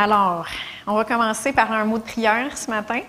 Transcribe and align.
Alors, 0.00 0.46
on 0.86 0.94
va 0.94 1.04
commencer 1.04 1.52
par 1.52 1.72
un 1.72 1.84
mot 1.84 1.98
de 1.98 2.04
prière 2.04 2.56
ce 2.56 2.70
matin. 2.70 3.00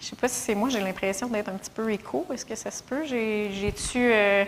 Je 0.00 0.06
ne 0.06 0.08
sais 0.08 0.16
pas 0.16 0.26
si 0.26 0.36
c'est 0.36 0.54
moi, 0.54 0.70
j'ai 0.70 0.80
l'impression 0.80 1.26
d'être 1.26 1.50
un 1.50 1.56
petit 1.58 1.68
peu 1.70 1.92
écho. 1.92 2.26
Est-ce 2.32 2.46
que 2.46 2.54
ça 2.54 2.70
se 2.70 2.82
peut? 2.82 3.04
J'ai-tu. 3.04 3.98
Euh... 3.98 4.46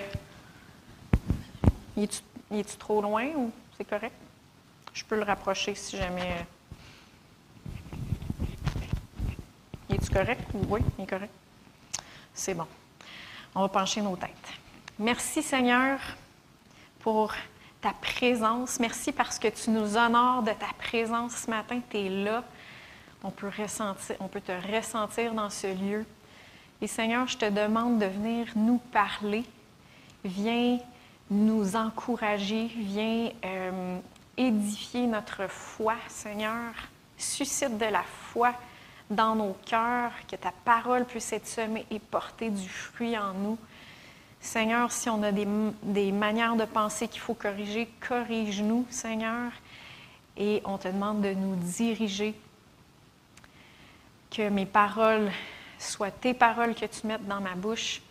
Es-tu 1.99 2.77
trop 2.79 3.03
loin 3.03 3.27
ou 3.37 3.53
c'est 3.77 3.85
correct? 3.85 4.15
Je 4.95 5.05
peux 5.05 5.17
le 5.17 5.23
rapprocher 5.23 5.75
si 5.75 5.99
jamais. 5.99 6.23
Euh, 6.23 6.45
Es-tu 9.91 10.11
correct? 10.11 10.49
Oui, 10.71 10.81
il 10.99 11.05
est 11.05 11.07
correct. 11.07 11.35
C'est 12.33 12.55
bon. 12.55 12.67
On 13.55 13.61
va 13.61 13.69
pencher 13.69 14.01
nos 14.01 14.17
têtes. 14.17 14.31
Merci 14.99 15.43
Seigneur 15.43 15.99
pour 17.01 17.35
ta 17.85 17.93
présence. 17.93 18.81
Merci 18.81 19.13
parce 19.13 19.39
que 19.39 19.49
tu 19.49 19.69
nous 19.69 19.99
honores 19.99 20.43
de 20.43 20.53
ta 20.53 20.73
présence 20.79 21.33
ce 21.33 21.51
matin. 21.51 21.81
Tu 21.91 21.99
es 21.99 22.09
là. 22.09 22.43
On 23.23 23.31
peut, 23.31 23.51
ressentir, 23.59 24.17
on 24.21 24.27
peut 24.27 24.41
te 24.41 24.53
ressentir 24.75 25.35
dans 25.35 25.51
ce 25.51 25.67
lieu. 25.67 26.07
Et 26.81 26.87
Seigneur, 26.87 27.29
je 27.29 27.37
te 27.37 27.45
demande 27.45 27.99
de 27.99 28.07
venir 28.07 28.47
nous 28.57 28.79
parler. 28.91 29.45
Viens 30.25 30.79
nous 31.31 31.77
encourager. 31.77 32.71
Viens 32.75 33.29
euh, 33.45 33.99
édifier 34.39 35.07
notre 35.07 35.47
foi, 35.47 35.97
Seigneur. 36.09 36.73
Suscite 37.19 37.77
de 37.77 37.85
la 37.85 38.03
foi 38.33 38.55
dans 39.11 39.35
nos 39.35 39.55
cœurs, 39.67 40.13
que 40.27 40.37
ta 40.37 40.55
parole 40.65 41.05
puisse 41.05 41.35
être 41.35 41.47
semée 41.47 41.85
et 41.91 41.99
porter 41.99 42.49
du 42.49 42.67
fruit 42.67 43.19
en 43.19 43.35
nous. 43.35 43.59
Seigneur, 44.45 44.93
si 44.93 45.09
on 45.09 45.23
a 45.23 45.33
des, 45.33 46.13
manières 46.13 46.55
de 46.55 46.67
penser 46.67 47.09
qu'il 47.09 47.23
faut 47.23 47.33
corriger, 47.33 47.89
corrige-nous, 48.07 48.87
Seigneur. 48.91 49.51
Et 50.37 50.61
on 50.67 50.77
te 50.77 50.87
demande 50.87 51.23
de 51.23 51.33
nous 51.33 51.57
diriger. 51.57 52.35
Que 54.31 54.51
mes 54.51 54.67
paroles 54.67 55.33
soient 55.79 56.11
tes 56.11 56.35
paroles 56.35 56.75
que 56.75 56.85
tu 56.85 57.07
mettes 57.07 57.27
dans 57.27 57.41
ma 57.41 57.55
bouche. 57.55 58.03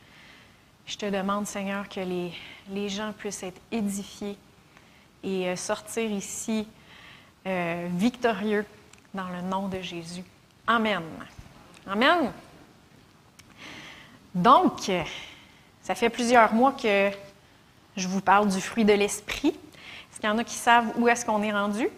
Je 0.88 0.98
te 0.98 1.06
demande, 1.06 1.46
Seigneur, 1.46 1.88
que 1.88 2.00
les, 2.00 2.34
les 2.72 2.90
gens 2.90 3.14
puissent 3.16 3.44
être 3.44 3.62
édifiés 3.72 4.36
et 5.24 5.50
euh, 5.50 5.56
sortir 5.56 6.12
ici 6.12 6.68
euh, 7.46 7.88
victorieux 7.92 8.66
dans 9.14 9.30
le 9.30 9.42
nom 9.42 9.68
de 9.68 9.82
Jésus. 9.82 10.24
Amen. 10.66 11.04
Amen. 11.86 12.34
Donc, 14.34 14.90
ça 15.84 15.96
fait 15.96 16.10
plusieurs 16.10 16.54
mois 16.54 16.72
que 16.72 17.12
je 17.98 18.08
vous 18.08 18.22
parle 18.22 18.48
du 18.48 18.62
fruit 18.62 18.86
de 18.86 18.94
l'esprit. 18.94 19.50
Est-ce 19.50 20.20
qu'il 20.20 20.30
y 20.30 20.32
en 20.32 20.38
a 20.38 20.44
qui 20.46 20.56
savent 20.56 20.94
où 20.96 21.10
est-ce 21.10 21.26
qu'on 21.26 21.44
est 21.44 21.52
rendu? 21.52 21.90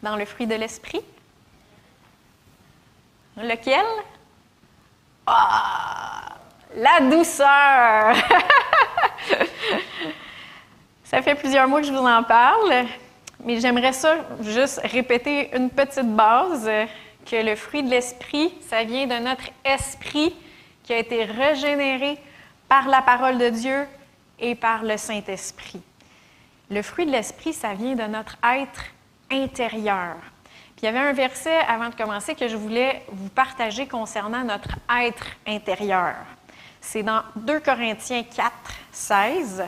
Dans 0.00 0.14
le 0.14 0.24
fruit 0.24 0.46
de 0.46 0.54
l'esprit? 0.54 1.00
Lequel? 3.36 3.84
Ah! 5.26 6.36
La 6.76 7.00
douceur! 7.00 8.14
ça 11.04 11.20
fait 11.20 11.34
plusieurs 11.34 11.66
mois 11.66 11.80
que 11.80 11.86
je 11.88 11.92
vous 11.92 11.98
en 11.98 12.22
parle. 12.22 12.86
Mais 13.44 13.60
j'aimerais 13.60 13.92
ça 13.92 14.18
juste 14.40 14.80
répéter 14.84 15.54
une 15.56 15.70
petite 15.70 16.14
base, 16.14 16.70
que 17.28 17.44
le 17.44 17.56
fruit 17.56 17.82
de 17.82 17.90
l'esprit, 17.90 18.54
ça 18.68 18.84
vient 18.84 19.06
de 19.06 19.18
notre 19.18 19.50
esprit 19.64 20.34
qui 20.86 20.94
a 20.94 20.98
été 20.98 21.24
régénéré 21.24 22.16
par 22.68 22.88
la 22.88 23.02
parole 23.02 23.38
de 23.38 23.50
Dieu 23.50 23.86
et 24.38 24.54
par 24.54 24.84
le 24.84 24.96
Saint-Esprit. 24.96 25.82
Le 26.70 26.80
fruit 26.82 27.06
de 27.06 27.10
l'esprit, 27.10 27.52
ça 27.52 27.74
vient 27.74 27.94
de 27.94 28.04
notre 28.04 28.36
être 28.42 28.84
intérieur. 29.30 30.16
Puis 30.76 30.82
il 30.82 30.86
y 30.86 30.88
avait 30.88 30.98
un 30.98 31.12
verset 31.12 31.58
avant 31.68 31.88
de 31.88 31.94
commencer 31.94 32.34
que 32.34 32.48
je 32.48 32.56
voulais 32.56 33.02
vous 33.08 33.28
partager 33.28 33.86
concernant 33.86 34.44
notre 34.44 34.76
être 34.90 35.26
intérieur. 35.46 36.14
C'est 36.80 37.02
dans 37.02 37.22
2 37.36 37.60
Corinthiens 37.60 38.22
4, 38.22 38.52
16. 38.92 39.64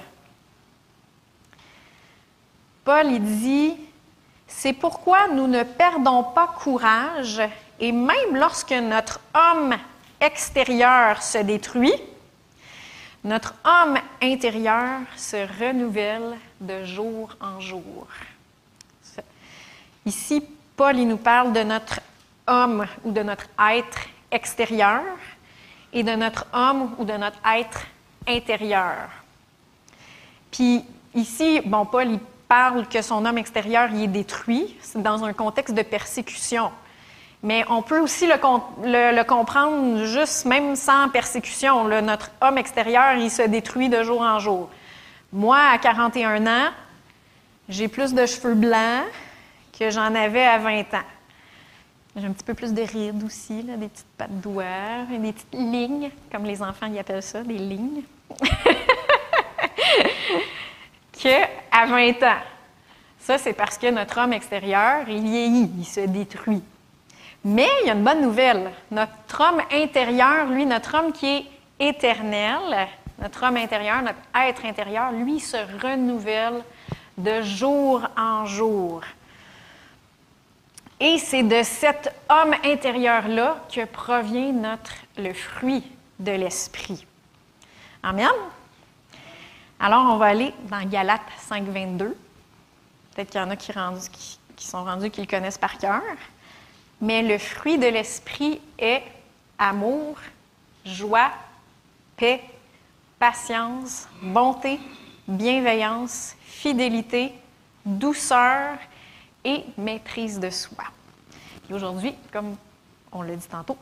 Paul 2.85 3.07
il 3.07 3.25
dit, 3.25 3.77
c'est 4.47 4.73
pourquoi 4.73 5.29
nous 5.29 5.47
ne 5.47 5.63
perdons 5.63 6.23
pas 6.23 6.47
courage 6.47 7.43
et 7.81 7.93
même 7.93 8.35
lorsque 8.35 8.73
notre 8.73 9.21
homme 9.35 9.75
extérieur 10.21 11.23
se 11.23 11.39
détruit, 11.39 11.95
notre 13.25 13.55
homme 13.65 13.99
intérieur 14.23 15.01
se 15.17 15.37
renouvelle 15.61 16.37
de 16.61 16.85
jour 16.85 17.37
en 17.41 17.61
jour. 17.61 18.07
Ici, 20.07 20.43
Paul 20.77 20.97
il 20.97 21.09
nous 21.09 21.17
parle 21.17 21.53
de 21.53 21.63
notre 21.63 22.01
homme 22.47 22.87
ou 23.05 23.13
de 23.13 23.23
notre 23.23 23.47
être 23.59 23.99
extérieur 24.31 25.03
et 25.93 26.03
de 26.03 26.13
notre 26.13 26.47
homme 26.53 26.95
ou 26.99 27.05
de 27.05 27.13
notre 27.13 27.39
être 27.45 27.87
intérieur. 28.27 29.09
Puis 30.51 30.85
ici, 31.15 31.61
bon, 31.65 31.85
Paul 31.85 32.11
il 32.11 32.21
parle 32.47 32.87
que 32.89 33.03
son 33.03 33.27
homme 33.27 33.39
extérieur 33.39 33.91
y 33.93 34.05
est 34.05 34.09
détruit, 34.09 34.77
c'est 34.81 35.03
dans 35.03 35.25
un 35.25 35.33
contexte 35.33 35.75
de 35.75 35.83
persécution. 35.83 36.71
Mais 37.43 37.65
on 37.69 37.83
peut 37.83 38.01
aussi 38.01 38.27
le, 38.27 39.23
comprendre 39.23 40.05
juste 40.05 40.45
même 40.45 40.75
sans 40.75 41.09
persécution. 41.09 41.85
notre 42.03 42.31
homme 42.41 42.59
extérieur, 42.59 43.15
il 43.15 43.31
se 43.31 43.43
détruit 43.43 43.89
de 43.89 44.03
jour 44.03 44.23
en 44.23 44.39
jour. 44.39 44.69
Moi, 45.33 45.59
à 45.59 45.79
41 45.79 46.47
ans, 46.47 46.71
j'ai 47.69 47.87
plus 47.87 48.15
de 48.15 48.27
cheveux 48.27 48.55
blancs 48.55 49.05
que 49.79 49.91
j'en 49.91 50.15
avais 50.15 50.45
à 50.45 50.59
20 50.59 50.81
ans. 50.95 51.07
J'ai 52.17 52.27
un 52.27 52.33
petit 52.33 52.45
peu 52.45 52.55
plus 52.55 52.75
de 52.75 52.83
rides 52.83 53.23
aussi, 53.23 53.63
des 53.63 53.89
petites 53.89 54.07
pattes 54.17 54.41
doigts, 54.41 55.07
des 55.09 55.33
petites 55.33 55.55
lignes, 55.55 56.11
comme 56.33 56.45
les 56.45 56.61
enfants 56.63 56.87
y 56.87 56.99
appellent 56.99 57.23
ça, 57.23 57.43
des 57.43 57.59
lignes. 57.59 58.03
qu'à 61.13 61.87
20 61.87 62.23
ans. 62.23 62.41
Ça, 63.19 63.39
c'est 63.39 63.53
parce 63.53 63.77
que 63.77 63.91
notre 63.91 64.19
homme 64.19 64.33
extérieur, 64.33 65.09
il 65.09 65.23
vieillit, 65.23 65.71
il 65.79 65.85
se 65.85 66.01
détruit. 66.01 66.63
Mais 67.49 67.67
il 67.81 67.87
y 67.87 67.91
a 67.91 67.95
une 67.95 68.05
bonne 68.05 68.21
nouvelle. 68.21 68.71
Notre 68.91 69.41
homme 69.41 69.63
intérieur, 69.73 70.49
lui, 70.49 70.67
notre 70.67 70.95
homme 70.95 71.13
qui 71.13 71.27
est 71.27 71.47
éternel, 71.81 72.89
notre 73.19 73.43
homme 73.47 73.57
intérieur, 73.57 74.03
notre 74.03 74.19
être 74.35 74.67
intérieur, 74.67 75.13
lui, 75.13 75.41
se 75.41 75.57
renouvelle 75.83 76.63
de 77.17 77.41
jour 77.41 78.07
en 78.19 78.45
jour. 78.45 79.01
Et 81.01 81.17
c'est 81.17 81.43
de 81.43 81.63
cet 81.63 82.15
homme 82.29 82.55
intérieur-là 82.63 83.65
que 83.75 83.87
provient 83.87 84.53
notre, 84.53 84.93
le 85.17 85.33
fruit 85.33 85.91
de 86.19 86.33
l'esprit. 86.33 87.07
Amen. 88.03 88.29
Alors, 89.81 90.05
on 90.13 90.19
va 90.19 90.27
aller 90.27 90.53
dans 90.65 90.87
Galates 90.87 91.23
5, 91.39 91.65
22. 91.65 92.15
Peut-être 93.15 93.31
qu'il 93.31 93.41
y 93.41 93.43
en 93.43 93.49
a 93.49 93.57
qui, 93.57 94.39
qui, 94.55 94.67
sont 94.67 94.85
rendus, 94.85 95.09
qui 95.09 95.23
le 95.23 95.27
connaissent 95.27 95.57
par 95.57 95.79
cœur. 95.79 96.03
Mais 97.01 97.23
le 97.23 97.39
fruit 97.39 97.79
de 97.79 97.87
l'esprit 97.87 98.61
est 98.79 99.03
amour, 99.59 100.17
joie, 100.85 101.31
paix, 102.17 102.43
patience, 103.19 104.09
bonté, 104.23 104.81
bienveillance, 105.27 106.35
fidélité, 106.41 107.33
douceur 107.85 108.79
et 109.45 109.65
maîtrise 109.77 110.41
de 110.41 110.51
soi. 110.51 110.85
Et 111.71 111.75
aujourd'hui, 111.75 112.15
comme 112.33 112.57
on 113.13 113.23
l'a 113.23 113.37
dit 113.37 113.49
tantôt, 113.49 113.77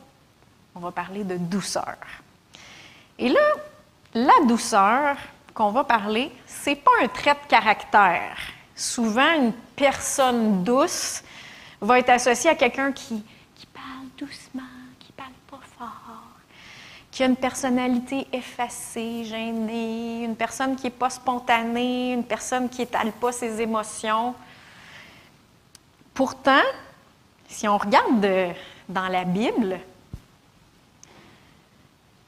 on 0.75 0.79
va 0.79 0.91
parler 0.91 1.23
de 1.23 1.37
douceur. 1.37 1.97
Et 3.17 3.29
là, 3.29 3.39
la 4.13 4.45
douceur, 4.47 5.17
qu'on 5.53 5.71
va 5.71 5.83
parler, 5.83 6.31
c'est 6.45 6.75
pas 6.75 6.91
un 7.01 7.07
trait 7.07 7.33
de 7.33 7.49
caractère. 7.49 8.37
Souvent, 8.75 9.33
une 9.33 9.53
personne 9.75 10.63
douce 10.63 11.23
va 11.81 11.99
être 11.99 12.09
associée 12.09 12.49
à 12.49 12.55
quelqu'un 12.55 12.91
qui, 12.91 13.23
qui 13.55 13.65
parle 13.67 14.07
doucement, 14.17 14.61
qui 14.99 15.11
parle 15.11 15.29
pas 15.49 15.59
fort, 15.77 16.23
qui 17.11 17.23
a 17.23 17.25
une 17.25 17.35
personnalité 17.35 18.27
effacée, 18.33 19.23
gênée, 19.25 20.23
une 20.23 20.35
personne 20.35 20.75
qui 20.75 20.85
n'est 20.85 20.91
pas 20.91 21.09
spontanée, 21.09 22.13
une 22.13 22.23
personne 22.23 22.69
qui 22.69 22.81
n'étale 22.81 23.11
pas 23.11 23.31
ses 23.31 23.61
émotions. 23.61 24.35
Pourtant, 26.13 26.63
si 27.47 27.67
on 27.67 27.77
regarde 27.77 28.25
dans 28.89 29.07
la 29.07 29.23
Bible, 29.23 29.79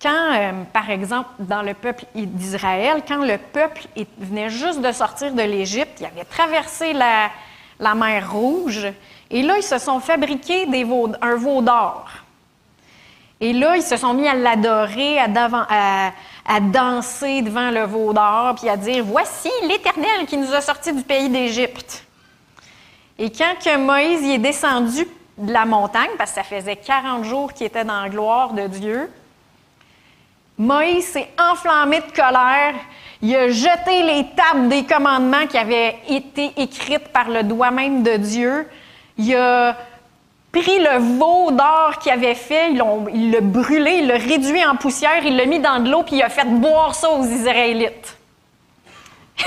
quand, 0.02 0.34
euh, 0.34 0.64
par 0.72 0.90
exemple, 0.90 1.30
dans 1.40 1.62
le 1.62 1.74
peuple 1.74 2.06
d'Israël, 2.16 3.04
quand 3.06 3.26
le 3.26 3.38
peuple 3.38 3.84
venait 4.18 4.50
juste 4.50 4.80
de 4.82 4.92
sortir 4.94 5.34
de 5.34 5.42
l'Égypte, 5.42 5.98
il 6.00 6.06
avait 6.06 6.24
traversé 6.24 6.94
la, 6.94 7.32
mer 7.96 8.32
Rouge, 8.32 8.88
et 9.32 9.42
là, 9.42 9.58
ils 9.58 9.64
se 9.64 9.78
sont 9.78 10.00
fabriqués 10.00 10.66
des 10.66 10.84
un 11.22 11.36
veau 11.36 11.62
d'or. 11.62 12.08
Et 13.42 13.54
là, 13.54 13.78
ils 13.78 13.84
se 13.84 13.96
sont 13.96 14.14
mis 14.14 14.28
à 14.28 14.34
l'adorer, 14.34 15.18
à, 15.20 16.12
à, 16.46 16.60
danser 16.60 17.42
devant 17.42 17.72
le 17.72 17.86
veau 17.86 18.12
d'or, 18.12 18.56
puis 18.60 18.68
à 18.70 18.76
dire 18.76 19.04
Voici 19.06 19.50
l'Éternel 19.68 20.26
qui 20.28 20.38
nous 20.38 20.54
a 20.54 20.62
sortis 20.62 20.94
du 20.94 21.04
pays 21.04 21.30
d'Égypte. 21.30 22.06
Et 23.18 23.32
quand 23.32 23.54
que 23.64 23.78
Moïse 23.78 24.22
y 24.24 24.34
est 24.34 24.40
descendu 24.40 25.08
de 25.38 25.54
la 25.54 25.66
montagne, 25.66 26.10
parce 26.18 26.32
que 26.32 26.36
ça 26.36 26.44
faisait 26.44 26.76
40 26.76 27.24
jours 27.24 27.54
qu'il 27.54 27.68
était 27.68 27.86
dans 27.86 28.02
la 28.02 28.10
gloire 28.10 28.54
de 28.54 28.68
Dieu, 28.68 29.10
Moïse 30.58 31.06
s'est 31.06 31.30
enflammé 31.40 32.02
de 32.02 32.12
colère. 32.14 32.76
Il 33.22 33.34
a 33.36 33.50
jeté 33.50 34.04
les 34.04 34.26
tables 34.36 34.68
des 34.68 34.84
commandements 34.84 35.48
qui 35.48 35.58
avaient 35.58 35.98
été 36.10 36.52
écrites 36.58 37.08
par 37.14 37.30
le 37.30 37.44
doigt 37.44 37.72
même 37.72 38.04
de 38.04 38.18
Dieu. 38.18 38.68
Il 39.20 39.36
a 39.36 39.76
pris 40.54 40.80
le 40.80 41.18
veau 41.18 41.52
d'or 41.52 42.00
qu'il 42.00 42.14
avait 42.14 42.36
fait, 42.36 42.72
il 42.72 43.32
l'a 43.32 43.42
brûlé, 43.42 43.98
il 43.98 44.08
l'a 44.08 44.16
réduit 44.16 44.66
en 44.66 44.78
poussière, 44.78 45.26
il 45.26 45.36
l'a 45.36 45.46
mis 45.46 45.60
dans 45.60 45.84
de 45.84 45.92
l'eau, 45.92 46.04
puis 46.04 46.16
il 46.16 46.24
a 46.24 46.30
fait 46.30 46.46
boire 46.46 46.96
ça 46.96 47.12
aux 47.12 47.26
Israélites. 47.26 48.18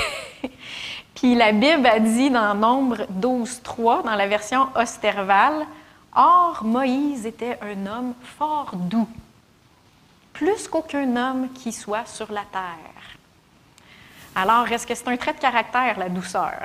puis 1.15 1.33
la 1.33 1.51
Bible 1.51 1.87
a 1.87 1.99
dit 1.99 2.29
dans 2.29 2.53
Nombre 2.53 3.07
12.3, 3.19 4.03
dans 4.03 4.13
la 4.13 4.27
version 4.27 4.67
Osterval, 4.75 5.65
Or, 6.15 6.63
Moïse 6.63 7.25
était 7.25 7.57
un 7.63 7.87
homme 7.87 8.13
fort 8.37 8.75
doux, 8.75 9.09
plus 10.33 10.67
qu'aucun 10.67 11.15
homme 11.15 11.49
qui 11.51 11.71
soit 11.71 12.05
sur 12.05 12.31
la 12.31 12.43
terre. 12.51 13.17
Alors, 14.35 14.71
est-ce 14.71 14.85
que 14.85 14.93
c'est 14.93 15.07
un 15.07 15.17
trait 15.17 15.33
de 15.33 15.39
caractère, 15.39 15.97
la 15.97 16.09
douceur? 16.09 16.61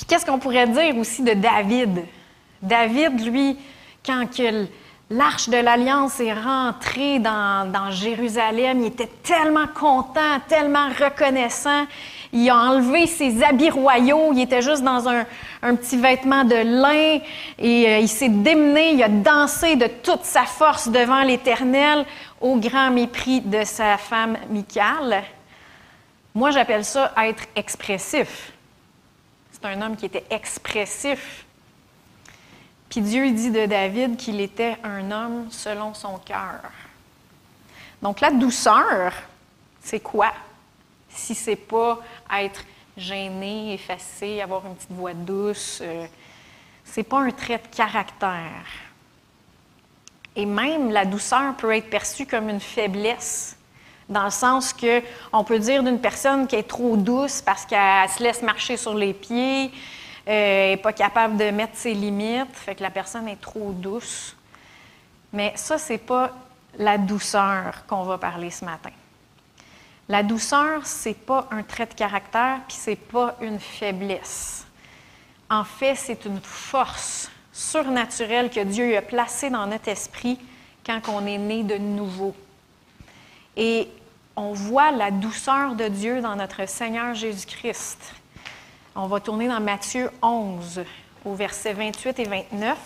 Puis 0.00 0.06
qu'est-ce 0.06 0.24
qu'on 0.24 0.38
pourrait 0.38 0.66
dire 0.66 0.96
aussi 0.96 1.22
de 1.22 1.34
David? 1.34 2.06
David, 2.62 3.22
lui, 3.22 3.58
quand 4.02 4.24
l'arche 5.10 5.50
de 5.50 5.58
l'Alliance 5.58 6.20
est 6.20 6.32
rentrée 6.32 7.18
dans, 7.18 7.90
Jérusalem, 7.90 8.80
il 8.80 8.86
était 8.86 9.10
tellement 9.22 9.66
content, 9.66 10.40
tellement 10.48 10.88
reconnaissant. 10.88 11.84
Il 12.32 12.48
a 12.48 12.56
enlevé 12.56 13.06
ses 13.06 13.42
habits 13.42 13.68
royaux, 13.68 14.32
il 14.32 14.40
était 14.40 14.62
juste 14.62 14.82
dans 14.82 15.06
un, 15.06 15.26
petit 15.76 15.98
vêtement 15.98 16.44
de 16.44 16.54
lin 16.54 17.20
et 17.58 17.86
euh, 17.86 17.98
il 17.98 18.08
s'est 18.08 18.30
démené, 18.30 18.92
il 18.94 19.02
a 19.02 19.08
dansé 19.08 19.76
de 19.76 19.86
toute 20.02 20.24
sa 20.24 20.44
force 20.44 20.88
devant 20.88 21.24
l'Éternel 21.24 22.06
au 22.40 22.56
grand 22.56 22.90
mépris 22.90 23.42
de 23.42 23.64
sa 23.64 23.98
femme 23.98 24.38
Michal. 24.48 25.24
Moi, 26.34 26.52
j'appelle 26.52 26.86
ça 26.86 27.12
être 27.18 27.44
expressif. 27.54 28.50
C'est 29.60 29.68
un 29.68 29.82
homme 29.82 29.96
qui 29.96 30.06
était 30.06 30.24
expressif. 30.30 31.44
Puis 32.88 33.02
Dieu 33.02 33.30
dit 33.30 33.50
de 33.50 33.66
David 33.66 34.16
qu'il 34.16 34.40
était 34.40 34.76
un 34.82 35.10
homme 35.10 35.48
selon 35.50 35.94
son 35.94 36.18
cœur. 36.18 36.60
Donc 38.02 38.20
la 38.20 38.30
douceur, 38.30 39.12
c'est 39.82 40.00
quoi? 40.00 40.32
Si 41.10 41.34
c'est 41.34 41.56
pas 41.56 42.00
être 42.32 42.64
gêné, 42.96 43.74
effacé, 43.74 44.40
avoir 44.40 44.66
une 44.66 44.74
petite 44.74 44.92
voix 44.92 45.14
douce, 45.14 45.80
euh, 45.82 46.06
c'est 46.84 47.02
pas 47.02 47.20
un 47.20 47.30
trait 47.30 47.58
de 47.58 47.74
caractère. 47.74 48.64
Et 50.34 50.46
même 50.46 50.90
la 50.90 51.04
douceur 51.04 51.54
peut 51.56 51.74
être 51.74 51.90
perçue 51.90 52.26
comme 52.26 52.48
une 52.48 52.60
faiblesse, 52.60 53.56
dans 54.10 54.24
le 54.24 54.30
sens 54.30 54.72
que 54.72 55.02
on 55.32 55.44
peut 55.44 55.58
dire 55.58 55.82
d'une 55.82 56.00
personne 56.00 56.46
qui 56.46 56.56
est 56.56 56.68
trop 56.68 56.96
douce 56.96 57.40
parce 57.40 57.64
qu'elle 57.64 58.08
se 58.10 58.22
laisse 58.22 58.42
marcher 58.42 58.76
sur 58.76 58.94
les 58.94 59.14
pieds, 59.14 59.70
n'est 60.26 60.74
euh, 60.74 60.76
pas 60.76 60.92
capable 60.92 61.36
de 61.36 61.50
mettre 61.50 61.76
ses 61.76 61.94
limites, 61.94 62.54
fait 62.54 62.74
que 62.74 62.82
la 62.82 62.90
personne 62.90 63.28
est 63.28 63.40
trop 63.40 63.72
douce. 63.72 64.36
Mais 65.32 65.52
ça, 65.54 65.78
c'est 65.78 65.98
pas 65.98 66.30
la 66.76 66.98
douceur 66.98 67.86
qu'on 67.86 68.02
va 68.02 68.18
parler 68.18 68.50
ce 68.50 68.64
matin. 68.64 68.90
La 70.08 70.22
douceur, 70.24 70.84
c'est 70.86 71.14
pas 71.14 71.46
un 71.52 71.62
trait 71.62 71.86
de 71.86 71.94
caractère, 71.94 72.58
puis 72.66 72.76
c'est 72.78 72.96
pas 72.96 73.36
une 73.40 73.60
faiblesse. 73.60 74.66
En 75.48 75.62
fait, 75.62 75.94
c'est 75.94 76.24
une 76.24 76.40
force 76.40 77.30
surnaturelle 77.52 78.50
que 78.50 78.60
Dieu 78.60 78.96
a 78.96 79.02
placée 79.02 79.50
dans 79.50 79.66
notre 79.66 79.88
esprit 79.88 80.38
quand 80.84 81.00
on 81.08 81.26
est 81.26 81.38
né 81.38 81.62
de 81.62 81.76
nouveau. 81.76 82.34
Et 83.56 83.88
on 84.40 84.54
voit 84.54 84.90
la 84.90 85.10
douceur 85.10 85.74
de 85.74 85.86
Dieu 85.88 86.22
dans 86.22 86.34
notre 86.34 86.66
Seigneur 86.66 87.14
Jésus-Christ. 87.14 88.14
On 88.96 89.06
va 89.06 89.20
tourner 89.20 89.48
dans 89.48 89.60
Matthieu 89.60 90.10
11, 90.22 90.82
au 91.26 91.34
verset 91.34 91.74
28 91.74 92.18
et 92.20 92.24
29. 92.24 92.78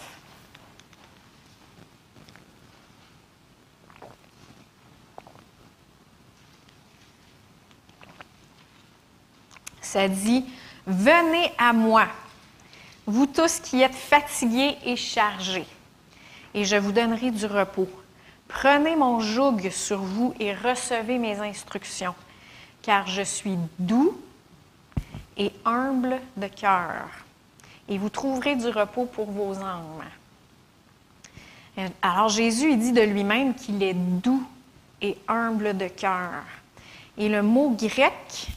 Ça 9.81 10.09
dit, 10.09 10.45
Venez 10.89 11.53
à 11.57 11.73
moi, 11.73 12.09
vous 13.07 13.27
tous 13.27 13.61
qui 13.61 13.81
êtes 13.81 13.95
fatigués 13.95 14.77
et 14.85 14.97
chargés, 14.97 15.69
et 16.53 16.65
je 16.65 16.75
vous 16.75 16.91
donnerai 16.91 17.31
du 17.31 17.47
repos. 17.47 17.89
Prenez 18.55 18.95
mon 18.95 19.19
joug 19.19 19.69
sur 19.71 19.99
vous 19.99 20.33
et 20.39 20.55
recevez 20.55 21.19
mes 21.19 21.41
instructions, 21.41 22.15
car 22.83 23.05
je 23.09 23.23
suis 23.23 23.59
doux 23.81 24.17
et 25.37 25.51
humble 25.65 26.21
de 26.37 26.47
cœur, 26.47 27.09
et 27.89 27.99
vous 27.99 28.09
trouverez 28.09 28.55
du 28.55 28.69
repos 28.69 29.07
pour 29.07 29.33
vos 29.33 29.57
âmes. 29.57 30.05
Alors 32.01 32.29
Jésus 32.29 32.71
il 32.71 32.79
dit 32.79 32.93
de 32.93 33.01
lui-même 33.03 33.55
qu'il 33.55 33.83
est 33.83 33.93
doux 33.93 34.47
et 35.03 35.19
humble 35.27 35.77
de 35.77 35.89
cœur. 35.89 36.45
Et 37.19 37.29
le 37.29 37.43
mot 37.43 37.71
grec 37.71 38.15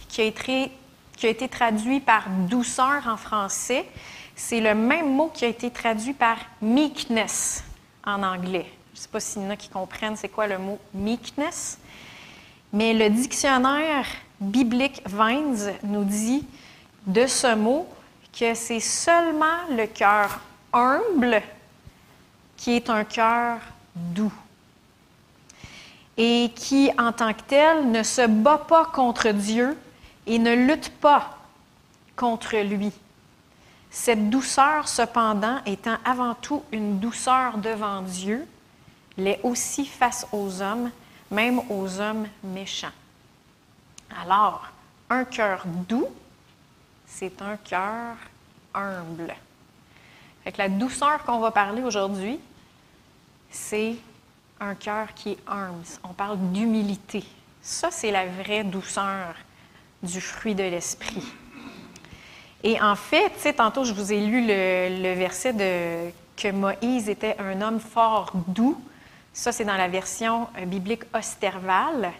qui 0.08 0.22
a 0.22 0.26
été 0.26 0.72
qui 1.16 1.26
a 1.26 1.30
été 1.30 1.50
traduit 1.50 2.00
par 2.00 2.30
douceur 2.48 3.08
en 3.08 3.18
français, 3.18 3.90
c'est 4.36 4.62
le 4.62 4.76
même 4.76 5.16
mot 5.16 5.32
qui 5.34 5.46
a 5.46 5.48
été 5.48 5.72
traduit 5.72 6.14
par 6.14 6.38
meekness 6.62 7.64
en 8.06 8.22
anglais. 8.22 8.77
Je 8.98 9.02
ne 9.02 9.04
sais 9.04 9.10
pas 9.10 9.20
s'il 9.20 9.44
y 9.44 9.46
en 9.46 9.52
a 9.52 9.56
qui 9.56 9.70
comprennent 9.70 10.16
c'est 10.16 10.28
quoi 10.28 10.48
le 10.48 10.58
mot 10.58 10.80
meekness, 10.92 11.78
mais 12.74 12.96
le 12.96 13.12
dictionnaire 13.12 14.08
biblique 14.42 15.04
Vines 15.06 15.72
nous 15.84 16.04
dit 16.04 16.44
de 17.06 17.28
ce 17.28 17.54
mot 17.54 17.88
que 18.34 18.56
c'est 18.56 18.80
seulement 18.80 19.68
le 19.70 19.86
cœur 19.86 20.40
humble 20.74 21.44
qui 22.56 22.72
est 22.72 22.90
un 22.90 23.04
cœur 23.04 23.60
doux 23.94 24.34
et 26.18 26.52
qui, 26.56 26.90
en 26.98 27.12
tant 27.12 27.36
que 27.36 27.44
tel, 27.48 27.92
ne 27.92 28.02
se 28.02 28.26
bat 28.26 28.58
pas 28.58 28.86
contre 28.86 29.30
Dieu, 29.30 29.78
et 30.26 30.40
ne 30.40 30.56
lutte 30.56 30.90
pas 30.90 31.38
contre 32.16 32.58
lui. 32.64 32.92
Cette 33.92 34.31
douceur, 34.31 34.88
cependant, 34.88 35.60
étant 35.68 35.98
avant 36.04 36.33
tout 36.33 36.64
une 36.71 36.98
douceur 36.98 37.60
devant 37.60 38.02
Dieu, 38.02 38.48
l'est 39.18 39.40
aussi 39.44 39.86
face 39.86 40.28
aux 40.31 40.62
hommes, 40.62 40.92
même 41.31 41.62
aux 41.69 42.00
hommes 42.00 42.28
méchants. 42.44 42.88
Alors, 44.21 44.68
un 45.09 45.26
cœur 45.26 45.64
doux, 45.66 46.07
c'est 47.06 47.42
un 47.42 47.57
cœur 47.57 48.16
humble. 48.74 49.36
Fait 50.44 50.57
la 50.57 50.69
douceur 50.69 51.24
qu'on 51.24 51.40
va 51.40 51.52
parler 51.52 51.81
aujourd'hui, 51.81 52.40
c'est 53.50 53.95
un 54.59 54.76
cœur 54.76 55.14
qui 55.14 55.31
est 55.31 55.38
humble. 55.47 55.83
On 56.04 56.14
parle 56.14 56.38
d'humilité. 56.52 57.24
Ça, 57.62 57.92
c'est 57.92 58.12
la 58.12 58.26
vraie 58.26 58.64
douceur 58.64 59.36
du 60.04 60.21
fruit 60.21 60.56
de 60.56 60.64
l'esprit. 60.64 61.24
Et 62.64 62.81
en 62.81 62.95
fait, 62.95 63.30
tu 63.36 63.40
sais, 63.40 63.54
tantôt, 63.54 63.83
je 63.83 63.94
vous 63.94 64.12
ai 64.12 64.19
lu 64.19 64.45
le, 64.47 65.14
verset 65.16 65.54
de 65.54 66.12
que 66.36 66.52
Moïse 66.52 67.09
était 67.09 67.36
un 67.40 67.62
homme 67.62 67.80
fort 67.80 68.31
doux. 68.47 68.80
Ça, 69.38 69.52
c'est 69.52 69.66
dans 69.66 69.78
la 69.78 69.88
version 69.88 70.48
euh, 70.58 70.66
biblique 70.66 71.04
Osterval. 71.14 72.12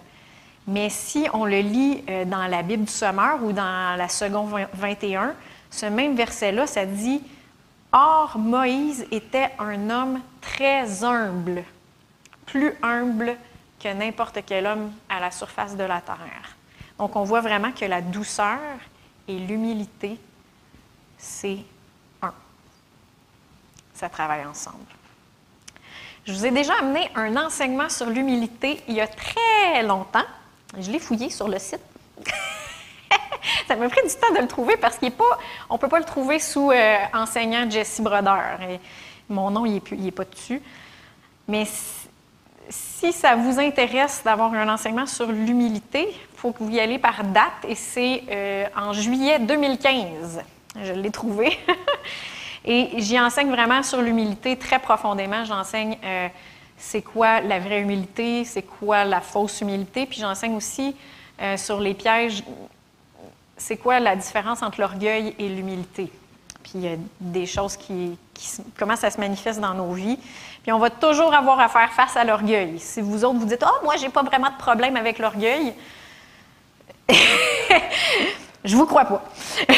Mais 0.68 0.92
si 0.92 1.28
on 1.34 1.46
le 1.46 1.62
lit 1.62 2.04
euh, 2.08 2.26
dans 2.26 2.46
la 2.46 2.62
Bible 2.62 2.84
du 2.84 2.92
Sommeur 2.92 3.44
ou 3.44 3.54
dans 3.54 3.98
la 3.98 4.08
seconde 4.08 4.68
21, 4.74 5.34
ce 5.72 5.88
même 5.88 6.16
verset-là, 6.16 6.68
ça 6.68 6.86
dit 6.86 7.24
Or, 7.92 8.38
Moïse 8.38 9.08
était 9.10 9.50
un 9.58 9.90
homme 9.90 10.22
très 10.42 11.04
humble, 11.04 11.64
plus 12.46 12.76
humble 12.84 13.36
que 13.80 13.92
n'importe 13.92 14.38
quel 14.46 14.68
homme 14.68 14.92
à 15.10 15.20
la 15.20 15.32
surface 15.32 15.76
de 15.76 15.86
la 15.86 16.02
terre. 16.02 16.56
Donc, 17.00 17.16
on 17.16 17.24
voit 17.24 17.42
vraiment 17.42 17.72
que 17.72 17.86
la 17.86 18.02
douceur 18.02 18.60
et 19.28 19.40
l'humilité, 19.40 20.20
c'est 21.18 21.58
un. 22.22 22.34
Ça 23.96 24.08
travaille 24.08 24.46
ensemble. 24.46 24.97
Je 26.28 26.34
vous 26.34 26.46
ai 26.46 26.52
déjà 26.52 26.74
amené 26.82 27.10
un 27.16 27.38
enseignement 27.38 27.88
sur 27.88 28.08
l'humilité 28.08 28.82
il 28.90 28.96
y 28.96 29.02
a 29.02 29.08
très 29.08 29.82
longtemps. 29.84 30.26
Je 30.78 30.92
l'ai 30.92 31.00
fouillé 31.00 31.30
sur 31.30 31.48
le 31.48 31.58
site. 31.58 31.80
Ça 33.68 33.78
m'a 33.78 33.88
pris 33.88 34.02
du 34.06 34.14
temps 34.14 34.34
de 34.36 34.42
le 34.42 34.48
trouver 34.48 34.76
parce 34.76 34.98
qu'on 34.98 35.06
ne 35.06 35.78
peut 35.78 35.88
pas 35.88 36.00
le 36.00 36.06
trouver 36.06 36.40
sous 36.40 36.70
euh, 36.70 36.98
enseignant 37.14 37.70
Jesse 37.70 38.02
Broder. 38.02 38.42
mon 39.30 39.52
nom, 39.52 39.66
il 39.66 39.82
n'est 39.90 40.12
pas 40.12 40.26
dessus. 40.26 40.62
Mais 41.48 41.66
si 42.70 43.14
ça 43.14 43.38
vous 43.38 43.58
intéresse 43.58 44.22
d'avoir 44.26 44.54
un 44.54 44.68
enseignement 44.68 45.06
sur 45.06 45.28
l'humilité, 45.28 46.10
il 46.10 46.38
faut 46.38 46.52
que 46.52 46.62
vous 46.62 46.72
y 46.72 46.82
allez 46.82 47.00
par 47.00 47.24
date 47.24 47.64
et 47.66 47.76
c'est 47.76 48.24
euh, 48.30 48.66
en 48.76 48.92
juillet 48.92 49.40
2015. 49.40 50.42
Je 50.84 50.92
l'ai 50.92 51.12
trouvé. 51.12 51.58
et 52.68 52.90
j'y 52.98 53.18
enseigne 53.18 53.50
vraiment 53.50 53.82
sur 53.82 54.02
l'humilité 54.02 54.58
très 54.58 54.80
profondément. 54.80 55.46
J'enseigne 55.46 55.98
euh, 56.04 56.28
c'est 56.78 57.02
quoi 57.02 57.40
la 57.40 57.60
vraie 57.60 57.80
humilité, 57.80 58.44
c'est 58.44 58.64
quoi 58.64 59.06
la 59.06 59.22
fausse 59.22 59.62
humilité, 59.62 60.06
puis 60.06 60.20
j'enseigne 60.20 60.54
aussi 60.54 60.94
euh, 61.42 61.56
sur 61.56 61.80
les 61.80 61.94
pièges, 61.94 62.44
c'est 63.56 63.78
quoi 63.78 64.02
la 64.02 64.18
différence 64.18 64.62
entre 64.62 64.82
l'orgueil 64.82 65.34
et 65.40 65.48
l'humilité. 65.48 66.12
Puis 66.62 66.74
il 66.76 66.82
y 66.82 66.90
a 66.90 66.98
des 67.22 67.46
choses 67.46 67.78
qui, 67.78 68.18
comment 68.78 68.98
ça 68.98 69.10
se 69.10 69.20
manifeste 69.20 69.62
dans 69.62 69.74
nos 69.74 69.94
vies. 69.94 70.20
Puis 70.62 70.74
on 70.74 70.80
va 70.80 70.90
toujours 70.90 71.34
avoir 71.34 71.62
à 71.62 71.70
faire 71.70 71.94
face 71.94 72.18
à 72.18 72.26
l'orgueil. 72.26 72.80
Si 72.80 73.00
vous 73.00 73.24
autres 73.24 73.40
vous 73.40 73.46
dites 73.46 73.64
oh 73.66 73.86
moi 73.86 73.96
j'ai 73.96 74.10
pas 74.10 74.24
vraiment 74.24 74.50
de 74.50 74.58
problème 74.58 74.98
avec 74.98 75.20
l'orgueil, 75.20 75.74
je 78.66 78.76
vous 78.76 78.86
crois 78.86 79.06
pas. 79.06 79.24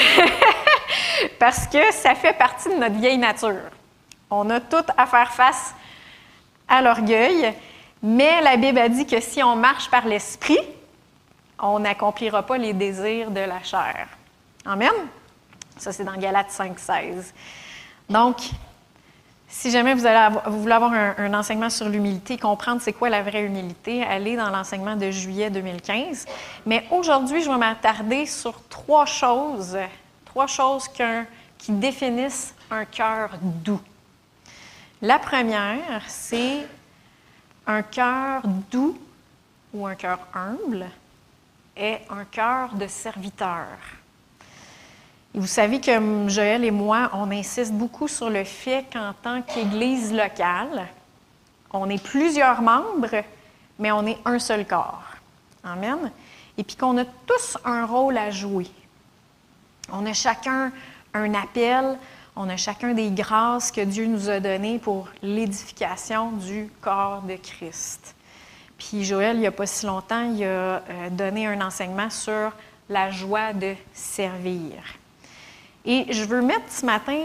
Parce 1.38 1.68
que 1.68 1.94
ça 1.94 2.16
fait 2.16 2.34
partie 2.34 2.70
de 2.70 2.76
notre 2.76 2.96
vieille 2.96 3.18
nature. 3.18 3.70
On 4.30 4.50
a 4.50 4.60
tout 4.60 4.86
à 4.98 5.06
faire 5.06 5.32
face 5.32 5.74
à 6.68 6.82
l'orgueil, 6.82 7.54
mais 8.04 8.42
la 8.42 8.58
Bible 8.58 8.80
a 8.80 8.90
dit 8.90 9.06
que 9.06 9.20
si 9.20 9.42
on 9.44 9.56
marche 9.56 9.90
par 9.90 10.06
l'esprit, 10.06 10.60
on 11.62 11.80
n'accomplira 11.80 12.44
pas 12.44 12.58
les 12.58 12.74
désirs 12.74 13.32
de 13.32 13.42
la 13.42 13.62
chair. 13.64 14.08
Amen. 14.66 14.92
Ça, 15.78 15.92
c'est 15.92 16.04
dans 16.04 16.18
Galates 16.18 16.52
5, 16.52 16.78
16. 16.78 17.34
Donc, 18.10 18.38
si 19.48 19.72
jamais 19.72 19.96
vous, 19.96 20.02
voulez 20.60 20.74
avoir 20.74 20.94
un, 20.94 21.34
enseignement 21.34 21.70
sur 21.70 21.90
l'humilité, 21.90 22.38
comprendre 22.38 22.82
c'est 22.82 22.94
quoi 22.94 23.10
la 23.10 23.24
vraie 23.24 23.44
humilité, 23.44 24.04
allez 24.04 24.36
dans 24.36 24.50
l'enseignement 24.50 24.96
de 24.96 25.10
juillet 25.10 25.50
2015. 25.50 26.26
Mais 26.66 26.86
aujourd'hui, 26.92 27.42
je 27.42 27.50
vais 27.50 27.58
m'attarder 27.58 28.26
sur 28.28 28.54
trois 28.70 29.06
choses, 29.06 29.78
trois 30.30 30.48
choses 30.48 30.88
qui 31.58 31.72
définissent 31.72 32.54
un 32.72 32.86
cœur 32.86 33.32
doux. 33.42 33.82
La 35.02 35.20
première, 35.20 36.02
c'est 36.08 36.66
un 37.68 37.82
cœur 37.82 38.42
doux 38.72 38.98
ou 39.74 39.86
un 39.86 39.96
cœur 39.96 40.20
humble 40.34 40.88
est 41.76 42.02
un 42.10 42.26
cœur 42.26 42.74
de 42.74 42.88
serviteur 42.88 43.68
vous 45.34 45.48
savez 45.48 45.80
que 45.80 46.28
Joël 46.28 46.66
et 46.66 46.72
moi, 46.72 47.10
on 47.14 47.30
insiste 47.32 47.72
beaucoup 47.72 48.08
sur 48.08 48.30
le 48.30 48.44
fait 48.44 48.86
qu'en 48.92 49.14
tant 49.14 49.42
qu'Église 49.42 50.12
locale, 50.12 50.88
on 51.72 51.88
est 51.90 52.04
plusieurs 52.04 52.62
membres, 52.62 53.24
mais 53.78 53.92
on 53.92 54.06
est 54.08 54.18
un 54.26 54.40
seul 54.40 54.66
corps. 54.66 55.04
Amen. 55.64 56.12
Et 56.58 56.64
puis 56.64 56.76
qu'on 56.76 56.98
a 56.98 57.06
tous 57.06 57.58
un 57.64 57.86
rôle 57.86 58.18
à 58.18 58.32
jouer. 58.32 58.68
On 59.92 60.06
a 60.06 60.14
chacun 60.14 60.72
un 61.14 61.34
appel, 61.34 61.98
on 62.36 62.50
a 62.50 62.58
chacun 62.58 62.94
des 62.94 63.10
grâces 63.12 63.72
que 63.72 63.82
Dieu 63.82 64.06
nous 64.06 64.30
a 64.30 64.40
données 64.40 64.80
pour 64.80 65.08
l'édification 65.22 66.32
du 66.32 66.70
corps 66.82 67.22
de 67.22 67.36
Christ. 67.36 68.16
Puis 68.78 69.04
Joël, 69.04 69.36
il 69.36 69.42
n'y 69.42 69.48
a 69.48 69.52
pas 69.52 69.66
si 69.66 69.86
longtemps, 69.86 70.34
il 70.34 70.44
a 70.44 70.48
euh, 70.48 70.82
donné 71.12 71.48
un 71.48 71.60
enseignement 71.62 72.10
sur 72.10 72.52
la 72.88 73.12
joie 73.12 73.54
de 73.54 73.76
servir. 73.94 74.72
Et 75.86 76.06
je 76.12 76.24
veux 76.24 76.42
mettre 76.42 76.70
ce 76.72 76.86
matin 76.86 77.20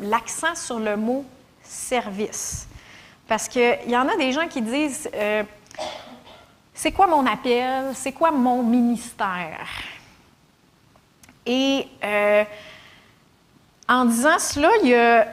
l'accent 0.00 0.54
sur 0.54 0.78
le 0.78 0.96
mot 0.96 1.24
service. 1.62 2.66
Parce 3.28 3.48
qu'il 3.48 3.78
y 3.88 3.96
en 3.96 4.08
a 4.08 4.16
des 4.16 4.32
gens 4.32 4.48
qui 4.48 4.60
disent 4.60 5.08
euh, 5.14 5.42
c'est 6.74 6.92
quoi 6.92 7.06
mon 7.06 7.26
appel, 7.26 7.94
c'est 7.94 8.12
quoi 8.12 8.30
mon 8.30 8.62
ministère. 8.62 9.68
Et 11.46 11.86
euh, 12.04 12.44
en 13.88 14.04
disant 14.04 14.38
cela, 14.38 14.68
il 14.82 14.90
y 14.90 14.94
a 14.94 15.26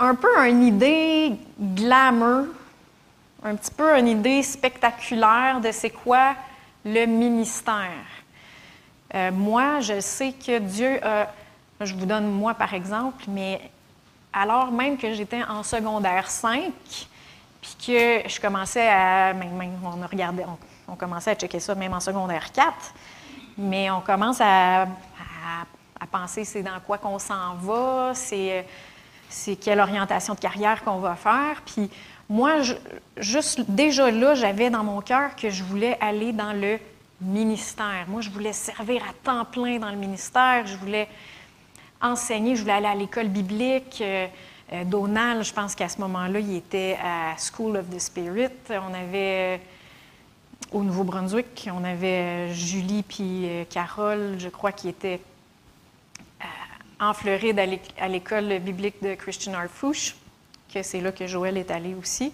un 0.00 0.14
peu 0.14 0.36
une 0.46 0.62
idée 0.62 1.32
glamour, 1.58 2.46
un 3.42 3.54
petit 3.54 3.70
peu 3.70 3.96
une 3.98 4.08
idée 4.08 4.42
spectaculaire 4.42 5.60
de 5.60 5.70
c'est 5.70 5.90
quoi 5.90 6.34
le 6.84 7.06
ministère. 7.06 7.90
Euh, 9.14 9.30
moi, 9.30 9.80
je 9.80 10.00
sais 10.00 10.32
que 10.32 10.58
Dieu 10.58 10.98
a 11.04 11.28
je 11.80 11.94
vous 11.94 12.06
donne 12.06 12.30
moi 12.30 12.54
par 12.54 12.72
exemple, 12.74 13.24
mais 13.28 13.60
alors 14.32 14.70
même 14.70 14.96
que 14.96 15.12
j'étais 15.12 15.42
en 15.44 15.62
secondaire 15.62 16.30
5, 16.30 16.72
puis 17.60 17.76
que 17.86 18.28
je 18.28 18.40
commençais 18.40 18.88
à. 18.88 19.32
on, 19.84 20.02
a 20.02 20.06
regardé, 20.06 20.44
on, 20.88 20.96
commençait 20.96 21.32
à 21.32 21.34
checker 21.34 21.60
ça 21.60 21.74
même 21.74 21.92
en 21.92 22.00
secondaire 22.00 22.52
4, 22.52 22.72
mais 23.58 23.90
on 23.90 24.00
commence 24.00 24.40
à, 24.40 24.86
penser 26.10 26.44
c'est 26.44 26.62
dans 26.62 26.80
quoi 26.86 26.98
qu'on 26.98 27.18
s'en 27.18 27.54
va, 27.54 28.12
c'est, 28.14 28.66
c'est 29.28 29.56
quelle 29.56 29.80
orientation 29.80 30.34
de 30.34 30.38
carrière 30.38 30.84
qu'on 30.84 30.98
va 30.98 31.16
faire. 31.16 31.62
Puis 31.64 31.90
moi, 32.28 32.60
juste 33.16 33.62
déjà 33.68 34.10
là, 34.10 34.34
j'avais 34.34 34.70
dans 34.70 34.84
mon 34.84 35.00
cœur 35.00 35.36
que 35.36 35.50
je 35.50 35.62
voulais 35.62 35.96
aller 36.00 36.32
dans 36.32 36.52
le 36.52 36.78
ministère. 37.20 38.06
Moi, 38.08 38.20
je 38.20 38.30
voulais 38.30 38.52
servir 38.52 39.02
à 39.02 39.12
temps 39.22 39.44
plein 39.44 39.78
dans 39.78 39.90
le 39.90 39.96
ministère. 39.96 40.66
Je 40.66 40.76
voulais 40.76 41.08
enseigner. 42.00 42.56
Je 42.56 42.62
voulais 42.62 42.74
aller 42.74 42.86
à 42.86 42.94
l'école 42.94 43.28
biblique. 43.28 43.98
Euh, 44.00 44.26
euh, 44.72 44.84
Donald, 44.84 45.42
je 45.42 45.52
pense 45.52 45.74
qu'à 45.74 45.88
ce 45.88 46.00
moment-là, 46.00 46.40
il 46.40 46.56
était 46.56 46.98
à 47.02 47.34
School 47.36 47.76
of 47.76 47.88
the 47.90 47.98
Spirit. 47.98 48.48
On 48.70 48.94
avait, 48.94 49.56
euh, 49.56 49.58
au 50.72 50.82
Nouveau-Brunswick, 50.82 51.68
on 51.72 51.84
avait 51.84 52.52
Julie 52.54 53.02
puis 53.02 53.48
Carole, 53.70 54.36
je 54.38 54.48
crois, 54.48 54.72
qui 54.72 54.88
étaient 54.88 55.20
en 57.00 57.12
Floride 57.14 57.58
à 57.98 58.08
l'école 58.08 58.58
biblique 58.58 59.02
de 59.02 59.14
Christian 59.14 59.54
Arfouche, 59.54 60.14
que 60.72 60.82
c'est 60.82 61.00
là 61.00 61.12
que 61.12 61.26
Joël 61.26 61.56
est 61.56 61.70
allé 61.70 61.94
aussi. 61.94 62.32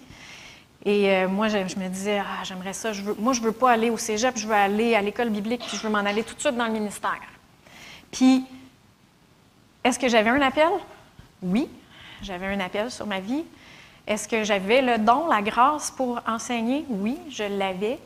Et 0.83 1.27
moi, 1.27 1.47
je, 1.47 1.57
me 1.57 1.87
disais, 1.89 2.19
ah, 2.19 2.43
j'aimerais 2.43 2.73
ça. 2.73 2.91
Moi, 3.19 3.33
je 3.33 3.41
veux 3.41 3.51
pas 3.51 3.71
aller 3.71 3.91
au 3.91 3.97
cégep, 3.97 4.35
je 4.35 4.47
veux 4.47 4.53
aller 4.53 4.95
à 4.95 5.01
l'école 5.01 5.29
biblique, 5.29 5.61
puis 5.67 5.77
je 5.77 5.83
veux 5.83 5.89
m'en 5.89 5.99
aller 5.99 6.23
tout 6.23 6.33
de 6.33 6.39
suite 6.39 6.55
dans 6.55 6.65
le 6.65 6.73
ministère. 6.73 7.19
Puis, 8.11 8.43
est-ce 9.83 9.97
que 9.97 10.07
j'avais 10.07 10.29
un 10.29 10.41
appel? 10.41 10.69
Oui, 11.41 11.67
j'avais 12.21 12.47
un 12.47 12.59
appel 12.59 12.91
sur 12.91 13.07
ma 13.07 13.19
vie. 13.19 13.43
Est-ce 14.05 14.27
que 14.27 14.43
j'avais 14.43 14.81
le 14.81 14.97
don, 14.97 15.27
la 15.27 15.41
grâce 15.41 15.91
pour 15.91 16.19
enseigner? 16.27 16.85
Oui, 16.89 17.17
je 17.29 17.43
l'avais. 17.43 17.99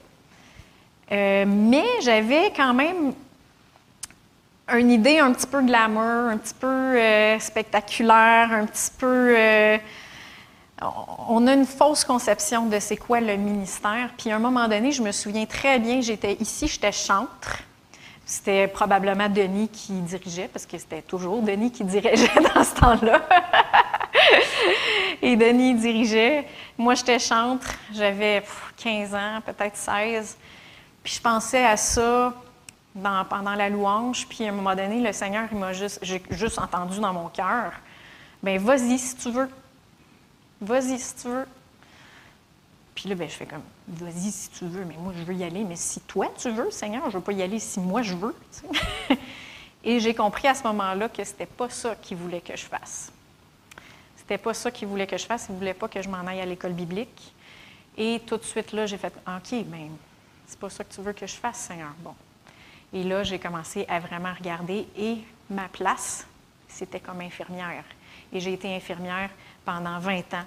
Euh, 1.12 1.46
mais 1.48 1.86
j'avais 2.02 2.52
quand 2.56 2.74
même 2.74 3.14
une 4.74 4.92
idée 4.92 5.20
un 5.20 5.32
petit 5.32 5.48
peu 5.48 5.62
glamour, 5.62 6.30
un 6.30 6.38
petit 6.38 6.54
peu 6.54 6.68
euh, 6.68 7.40
spectaculaire, 7.40 8.50
un 8.52 8.66
petit 8.66 8.92
peu... 8.98 9.36
Euh, 9.38 9.78
on 11.30 11.48
a 11.48 11.54
une 11.54 11.66
fausse 11.66 12.04
conception 12.04 12.66
de 12.66 12.80
c'est 12.80 12.98
quoi 12.98 13.22
le 13.22 13.38
ministère. 13.38 14.10
Puis 14.18 14.32
à 14.32 14.36
un 14.36 14.40
moment 14.40 14.68
donné, 14.68 14.92
je 14.92 15.02
me 15.02 15.12
souviens 15.12 15.46
très 15.46 15.80
bien, 15.80 16.02
j'étais 16.02 16.34
ici, 16.40 16.68
j'étais 16.68 16.92
chantre. 16.92 17.60
C'était 18.26 18.68
probablement 18.68 19.30
Denis 19.30 19.70
qui 19.70 19.94
dirigeait, 19.94 20.50
parce 20.52 20.66
que 20.66 20.78
c'était 20.78 21.04
toujours 21.04 21.42
Denis 21.44 21.72
qui 21.72 21.84
dirigeait 21.84 22.28
dans 22.56 22.64
ce 22.64 22.74
temps-là. 22.76 23.22
Et 25.22 25.36
Denis 25.36 25.76
dirigeait. 25.76 26.46
Moi, 26.78 26.96
j'étais 26.96 27.20
chantre, 27.20 27.68
j'avais 27.94 28.44
15 28.78 29.14
ans, 29.14 29.40
peut-être 29.46 29.78
16. 29.78 30.38
Puis 31.04 31.14
je 31.14 31.22
pensais 31.22 31.64
à 31.64 31.78
ça 31.78 32.34
pendant 33.02 33.56
la 33.56 33.70
louange. 33.70 34.28
Puis 34.28 34.46
à 34.46 34.50
un 34.50 34.52
moment 34.52 34.75
donné, 34.75 35.02
le 35.02 35.12
Seigneur, 35.14 35.48
il 35.52 35.58
m'a 35.58 35.74
juste, 35.74 36.00
j'ai 36.02 36.22
juste 36.32 36.60
entendu 36.60 37.00
dans 37.00 37.14
mon 37.14 37.28
cœur, 37.30 37.74
ben 38.42 38.60
vas-y 38.60 38.98
si 38.98 39.16
tu 39.16 39.32
veux. 39.32 39.50
Vas-y 40.62 41.00
si 41.00 41.16
tu 41.16 41.28
veux. 41.28 41.48
Puis 42.96 43.10
là, 43.10 43.16
ben, 43.16 43.30
je 43.30 43.36
fais 43.36 43.46
comme, 43.46 43.64
vas-y 43.88 44.32
si 44.32 44.50
tu 44.50 44.66
veux, 44.66 44.86
mais 44.86 44.96
moi, 44.98 45.14
je 45.18 45.24
veux 45.24 45.34
y 45.34 45.44
aller. 45.44 45.64
Mais 45.64 45.75
si 45.75 46.00
toi, 46.02 46.28
tu 46.38 46.50
veux, 46.50 46.72
Seigneur, 46.72 47.04
je 47.04 47.08
ne 47.10 47.14
veux 47.14 47.22
pas 47.22 47.34
y 47.34 47.44
aller 47.44 47.60
si 47.60 47.80
moi, 47.80 48.02
je 48.02 48.16
veux. 48.16 48.36
Et 49.84 50.00
j'ai 50.00 50.16
compris 50.16 50.48
à 50.48 50.56
ce 50.56 50.64
moment-là 50.64 51.10
que 51.10 51.24
ce 51.24 51.32
n'était 51.32 51.46
pas 51.46 51.70
ça 51.70 51.96
qu'il 51.96 52.18
voulait 52.18 52.42
que 52.42 52.56
je 52.56 52.66
fasse. 52.66 53.12
C'était 54.16 54.38
pas 54.38 54.54
ça 54.54 54.72
qu'il 54.72 54.88
voulait 54.88 55.06
que 55.06 55.18
je 55.18 55.25
fasse. 55.25 55.48
Il 55.50 55.54
ne 55.54 55.58
voulait 55.60 55.74
pas 55.74 55.88
que 55.88 56.02
je 56.02 56.10
m'en 56.10 56.25
aille 56.25 56.42
à 56.42 56.46
l'école 56.46 56.74
biblique. 56.74 57.34
Et 57.98 58.22
tout 58.25 58.38
de 58.38 58.44
suite, 58.44 58.72
là, 58.72 58.86
j'ai 58.86 58.98
fait, 58.98 59.14
OK, 59.28 59.66
mais 59.70 59.92
c'est 60.48 60.58
pas 60.58 60.70
ça 60.70 60.84
que 60.84 60.94
tu 60.94 61.02
veux 61.02 61.14
que 61.14 61.28
je 61.28 61.36
fasse, 61.36 61.58
Seigneur. 61.58 61.92
Bon. 62.00 62.16
Et 62.96 63.04
là, 63.04 63.24
j'ai 63.24 63.40
commencé 63.40 63.86
à 63.90 64.00
vraiment 64.00 64.34
regarder. 64.34 64.88
Et 64.98 65.18
ma 65.50 65.68
place, 65.68 66.25
c'était 66.70 67.02
comme 67.02 67.20
infirmière. 67.20 67.84
Et 68.32 68.40
j'ai 68.40 68.54
été 68.54 68.74
infirmière 68.74 69.30
pendant 69.66 70.00
20 70.00 70.34
ans 70.34 70.46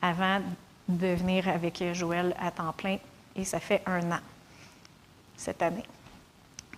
avant 0.00 0.40
de 0.88 1.08
venir 1.08 1.46
avec 1.48 1.82
Joël 1.92 2.34
à 2.40 2.50
temps 2.50 2.72
plein 2.72 2.96
et 3.36 3.44
ça 3.44 3.60
fait 3.60 3.82
un 3.86 4.10
an 4.10 4.20
cette 5.36 5.62
année. 5.62 5.84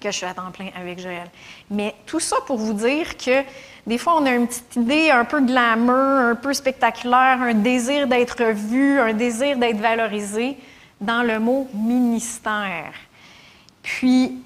que 0.00 0.10
je 0.10 0.16
suis 0.16 0.26
à 0.26 0.34
temps 0.34 0.50
plein 0.50 0.68
avec 0.76 0.98
Joël. 0.98 1.28
Mais 1.70 1.94
tout 2.04 2.20
ça 2.20 2.36
pour 2.46 2.58
vous 2.58 2.72
dire 2.72 3.16
que 3.16 3.42
des 3.86 3.98
fois, 3.98 4.16
on 4.16 4.26
a 4.26 4.32
une 4.32 4.46
petite 4.46 4.76
idée 4.76 5.10
un 5.10 5.24
peu 5.24 5.40
glamour, 5.40 5.94
un 5.94 6.34
peu 6.34 6.52
spectaculaire, 6.52 7.40
un 7.40 7.54
désir 7.54 8.06
d'être 8.06 8.42
vu, 8.44 8.98
un 8.98 9.12
désir 9.12 9.56
d'être 9.56 9.78
valorisé 9.78 10.56
dans 11.00 11.22
le 11.22 11.38
mot 11.38 11.68
ministère. 11.72 12.92
Puis, 13.82 14.42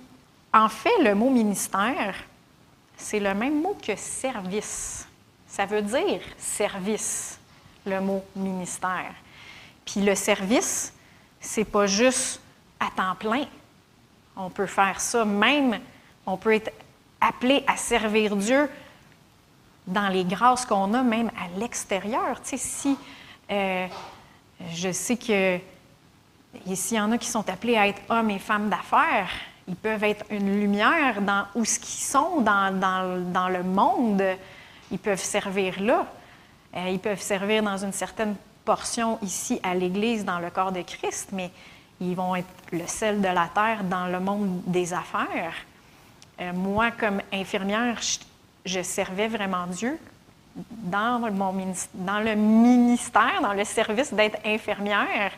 en 0.52 0.68
fait, 0.68 1.02
le 1.02 1.14
mot 1.14 1.30
ministère, 1.30 2.14
c'est 2.96 3.20
le 3.20 3.34
même 3.34 3.60
mot 3.62 3.76
que 3.80 3.96
service. 3.96 5.06
Ça 5.46 5.66
veut 5.66 5.82
dire 5.82 6.20
service, 6.38 7.38
le 7.86 8.00
mot 8.00 8.24
ministère. 8.36 9.14
Puis 9.84 10.00
le 10.00 10.14
service, 10.14 10.92
c'est 11.40 11.64
pas 11.64 11.86
juste 11.86 12.40
à 12.78 12.88
temps 12.94 13.14
plein. 13.16 13.46
On 14.36 14.50
peut 14.50 14.66
faire 14.66 15.00
ça 15.00 15.24
même, 15.24 15.80
on 16.26 16.36
peut 16.36 16.54
être 16.54 16.72
appelé 17.20 17.64
à 17.66 17.76
servir 17.76 18.36
Dieu 18.36 18.68
dans 19.86 20.08
les 20.08 20.24
grâces 20.24 20.64
qu'on 20.64 20.94
a, 20.94 21.02
même 21.02 21.28
à 21.28 21.58
l'extérieur. 21.58 22.40
Tu 22.42 22.50
sais, 22.50 22.56
si 22.56 22.96
euh, 23.50 23.86
je 24.72 24.92
sais 24.92 25.16
que 25.16 25.58
s'il 26.74 26.96
y 26.96 27.00
en 27.00 27.12
a 27.12 27.18
qui 27.18 27.28
sont 27.28 27.48
appelés 27.48 27.76
à 27.76 27.88
être 27.88 28.02
hommes 28.08 28.30
et 28.30 28.38
femmes 28.38 28.68
d'affaires, 28.68 29.30
ils 29.70 29.76
peuvent 29.76 30.02
être 30.02 30.24
une 30.30 30.58
lumière 30.58 31.22
dans 31.22 31.44
où 31.54 31.64
ce 31.64 31.78
qu'ils 31.78 32.02
sont 32.02 32.40
dans, 32.40 32.76
dans, 32.76 33.48
le 33.48 33.62
monde. 33.62 34.20
Ils 34.90 34.98
peuvent 34.98 35.22
servir 35.22 35.80
là. 35.80 36.06
Euh, 36.74 36.88
ils 36.88 36.98
peuvent 36.98 37.20
servir 37.20 37.62
dans 37.62 37.76
une 37.76 37.92
certaine 37.92 38.34
portion 38.64 39.16
ici 39.22 39.60
à 39.62 39.76
l'Église, 39.76 40.24
dans 40.24 40.40
le 40.40 40.50
corps 40.50 40.72
de 40.72 40.82
Christ, 40.82 41.28
mais 41.32 41.52
ils 42.00 42.16
vont 42.16 42.34
être 42.34 42.48
le 42.72 42.84
sel 42.88 43.20
de 43.20 43.28
la 43.28 43.48
terre 43.54 43.84
dans 43.84 44.06
le 44.06 44.18
monde 44.18 44.60
des 44.66 44.92
affaires. 44.92 45.54
Euh, 46.40 46.52
moi, 46.52 46.90
comme 46.90 47.20
infirmière, 47.32 48.00
je, 48.64 48.82
servais 48.82 49.28
vraiment 49.28 49.68
Dieu 49.68 49.96
dans, 50.56 51.20
mon, 51.30 51.74
dans 51.94 52.18
le 52.18 52.34
ministère, 52.34 53.40
dans 53.40 53.52
le 53.52 53.64
service 53.64 54.12
d'être 54.12 54.40
infirmière. 54.44 55.30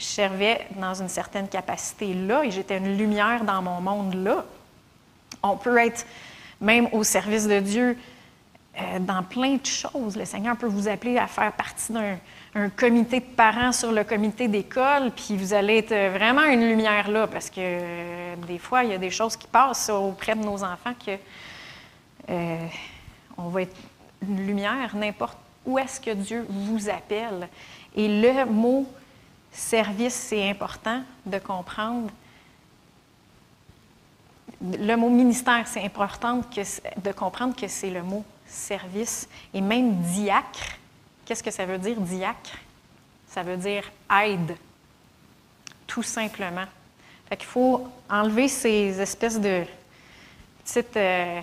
Je 0.00 0.04
servais 0.04 0.66
dans 0.76 0.94
une 0.94 1.08
certaine 1.08 1.46
capacité 1.46 2.14
là 2.14 2.42
et 2.42 2.50
j'étais 2.50 2.78
une 2.78 2.96
lumière 2.96 3.44
dans 3.44 3.62
mon 3.62 3.80
monde 3.80 4.14
là. 4.14 4.44
On 5.42 5.56
peut 5.56 5.78
être 5.78 6.06
même 6.60 6.88
au 6.92 7.04
service 7.04 7.46
de 7.46 7.60
Dieu 7.60 7.98
euh, 8.78 8.98
dans 8.98 9.22
plein 9.22 9.56
de 9.56 9.66
choses. 9.66 10.16
Le 10.16 10.24
Seigneur 10.24 10.56
peut 10.56 10.66
vous 10.66 10.88
appeler 10.88 11.18
à 11.18 11.26
faire 11.26 11.52
partie 11.52 11.92
d'un 11.92 12.16
un 12.54 12.68
comité 12.68 13.20
de 13.20 13.26
parents 13.26 13.72
sur 13.72 13.92
le 13.92 14.02
comité 14.02 14.48
d'école, 14.48 15.12
puis 15.14 15.36
vous 15.36 15.54
allez 15.54 15.78
être 15.78 15.94
vraiment 16.16 16.44
une 16.44 16.66
lumière 16.68 17.08
là, 17.08 17.26
parce 17.26 17.48
que 17.48 17.60
euh, 17.60 18.34
des 18.48 18.58
fois, 18.58 18.82
il 18.82 18.90
y 18.90 18.94
a 18.94 18.98
des 18.98 19.10
choses 19.10 19.36
qui 19.36 19.46
passent 19.46 19.88
auprès 19.88 20.34
de 20.34 20.44
nos 20.44 20.64
enfants 20.64 20.94
que 21.04 21.12
euh, 22.28 22.66
on 23.38 23.48
va 23.48 23.62
être 23.62 23.76
une 24.22 24.46
lumière 24.46 24.96
n'importe 24.96 25.38
où 25.64 25.78
est-ce 25.78 26.00
que 26.00 26.10
Dieu 26.10 26.44
vous 26.48 26.88
appelle. 26.88 27.48
Et 27.94 28.08
le 28.20 28.44
mot 28.46 28.86
service, 29.52 30.14
c'est 30.14 30.48
important 30.48 31.02
de 31.26 31.38
comprendre. 31.38 32.10
Le 34.62 34.94
mot 34.96 35.08
ministère, 35.08 35.66
c'est 35.66 35.84
important 35.84 36.42
de 36.96 37.12
comprendre 37.12 37.56
que 37.56 37.68
c'est 37.68 37.90
le 37.90 38.02
mot 38.02 38.24
service. 38.46 39.28
Et 39.54 39.60
même 39.60 40.02
diacre, 40.02 40.78
Qu'est-ce 41.30 41.44
que 41.44 41.52
ça 41.52 41.64
veut 41.64 41.78
dire, 41.78 41.94
diacre? 42.00 42.58
Ça 43.28 43.44
veut 43.44 43.56
dire 43.56 43.84
aide, 44.20 44.56
tout 45.86 46.02
simplement. 46.02 46.64
Fait 47.28 47.36
qu'il 47.36 47.46
faut 47.46 47.86
enlever 48.10 48.48
ces 48.48 49.00
espèces 49.00 49.40
de 49.40 49.62
petites, 50.64 50.96
euh, 50.96 51.40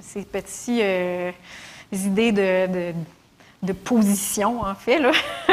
ces 0.00 0.24
petites 0.24 0.80
euh, 0.80 1.30
idées 1.92 2.32
de, 2.32 2.94
de, 3.62 3.72
position, 3.74 4.62
en 4.62 4.74
fait, 4.74 4.98
là. 4.98 5.12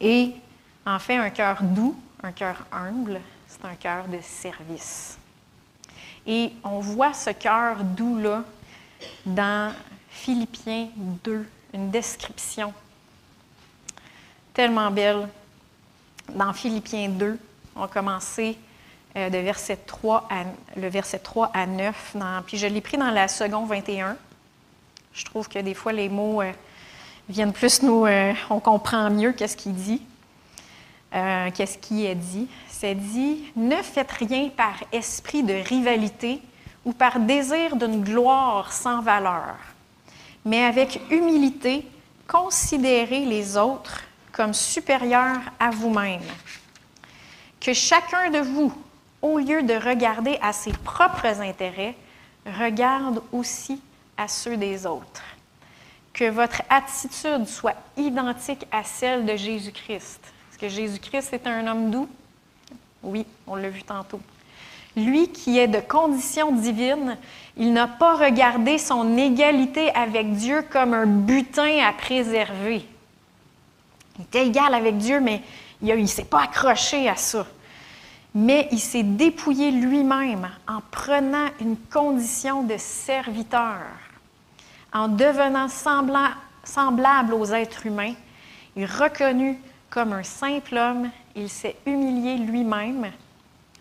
Et 0.00 0.32
en 0.86 0.98
fait, 0.98 1.16
un 1.16 1.30
cœur 1.30 1.62
doux, 1.62 1.98
un 2.22 2.32
cœur 2.32 2.56
humble, 2.72 3.20
c'est 3.46 3.64
un 3.64 3.74
cœur 3.74 4.06
de 4.08 4.18
service. 4.22 5.18
Et 6.26 6.52
on 6.64 6.80
voit 6.80 7.12
ce 7.12 7.30
cœur 7.30 7.82
doux-là 7.82 8.44
dans 9.26 9.72
Philippiens 10.08 10.88
2, 10.96 11.46
une 11.74 11.90
description 11.90 12.72
tellement 14.52 14.90
belle. 14.90 15.28
Dans 16.34 16.52
Philippiens 16.52 17.08
2, 17.08 17.38
on 17.76 17.82
a 17.82 17.88
commencé 17.88 18.56
euh, 19.16 19.30
de 19.30 19.38
verset 19.38 19.76
3 19.76 20.28
à, 20.30 20.44
le 20.78 20.88
verset 20.88 21.18
3 21.18 21.50
à 21.54 21.66
9. 21.66 22.16
puis 22.46 22.58
je 22.58 22.66
l'ai 22.66 22.80
pris 22.80 22.96
dans 22.96 23.10
la 23.10 23.26
seconde 23.26 23.68
21. 23.68 24.16
Je 25.12 25.24
trouve 25.24 25.48
que 25.48 25.58
des 25.58 25.74
fois, 25.74 25.92
les 25.92 26.08
mots 26.08 26.42
euh, 26.42 26.52
viennent 27.30 27.52
plus 27.52 27.82
nous... 27.82 28.06
Euh, 28.06 28.32
on 28.50 28.60
comprend 28.60 29.10
mieux 29.10 29.32
qu'est-ce 29.32 29.56
qu'il 29.56 29.74
dit, 29.74 30.02
qu'est-ce 31.12 31.78
qui 31.78 32.06
est 32.06 32.14
dit. 32.14 32.48
C'est 32.68 32.94
dit, 32.94 33.44
ne 33.56 33.76
faites 33.76 34.12
rien 34.12 34.48
par 34.48 34.74
esprit 34.92 35.42
de 35.42 35.54
rivalité 35.54 36.40
ou 36.84 36.92
par 36.92 37.18
désir 37.20 37.76
d'une 37.76 38.02
gloire 38.02 38.72
sans 38.72 39.02
valeur 39.02 39.56
mais 40.44 40.64
avec 40.64 41.00
humilité, 41.10 41.86
considérez 42.26 43.24
les 43.24 43.56
autres 43.56 44.02
comme 44.32 44.54
supérieurs 44.54 45.40
à 45.58 45.70
vous-même. 45.70 46.22
Que 47.60 47.74
chacun 47.74 48.30
de 48.30 48.38
vous, 48.38 48.72
au 49.20 49.38
lieu 49.38 49.62
de 49.62 49.74
regarder 49.74 50.38
à 50.40 50.52
ses 50.52 50.72
propres 50.72 51.40
intérêts, 51.40 51.94
regarde 52.58 53.22
aussi 53.32 53.82
à 54.16 54.28
ceux 54.28 54.56
des 54.56 54.86
autres. 54.86 55.22
Que 56.12 56.28
votre 56.30 56.62
attitude 56.68 57.46
soit 57.46 57.76
identique 57.96 58.66
à 58.72 58.84
celle 58.84 59.24
de 59.24 59.36
Jésus-Christ. 59.36 60.20
Est-ce 60.50 60.58
que 60.58 60.68
Jésus-Christ 60.68 61.32
est 61.32 61.46
un 61.46 61.66
homme 61.66 61.90
doux? 61.90 62.08
Oui, 63.02 63.24
on 63.46 63.56
l'a 63.56 63.70
vu 63.70 63.82
tantôt. 63.82 64.20
Lui 64.96 65.28
qui 65.28 65.58
est 65.58 65.68
de 65.68 65.80
condition 65.80 66.52
divine, 66.52 67.16
il 67.56 67.72
n'a 67.72 67.86
pas 67.86 68.16
regardé 68.16 68.76
son 68.76 69.16
égalité 69.16 69.94
avec 69.94 70.34
Dieu 70.34 70.64
comme 70.70 70.94
un 70.94 71.06
butin 71.06 71.78
à 71.86 71.92
préserver. 71.92 72.84
Il 74.18 74.22
était 74.24 74.46
égal 74.46 74.74
avec 74.74 74.98
Dieu, 74.98 75.20
mais 75.20 75.42
il 75.80 75.94
ne 75.94 76.06
s'est 76.06 76.24
pas 76.24 76.42
accroché 76.42 77.08
à 77.08 77.16
ça. 77.16 77.46
Mais 78.34 78.68
il 78.70 78.80
s'est 78.80 79.02
dépouillé 79.02 79.70
lui-même 79.70 80.48
en 80.68 80.80
prenant 80.90 81.46
une 81.60 81.76
condition 81.76 82.62
de 82.64 82.76
serviteur, 82.76 83.80
en 84.92 85.08
devenant 85.08 85.68
semblable 86.64 87.34
aux 87.34 87.46
êtres 87.46 87.86
humains. 87.86 88.14
Il 88.76 88.86
reconnu 88.86 89.58
comme 89.88 90.12
un 90.12 90.22
simple 90.22 90.76
homme, 90.76 91.10
il 91.34 91.48
s'est 91.48 91.76
humilié 91.86 92.36
lui-même 92.38 93.10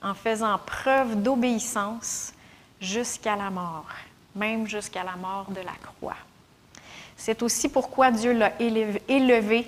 en 0.02 0.13
faisant 0.13 0.58
preuve 0.65 1.22
d'obéissance 1.22 2.34
jusqu'à 2.82 3.36
la 3.36 3.50
mort, 3.50 3.88
même 4.36 4.67
jusqu'à 4.67 5.04
la 5.04 5.15
mort 5.15 5.48
de 5.50 5.62
la 5.62 5.74
croix. 5.82 6.15
C'est 7.17 7.43
aussi 7.43 7.69
pourquoi 7.69 8.12
Dieu 8.12 8.34
l'a 8.34 8.54
élevé 8.60 9.65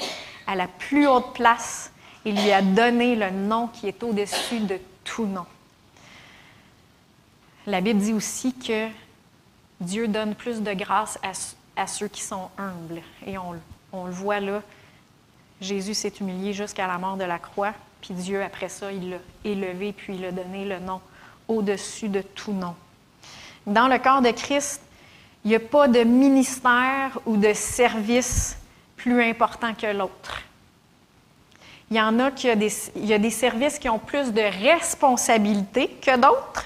à 0.48 0.56
la 0.56 0.68
plus 0.68 1.08
haute 1.08 1.34
place 1.34 1.92
et 2.24 2.32
lui 2.32 2.52
a 2.52 2.62
donné 2.62 3.16
le 3.16 3.30
nom 3.30 3.68
qui 3.68 3.88
est 3.88 4.04
au-dessus 4.04 4.62
de 4.62 4.80
tout 5.04 5.26
nom. 5.26 5.46
La 7.68 7.82
Bible 7.82 8.00
dit 8.00 8.14
aussi 8.14 8.54
que 8.54 8.88
Dieu 9.82 10.08
donne 10.08 10.36
plus 10.36 10.62
de 10.62 10.74
grâce 10.74 11.20
à, 11.76 11.88
ceux 11.88 12.08
qui 12.08 12.22
sont 12.22 12.50
humbles. 12.58 13.02
Et 13.26 13.38
on, 13.38 13.54
le 14.06 14.12
voit 14.12 14.40
là, 14.40 14.62
Jésus 15.60 15.96
s'est 15.96 16.14
humilié 16.20 16.54
jusqu'à 16.54 16.88
la 16.88 16.98
mort 17.00 17.18
de 17.18 17.24
la 17.24 17.40
croix, 17.40 17.74
puis 18.00 18.14
Dieu, 18.14 18.44
après 18.44 18.70
ça, 18.70 18.92
il 18.92 19.10
l'a 19.10 19.18
élevé, 19.44 19.92
puis 19.92 20.16
il 20.16 20.26
a 20.26 20.32
donné 20.32 20.66
le 20.66 20.80
nom 20.80 21.02
au-dessus 21.48 22.10
de 22.10 22.22
tout 22.22 22.54
nom. 22.54 22.76
Dans 23.66 23.88
le 23.88 23.98
corps 23.98 24.22
de 24.22 24.32
Christ, 24.32 24.82
il 25.44 25.50
n'y 25.50 25.56
a 25.56 25.60
pas 25.60 25.88
de 25.88 26.04
ministère 26.04 27.20
ou 27.26 27.36
de 27.36 27.54
service 27.54 28.58
plus 28.96 29.22
important 29.24 29.74
que 29.74 29.88
l'autre. 29.88 30.44
Il 31.90 31.98
y 31.98 32.02
en 32.02 32.20
a 32.20 32.32
qui 32.32 32.50
a 32.50 32.56
des, 32.56 32.72
il 32.96 33.06
y 33.06 33.14
a 33.14 33.18
des 33.18 33.32
services 33.32 33.80
qui 33.80 33.90
ont 33.90 34.00
plus 34.00 34.32
de 34.32 34.42
responsabilités 34.42 35.88
que 35.88 36.16
d'autres. 36.16 36.66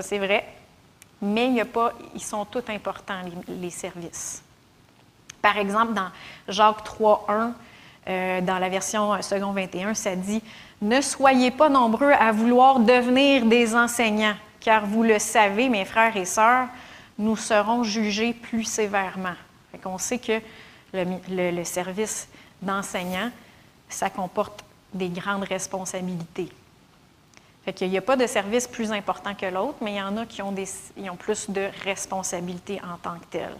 c'est 0.00 0.18
vrai. 0.18 0.57
Mais 1.20 1.48
il 1.48 1.54
y 1.54 1.60
a 1.60 1.64
pas, 1.64 1.92
ils 2.14 2.22
sont 2.22 2.44
tous 2.44 2.62
importants, 2.68 3.20
les, 3.48 3.70
services. 3.70 4.42
Par 5.42 5.56
exemple, 5.58 5.94
dans 5.94 6.10
Jacques 6.46 6.84
3.1, 6.84 7.52
euh, 8.08 8.40
dans 8.40 8.58
la 8.58 8.68
version 8.68 9.14
euh, 9.14 9.20
second 9.20 9.52
21, 9.52 9.94
ça 9.94 10.14
dit 10.14 10.42
Ne 10.80 11.00
soyez 11.00 11.50
pas 11.50 11.68
nombreux 11.68 12.12
à 12.12 12.32
vouloir 12.32 12.80
devenir 12.80 13.44
des 13.46 13.74
enseignants, 13.74 14.36
car 14.60 14.86
vous 14.86 15.02
le 15.02 15.18
savez, 15.18 15.68
mes 15.68 15.84
frères 15.84 16.16
et 16.16 16.24
sœurs, 16.24 16.68
nous 17.18 17.36
serons 17.36 17.82
jugés 17.82 18.32
plus 18.32 18.64
sévèrement. 18.64 19.34
On 19.84 19.98
sait 19.98 20.18
que 20.18 20.40
le, 20.92 21.64
service 21.64 22.28
d'enseignant, 22.62 23.30
ça 23.88 24.10
comporte 24.10 24.64
des 24.92 25.08
grandes 25.08 25.44
responsabilités. 25.44 26.48
Fait 27.68 27.74
qu'il 27.74 27.90
n'y 27.90 27.98
a 27.98 28.00
pas 28.00 28.16
de 28.16 28.26
service 28.26 28.66
plus 28.66 28.90
important 28.92 29.34
que 29.34 29.44
l'autre, 29.44 29.76
mais 29.82 29.92
il 29.92 29.96
y 29.98 30.00
en 30.00 30.16
a 30.16 30.24
qui 30.24 30.40
ont, 30.40 30.52
des, 30.52 30.66
ont 31.00 31.16
plus 31.16 31.50
de 31.50 31.68
responsabilités 31.84 32.80
en 32.82 32.96
tant 32.96 33.18
que 33.18 33.26
tel. 33.28 33.50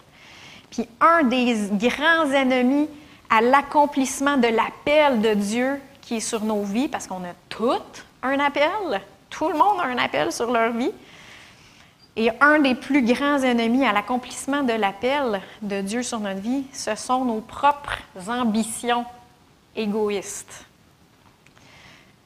Puis 0.70 0.88
un 0.98 1.24
des 1.24 1.68
grands 1.72 2.30
ennemis 2.32 2.88
à 3.28 3.42
l'accomplissement 3.42 4.38
de 4.38 4.46
l'appel 4.46 5.20
de 5.20 5.34
Dieu 5.34 5.78
qui 6.00 6.16
est 6.16 6.20
sur 6.20 6.42
nos 6.42 6.62
vies, 6.62 6.88
parce 6.88 7.06
qu'on 7.06 7.22
a 7.22 7.34
tout 7.50 7.82
un 8.22 8.40
appel, 8.40 9.02
tout 9.28 9.50
le 9.50 9.58
monde 9.58 9.78
a 9.78 9.84
un 9.84 9.98
appel 9.98 10.32
sur 10.32 10.50
leur 10.50 10.72
vie, 10.72 10.92
et 12.16 12.30
un 12.40 12.60
des 12.60 12.76
plus 12.76 13.02
grands 13.02 13.42
ennemis 13.42 13.84
à 13.84 13.92
l'accomplissement 13.92 14.62
de 14.62 14.72
l'appel 14.72 15.42
de 15.60 15.82
Dieu 15.82 16.02
sur 16.02 16.20
notre 16.20 16.40
vie, 16.40 16.64
ce 16.72 16.94
sont 16.94 17.26
nos 17.26 17.42
propres 17.42 17.98
ambitions 18.26 19.04
égoïstes. 19.76 20.64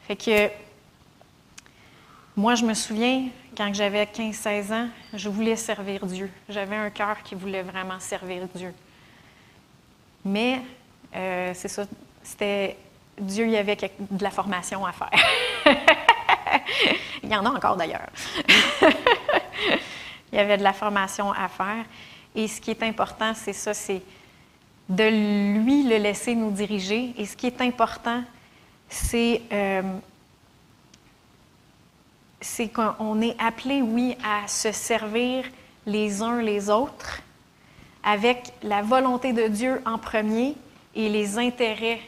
Fait 0.06 0.14
que 0.14 0.48
moi, 2.36 2.54
je 2.54 2.64
me 2.64 2.72
souviens, 2.72 3.28
quand 3.56 3.72
j'avais 3.74 4.04
15-16 4.04 4.72
ans, 4.72 4.88
je 5.12 5.28
voulais 5.28 5.56
servir 5.56 6.06
Dieu. 6.06 6.30
J'avais 6.48 6.76
un 6.76 6.88
cœur 6.88 7.22
qui 7.22 7.34
voulait 7.34 7.62
vraiment 7.62 8.00
servir 8.00 8.48
Dieu. 8.54 8.72
Mais, 10.24 10.62
euh, 11.14 11.52
c'est 11.54 11.68
ça, 11.68 11.84
c'était 12.22 12.78
Dieu, 13.20 13.44
il 13.44 13.52
y 13.52 13.56
avait 13.56 13.76
de 13.76 14.22
la 14.22 14.30
formation 14.30 14.86
à 14.86 14.92
faire. 14.92 15.10
il 17.22 17.28
y 17.28 17.36
en 17.36 17.44
a 17.44 17.50
encore 17.50 17.76
d'ailleurs. 17.76 18.08
il 20.32 20.36
y 20.36 20.38
avait 20.38 20.56
de 20.56 20.62
la 20.62 20.72
formation 20.72 21.32
à 21.32 21.48
faire. 21.48 21.84
Et 22.34 22.48
ce 22.48 22.60
qui 22.60 22.70
est 22.70 22.82
important, 22.82 23.34
c'est 23.34 23.52
ça, 23.52 23.74
c'est 23.74 24.00
de 24.88 25.04
lui 25.58 25.82
le 25.82 25.98
laisser 25.98 26.34
nous 26.34 26.50
diriger. 26.50 27.12
Et 27.18 27.26
ce 27.26 27.36
qui 27.36 27.46
est 27.46 27.60
important, 27.60 28.22
c'est 28.88 29.42
euh, 29.52 29.82
c'est 32.42 32.68
qu'on 32.68 33.20
est 33.20 33.36
appelé, 33.40 33.82
oui, 33.82 34.16
à 34.24 34.46
se 34.48 34.72
servir 34.72 35.44
les 35.86 36.22
uns 36.22 36.42
les 36.42 36.70
autres 36.70 37.22
avec 38.04 38.52
la 38.62 38.82
volonté 38.82 39.32
de 39.32 39.46
Dieu 39.48 39.80
en 39.86 39.98
premier 39.98 40.54
et 40.94 41.08
les 41.08 41.38
intérêts 41.38 42.00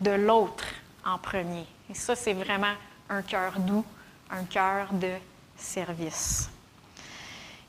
de 0.00 0.10
l'autre 0.10 0.64
en 1.04 1.18
premier. 1.18 1.64
Et 1.90 1.94
ça, 1.94 2.14
c'est 2.14 2.32
vraiment 2.34 2.74
un 3.08 3.22
cœur 3.22 3.58
doux, 3.58 3.84
un 4.30 4.44
cœur 4.44 4.92
de 4.92 5.12
service. 5.56 6.50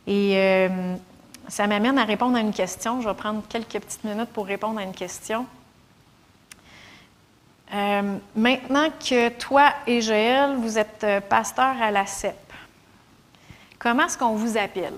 Et 0.07 0.33
euh, 0.35 0.95
ça 1.47 1.67
m'amène 1.67 1.97
à 1.97 2.05
répondre 2.05 2.35
à 2.35 2.41
une 2.41 2.53
question. 2.53 3.01
Je 3.01 3.07
vais 3.07 3.15
prendre 3.15 3.43
quelques 3.47 3.79
petites 3.79 4.03
minutes 4.03 4.29
pour 4.29 4.45
répondre 4.45 4.79
à 4.79 4.83
une 4.83 4.93
question. 4.93 5.45
Euh, 7.71 8.17
maintenant 8.35 8.89
que 8.89 9.29
toi 9.29 9.71
et 9.85 10.01
Joël, 10.01 10.55
vous 10.55 10.79
êtes 10.79 11.03
euh, 11.03 11.21
pasteur 11.21 11.79
à 11.79 11.91
la 11.91 12.07
CEP, 12.07 12.33
comment 13.77 14.05
est-ce 14.05 14.17
qu'on 14.17 14.33
vous 14.35 14.57
appelle? 14.57 14.95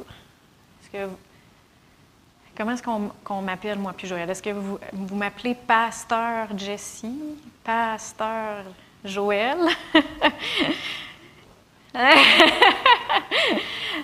comment 2.56 2.72
est-ce 2.74 2.84
qu'on, 2.84 3.42
m'appelle, 3.42 3.78
moi 3.78 3.94
puis 3.96 4.08
Joël? 4.08 4.30
Est-ce 4.30 4.44
que 4.44 4.52
vous, 4.52 4.78
vous 4.94 5.16
m'appelez 5.16 5.56
pasteur 5.56 6.48
Jessie, 6.58 7.20
pasteur 7.64 8.64
Joël? 9.04 9.58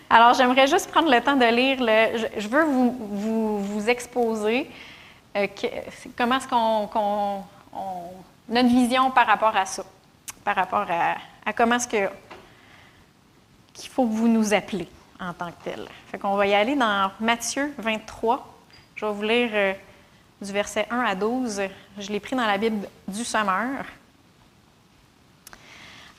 Alors, 0.10 0.34
j'aimerais 0.34 0.68
juste 0.68 0.92
prendre 0.92 1.10
le 1.10 1.22
temps 1.22 1.38
de 1.38 1.46
lire 1.46 1.78
le. 1.80 2.28
Je, 2.38 2.50
veux 2.50 2.66
vous, 2.66 3.62
vous, 3.62 3.90
exposer 3.90 4.70
euh, 5.38 5.48
comment 6.18 6.36
est-ce 6.38 6.48
qu'on 6.48 7.44
notre 8.50 8.70
vision 8.70 9.12
par 9.12 9.28
rapport 9.28 9.56
à 9.56 9.66
ça, 9.66 9.84
par 10.44 10.56
rapport 10.56 10.88
à, 10.90 11.54
comment 11.54 11.76
est-ce 11.76 11.88
qu'il 11.88 12.10
faut 13.90 14.06
que 14.06 14.14
vous 14.14 14.28
nous 14.28 14.54
appelez 14.54 14.88
en 15.20 15.34
tant 15.34 15.48
que 15.48 15.64
tel. 15.64 15.88
Fait 16.12 16.18
qu'on 16.18 16.36
va 16.36 16.48
y 16.48 16.54
aller 16.54 16.76
dans 16.76 17.12
Matthieu 17.20 17.74
23. 17.78 18.56
Je 18.96 19.06
vais 19.06 19.12
vous 19.12 19.24
lire 19.24 19.50
euh, 19.54 19.74
du 20.42 20.52
verset 20.52 20.88
1 20.90 21.00
à 21.00 21.16
12. 21.16 21.64
Je 21.98 22.12
l'ai 22.12 22.20
pris 22.20 22.36
dans 22.36 22.46
la 22.46 22.58
Bible 22.58 22.88
du 23.08 23.26
Sommeur. 23.26 23.86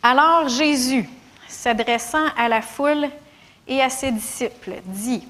Alors 0.03 0.49
Jésus, 0.49 1.09
s'adressant 1.47 2.27
à 2.37 2.49
la 2.49 2.63
foule 2.63 3.09
et 3.67 3.83
à 3.83 3.91
ses 3.91 4.13
disciples, 4.13 4.81
dit 4.85 5.27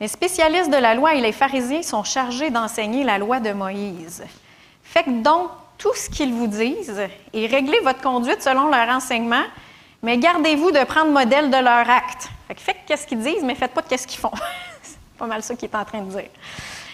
Les 0.00 0.08
spécialistes 0.08 0.70
de 0.70 0.76
la 0.76 0.94
loi 0.94 1.14
et 1.14 1.20
les 1.20 1.32
pharisiens 1.32 1.82
sont 1.82 2.04
chargés 2.04 2.50
d'enseigner 2.50 3.04
la 3.04 3.18
loi 3.18 3.40
de 3.40 3.52
Moïse. 3.52 4.24
Faites 4.82 5.22
donc 5.22 5.50
tout 5.78 5.94
ce 5.94 6.10
qu'ils 6.10 6.34
vous 6.34 6.48
disent 6.48 7.00
et 7.32 7.46
réglez 7.46 7.80
votre 7.80 8.02
conduite 8.02 8.42
selon 8.42 8.68
leur 8.68 8.88
enseignement, 8.88 9.44
mais 10.02 10.18
gardez-vous 10.18 10.72
de 10.72 10.84
prendre 10.84 11.10
modèle 11.12 11.50
de 11.50 11.56
leur 11.56 11.88
acte. 11.88 12.28
Fait 12.48 12.58
faites 12.58 12.76
qu'est-ce 12.86 13.06
qu'ils 13.06 13.20
disent, 13.20 13.42
mais 13.42 13.54
faites 13.54 13.72
pas 13.72 13.82
de 13.82 13.88
qu'est-ce 13.88 14.06
qu'ils 14.06 14.20
font. 14.20 14.32
C'est 14.82 14.98
pas 15.16 15.26
mal 15.26 15.42
ça 15.42 15.54
qu'il 15.54 15.68
est 15.68 15.76
en 15.76 15.84
train 15.84 16.02
de 16.02 16.10
dire. 16.10 16.30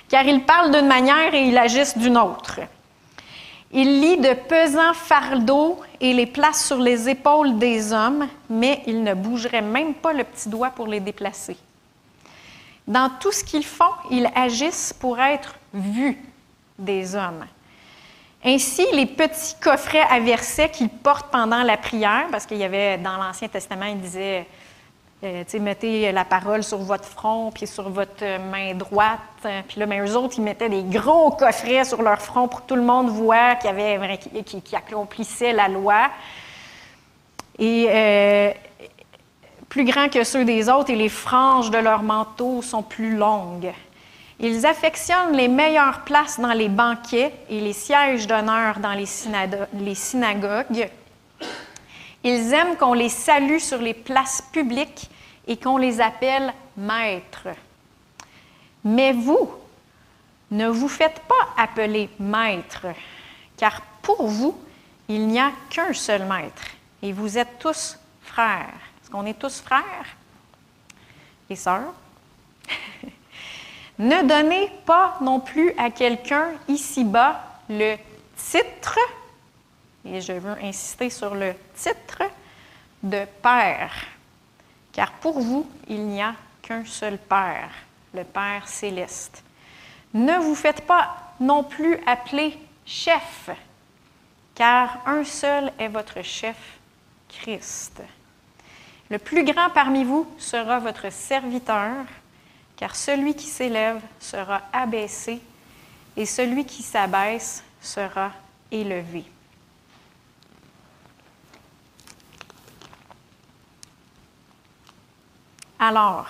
Car 0.08 0.24
ils 0.24 0.44
parlent 0.44 0.70
d'une 0.70 0.86
manière 0.86 1.34
et 1.34 1.48
ils 1.48 1.56
agissent 1.56 1.96
d'une 1.96 2.18
autre. 2.18 2.60
Ils 3.72 4.00
lient 4.00 4.18
de 4.18 4.34
pesants 4.34 4.94
fardeaux 4.94 5.80
et 6.00 6.12
les 6.12 6.26
placent 6.26 6.66
sur 6.66 6.78
les 6.78 7.08
épaules 7.08 7.58
des 7.58 7.92
hommes, 7.92 8.28
mais 8.48 8.82
ils 8.86 9.02
ne 9.02 9.14
bougeraient 9.14 9.62
même 9.62 9.94
pas 9.94 10.12
le 10.12 10.22
petit 10.22 10.48
doigt 10.48 10.70
pour 10.70 10.86
les 10.86 11.00
déplacer. 11.00 11.56
Dans 12.86 13.10
tout 13.18 13.32
ce 13.32 13.42
qu'ils 13.42 13.64
font, 13.64 13.84
ils 14.10 14.30
agissent 14.34 14.92
pour 14.92 15.18
être 15.18 15.56
vus 15.72 16.22
des 16.78 17.16
hommes. 17.16 17.44
Ainsi, 18.46 18.86
les 18.92 19.06
petits 19.06 19.54
coffrets 19.58 20.04
à 20.10 20.20
versets 20.20 20.68
qu'ils 20.68 20.90
portent 20.90 21.30
pendant 21.30 21.62
la 21.62 21.78
prière, 21.78 22.26
parce 22.30 22.44
qu'il 22.44 22.58
y 22.58 22.64
avait 22.64 22.98
dans 22.98 23.16
l'Ancien 23.16 23.48
Testament, 23.48 23.86
il 23.86 24.00
disait, 24.00 24.46
euh, 25.24 25.44
mettez 25.60 26.12
la 26.12 26.26
parole 26.26 26.62
sur 26.62 26.78
votre 26.78 27.06
front, 27.06 27.50
puis 27.50 27.66
sur 27.66 27.88
votre 27.88 28.22
main 28.50 28.74
droite. 28.74 29.18
Puis 29.68 29.80
là, 29.80 29.86
ben, 29.86 30.04
eux 30.04 30.16
autres, 30.16 30.34
ils 30.36 30.44
mettaient 30.44 30.68
des 30.68 30.82
gros 30.82 31.30
coffrets 31.30 31.86
sur 31.86 32.02
leur 32.02 32.20
front 32.20 32.46
pour 32.46 32.62
que 32.62 32.66
tout 32.66 32.76
le 32.76 32.82
monde 32.82 33.08
voit 33.08 33.56
avait, 33.64 34.18
qui, 34.44 34.76
accomplissaient 34.76 35.54
la 35.54 35.68
loi. 35.68 36.10
Et 37.58 37.86
euh, 37.88 38.50
plus 39.70 39.84
grands 39.84 40.10
que 40.10 40.22
ceux 40.22 40.44
des 40.44 40.68
autres, 40.68 40.90
et 40.90 40.96
les 40.96 41.08
franges 41.08 41.70
de 41.70 41.78
leur 41.78 42.02
manteau 42.02 42.60
sont 42.60 42.82
plus 42.82 43.16
longues. 43.16 43.72
Ils 44.44 44.66
affectionnent 44.66 45.32
les 45.32 45.48
meilleures 45.48 46.02
places 46.02 46.38
dans 46.38 46.52
les 46.52 46.68
banquets 46.68 47.32
et 47.48 47.62
les 47.62 47.72
sièges 47.72 48.26
d'honneur 48.26 48.78
dans 48.78 48.92
les, 48.92 49.06
synagogues. 49.94 50.90
Ils 52.22 52.52
aiment 52.52 52.76
qu'on 52.76 52.92
les 52.92 53.08
salue 53.08 53.56
sur 53.56 53.78
les 53.78 53.94
places 53.94 54.42
publiques 54.52 55.08
et 55.46 55.56
qu'on 55.56 55.78
les 55.78 55.98
appelle 55.98 56.52
maîtres. 56.76 57.48
Mais 58.84 59.14
vous, 59.14 59.50
ne 60.50 60.68
vous 60.68 60.88
faites 60.88 61.20
pas 61.20 61.62
appeler 61.62 62.10
maître, 62.20 62.88
car 63.56 63.80
pour 64.02 64.26
vous, 64.26 64.58
il 65.08 65.26
n'y 65.26 65.40
a 65.40 65.52
qu'un 65.70 65.94
seul 65.94 66.26
maître, 66.26 66.64
et 67.00 67.14
vous 67.14 67.38
êtes 67.38 67.58
tous 67.58 67.98
frères. 68.20 68.74
Est-ce 69.00 69.10
qu'on 69.10 69.24
est 69.24 69.38
tous 69.38 69.62
frères? 69.62 70.16
Et 71.48 71.56
sœurs? 71.56 71.94
Ne 73.98 74.26
donnez 74.26 74.72
pas 74.84 75.16
non 75.20 75.38
plus 75.38 75.72
à 75.78 75.90
quelqu'un 75.90 76.48
ici-bas 76.66 77.40
le 77.68 77.96
titre, 78.36 78.98
et 80.04 80.20
je 80.20 80.32
veux 80.32 80.56
insister 80.62 81.10
sur 81.10 81.34
le 81.34 81.54
titre, 81.76 82.22
de 83.04 83.24
Père, 83.42 83.94
car 84.92 85.12
pour 85.12 85.38
vous, 85.38 85.68
il 85.88 86.06
n'y 86.06 86.22
a 86.22 86.34
qu'un 86.62 86.84
seul 86.84 87.18
Père, 87.18 87.70
le 88.14 88.24
Père 88.24 88.66
céleste. 88.66 89.44
Ne 90.12 90.38
vous 90.38 90.54
faites 90.54 90.86
pas 90.86 91.14
non 91.38 91.62
plus 91.62 91.98
appeler 92.06 92.58
chef, 92.86 93.50
car 94.54 94.98
un 95.06 95.22
seul 95.24 95.72
est 95.78 95.88
votre 95.88 96.22
chef, 96.22 96.56
Christ. 97.28 98.02
Le 99.10 99.18
plus 99.18 99.44
grand 99.44 99.70
parmi 99.70 100.02
vous 100.02 100.26
sera 100.38 100.78
votre 100.78 101.12
serviteur 101.12 102.04
car 102.84 102.94
celui 102.94 103.34
qui 103.34 103.46
s'élève 103.46 103.98
sera 104.20 104.60
abaissé 104.70 105.40
et 106.18 106.26
celui 106.26 106.66
qui 106.66 106.82
s'abaisse 106.82 107.64
sera 107.80 108.30
élevé. 108.70 109.24
Alors, 115.78 116.26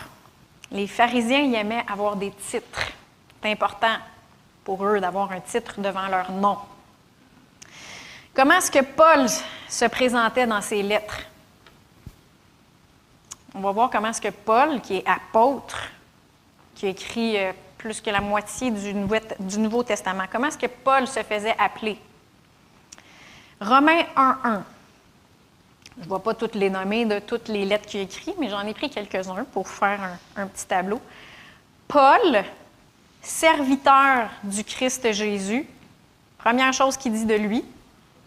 les 0.71 0.87
pharisiens 0.87 1.41
y 1.41 1.57
aimaient 1.57 1.85
avoir 1.89 2.15
des 2.15 2.31
titres. 2.31 2.93
C'est 3.43 3.51
important 3.51 3.97
pour 4.63 4.87
eux 4.87 5.01
d'avoir 5.01 5.33
un 5.33 5.41
titre 5.41 5.81
devant 5.81 6.07
leur 6.07 6.31
nom. 6.31 6.59
Comment 8.33 8.59
est-ce 8.59 8.71
que 8.71 8.85
Paul 8.85 9.27
se 9.69 9.87
présentait 9.87 10.47
dans 10.47 10.61
ses 10.61 10.85
lettres? 10.85 11.19
On 13.57 13.61
va 13.61 13.73
voir 13.73 13.91
comment 13.91 14.11
est-ce 14.11 14.21
que 14.21 14.29
Paul, 14.29 14.81
qui 14.81 14.99
est 14.99 15.09
apôtre, 15.09 15.91
écrit 16.85 17.37
euh, 17.37 17.53
plus 17.79 18.01
que 18.01 18.11
la 18.11 18.21
moitié 18.21 18.71
du 18.71 18.95
Nouveau, 19.59 19.83
Testament. 19.83 20.25
Comment 20.31 20.49
est-ce 20.49 20.59
que 20.59 20.67
Paul 20.67 21.07
se 21.07 21.23
faisait 21.23 21.55
appeler? 21.59 21.99
Romains 23.61 24.05
1.1. 24.17 24.63
Je 25.97 26.09
ne 26.09 26.15
vais 26.15 26.21
pas 26.23 26.35
toutes 26.35 26.55
les 26.55 26.71
nommer 26.71 27.05
de 27.05 27.19
toutes 27.19 27.49
les 27.49 27.65
lettres 27.65 27.87
qu'il 27.87 28.01
écrit, 28.01 28.35
mais 28.39 28.49
j'en 28.49 28.67
ai 28.67 28.75
pris 28.75 28.91
quelques-uns 28.91 29.45
pour 29.53 29.69
faire 29.69 30.01
un, 30.37 30.43
un 30.43 30.47
petit 30.47 30.67
tableau. 30.67 31.01
Paul, 31.87 32.43
serviteur 33.23 34.29
du 34.43 34.65
Christ 34.65 35.13
Jésus, 35.13 35.67
première 36.39 36.73
chose 36.73 36.97
qu'il 36.97 37.13
dit 37.13 37.27
de 37.27 37.35
lui. 37.35 37.65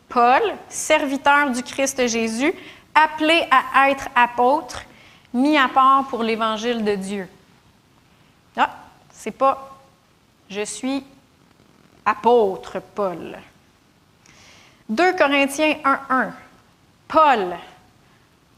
Paul, 0.08 0.42
serviteur 0.70 1.52
du 1.52 1.62
Christ 1.64 2.08
Jésus, 2.08 2.54
appelé 2.96 3.44
à 3.52 3.90
être 3.90 4.08
apôtre, 4.16 4.84
mis 5.34 5.58
à 5.58 5.68
part 5.68 6.08
pour 6.08 6.24
l'évangile 6.24 6.84
de 6.84 6.96
Dieu. 6.96 7.28
Ah, 8.58 8.76
c'est 9.12 9.32
pas 9.32 9.78
je 10.50 10.62
suis 10.62 11.04
apôtre 12.06 12.80
Paul. 12.96 13.38
2 14.90 15.16
Corinthiens 15.18 15.76
1.1. 15.84 16.32
Paul, 17.08 17.56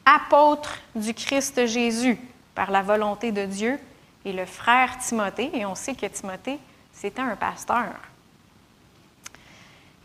apôtre 0.05 0.77
du 0.95 1.13
Christ 1.13 1.65
Jésus 1.65 2.17
par 2.53 2.71
la 2.71 2.81
volonté 2.81 3.31
de 3.31 3.45
Dieu, 3.45 3.79
et 4.25 4.33
le 4.33 4.45
frère 4.45 4.97
Timothée, 4.99 5.49
et 5.53 5.65
on 5.65 5.75
sait 5.75 5.95
que 5.95 6.05
Timothée, 6.05 6.59
c'était 6.93 7.21
un 7.21 7.35
pasteur. 7.35 7.93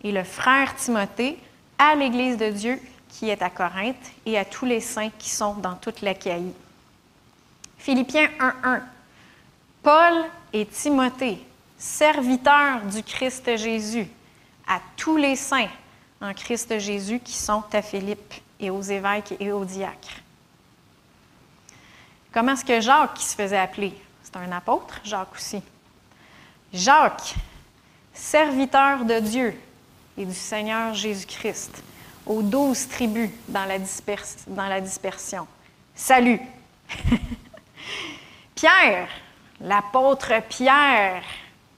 Et 0.02 0.12
le 0.12 0.24
frère 0.24 0.74
Timothée 0.76 1.38
à 1.78 1.94
l'Église 1.94 2.36
de 2.36 2.50
Dieu 2.50 2.80
qui 3.08 3.30
est 3.30 3.42
à 3.42 3.50
Corinthe 3.50 3.96
et 4.26 4.38
à 4.38 4.44
tous 4.44 4.64
les 4.64 4.80
saints 4.80 5.10
qui 5.18 5.30
sont 5.30 5.54
dans 5.54 5.74
toute 5.74 6.00
l'Achaïe. 6.00 6.52
Philippiens 7.78 8.28
1.1. 8.40 8.80
Paul 9.84 10.24
et 10.54 10.64
Timothée, 10.64 11.38
serviteurs 11.76 12.80
du 12.90 13.02
Christ 13.02 13.54
Jésus, 13.58 14.08
à 14.66 14.80
tous 14.96 15.18
les 15.18 15.36
saints 15.36 15.68
en 16.22 16.32
Christ 16.32 16.78
Jésus 16.78 17.20
qui 17.20 17.34
sont 17.34 17.62
à 17.70 17.82
Philippe 17.82 18.32
et 18.58 18.70
aux 18.70 18.80
évêques 18.80 19.34
et 19.38 19.52
aux 19.52 19.66
diacres. 19.66 20.22
Comment 22.32 22.52
est-ce 22.52 22.64
que 22.64 22.80
Jacques, 22.80 23.12
qui 23.12 23.26
se 23.26 23.34
faisait 23.34 23.58
appeler, 23.58 23.92
c'est 24.22 24.34
un 24.38 24.50
apôtre, 24.52 25.00
Jacques 25.04 25.34
aussi. 25.34 25.60
Jacques, 26.72 27.34
serviteur 28.14 29.04
de 29.04 29.20
Dieu 29.20 29.54
et 30.16 30.24
du 30.24 30.34
Seigneur 30.34 30.94
Jésus-Christ, 30.94 31.82
aux 32.24 32.40
douze 32.40 32.88
tribus 32.88 33.28
dans 33.48 33.66
la, 33.66 33.76
dans 34.46 34.66
la 34.66 34.80
dispersion. 34.80 35.46
Salut! 35.94 36.40
Pierre, 38.54 39.08
l'apôtre 39.64 40.32
Pierre, 40.48 41.22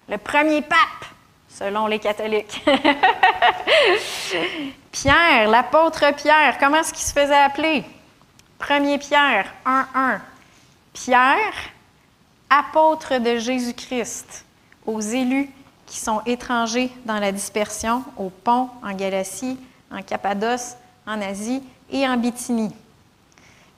le 0.09 0.19
premier 0.19 0.61
pape, 0.61 1.07
selon 1.49 1.87
les 1.87 1.99
catholiques. 1.99 2.63
Pierre, 4.93 5.49
l'apôtre 5.49 6.15
Pierre, 6.15 6.59
comment 6.59 6.79
est-ce 6.79 6.93
qu'il 6.93 7.07
se 7.07 7.13
faisait 7.13 7.35
appeler? 7.35 7.85
Premier 8.59 8.99
Pierre 8.99 9.53
1.1. 9.65 10.21
Pierre, 10.93 11.55
apôtre 12.51 13.19
de 13.19 13.39
Jésus-Christ, 13.39 14.45
aux 14.85 15.01
élus 15.01 15.51
qui 15.87 15.99
sont 15.99 16.21
étrangers 16.27 16.91
dans 17.05 17.19
la 17.19 17.33
dispersion, 17.33 18.05
au 18.17 18.31
pont, 18.31 18.69
en 18.83 18.93
Galatie, 18.93 19.59
en 19.93 20.03
Cappadoce, 20.03 20.77
en 21.07 21.21
Asie 21.21 21.63
et 21.91 22.07
en 22.09 22.17
Bithynie. 22.17 22.75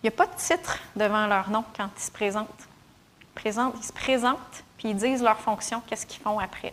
Il 0.02 0.04
n'y 0.04 0.08
a 0.08 0.12
pas 0.12 0.26
de 0.26 0.36
titre 0.36 0.78
devant 0.96 1.26
leur 1.26 1.50
nom 1.50 1.64
quand 1.76 1.90
ils 1.96 2.02
se 2.02 2.10
présentent. 2.10 2.68
Ils 3.44 3.84
se 3.84 3.92
présentent, 3.92 4.64
puis 4.76 4.90
ils 4.90 4.96
disent 4.96 5.22
leur 5.22 5.38
fonction, 5.38 5.82
qu'est-ce 5.86 6.06
qu'ils 6.06 6.22
font 6.22 6.38
après. 6.38 6.72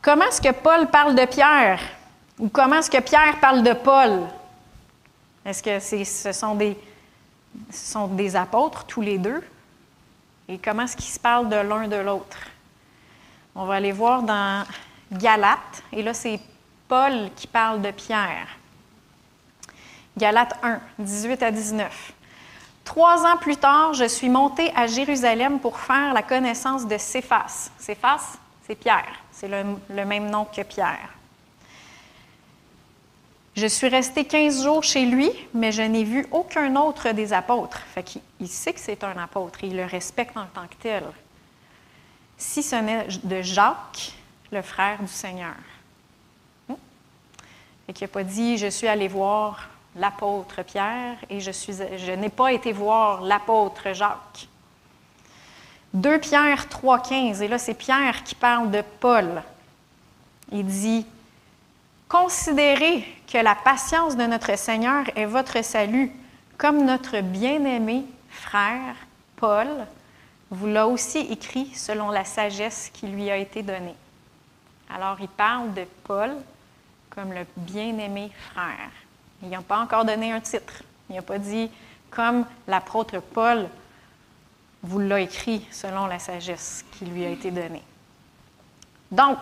Comment 0.00 0.24
est-ce 0.24 0.40
que 0.40 0.52
Paul 0.52 0.88
parle 0.88 1.14
de 1.14 1.24
Pierre? 1.26 1.80
Ou 2.38 2.48
comment 2.48 2.76
est-ce 2.76 2.90
que 2.90 3.00
Pierre 3.00 3.38
parle 3.40 3.62
de 3.62 3.72
Paul? 3.72 4.26
Est-ce 5.44 5.62
que 5.62 5.78
ce, 5.78 6.32
sont 6.32 6.54
des, 6.54 6.76
ce 7.70 7.92
sont 7.92 8.08
des 8.08 8.34
apôtres, 8.34 8.84
tous 8.84 9.00
les 9.00 9.18
deux? 9.18 9.42
Et 10.48 10.58
comment 10.58 10.82
est-ce 10.82 10.96
qu'ils 10.96 11.12
se 11.12 11.20
parlent 11.20 11.48
de 11.48 11.56
l'un 11.56 11.86
de 11.86 11.96
l'autre? 11.96 12.38
On 13.54 13.64
va 13.64 13.74
aller 13.74 13.92
voir 13.92 14.22
dans 14.22 14.64
Galates, 15.12 15.82
et 15.92 16.02
là, 16.02 16.14
c'est 16.14 16.40
Paul 16.88 17.30
qui 17.36 17.46
parle 17.46 17.82
de 17.82 17.90
Pierre. 17.90 18.48
Galates 20.16 20.58
1, 20.62 20.80
18 20.98 21.42
à 21.42 21.50
19. 21.50 22.12
Trois 22.92 23.24
ans 23.24 23.38
plus 23.38 23.56
tard, 23.56 23.94
je 23.94 24.04
suis 24.04 24.28
monté 24.28 24.70
à 24.76 24.86
Jérusalem 24.86 25.60
pour 25.60 25.78
faire 25.78 26.12
la 26.12 26.22
connaissance 26.22 26.86
de 26.86 26.98
Céphas. 26.98 27.70
Céphas, 27.78 28.36
c'est 28.66 28.74
Pierre. 28.74 29.14
C'est 29.30 29.48
le, 29.48 30.04
même 30.04 30.28
nom 30.28 30.44
que 30.44 30.60
Pierre. 30.60 31.08
Je 33.56 33.66
suis 33.66 33.88
resté 33.88 34.26
15 34.26 34.64
jours 34.64 34.84
chez 34.84 35.06
lui, 35.06 35.30
mais 35.54 35.72
je 35.72 35.80
n'ai 35.80 36.04
vu 36.04 36.26
aucun 36.32 36.76
autre 36.76 37.12
des 37.12 37.32
apôtres. 37.32 37.80
Fait 37.94 38.02
qu'il 38.02 38.20
il 38.40 38.48
sait 38.48 38.74
que 38.74 38.80
c'est 38.80 39.02
un 39.04 39.16
apôtre 39.16 39.64
et 39.64 39.68
il 39.68 39.76
le 39.78 39.86
respecte 39.86 40.36
en 40.36 40.44
tant 40.52 40.66
que 40.66 40.76
tel. 40.78 41.04
Si 42.36 42.62
ce 42.62 42.76
n'est 42.76 43.06
de 43.24 43.40
Jacques, 43.40 44.12
le 44.50 44.60
frère 44.60 45.00
du 45.00 45.08
Seigneur. 45.08 45.56
Hmm? 46.68 46.74
Et 47.88 47.94
qui 47.94 48.04
n'a 48.04 48.08
pas 48.08 48.22
dit 48.22 48.58
Je 48.58 48.66
suis 48.66 48.86
allé 48.86 49.08
voir 49.08 49.70
l'apôtre 49.96 50.62
Pierre 50.62 51.16
et 51.28 51.40
je, 51.40 52.12
n'ai 52.14 52.28
pas 52.28 52.52
été 52.52 52.72
voir 52.72 53.20
l'apôtre 53.20 53.92
Jacques. 53.92 54.48
2 55.94 56.18
Pierre 56.20 56.66
3,15, 56.66 57.42
et 57.42 57.48
là 57.48 57.58
c'est 57.58 57.74
Pierre 57.74 58.24
qui 58.24 58.34
parle 58.34 58.70
de 58.70 58.82
Paul. 59.00 59.42
Il 60.50 60.66
dit 60.66 61.06
Considérez 62.08 63.06
que 63.30 63.38
la 63.38 63.54
patience 63.54 64.16
de 64.16 64.24
notre 64.24 64.56
Seigneur 64.58 65.04
est 65.16 65.26
votre 65.26 65.62
salut, 65.64 66.12
comme 66.58 66.84
notre 66.84 67.20
bien-aimé 67.20 68.04
frère 68.28 68.94
Paul 69.36 69.68
vous 70.52 70.66
l'a 70.66 70.86
aussi 70.86 71.18
écrit 71.18 71.74
selon 71.74 72.10
la 72.10 72.26
sagesse 72.26 72.90
qui 72.92 73.06
lui 73.06 73.30
a 73.30 73.38
été 73.38 73.62
donnée. 73.62 73.94
Alors 74.94 75.16
il 75.20 75.28
parle 75.28 75.72
de 75.72 75.86
Paul 76.04 76.30
comme 77.08 77.32
le 77.32 77.46
bien-aimé 77.56 78.30
frère. 78.50 78.90
Il 79.42 79.48
n'a 79.48 79.60
pas 79.60 79.78
encore 79.78 80.04
donné 80.04 80.32
un 80.32 80.40
titre. 80.40 80.82
Il 81.10 81.16
n'a 81.16 81.22
pas 81.22 81.38
dit 81.38 81.70
comme 82.10 82.44
l'apôtre 82.68 83.20
Paul 83.20 83.68
vous 84.82 84.98
l'a 84.98 85.20
écrit 85.20 85.66
selon 85.70 86.06
la 86.06 86.18
sagesse 86.18 86.84
qui 86.92 87.04
lui 87.06 87.24
a 87.24 87.30
été 87.30 87.50
donnée. 87.50 87.82
Donc, 89.10 89.38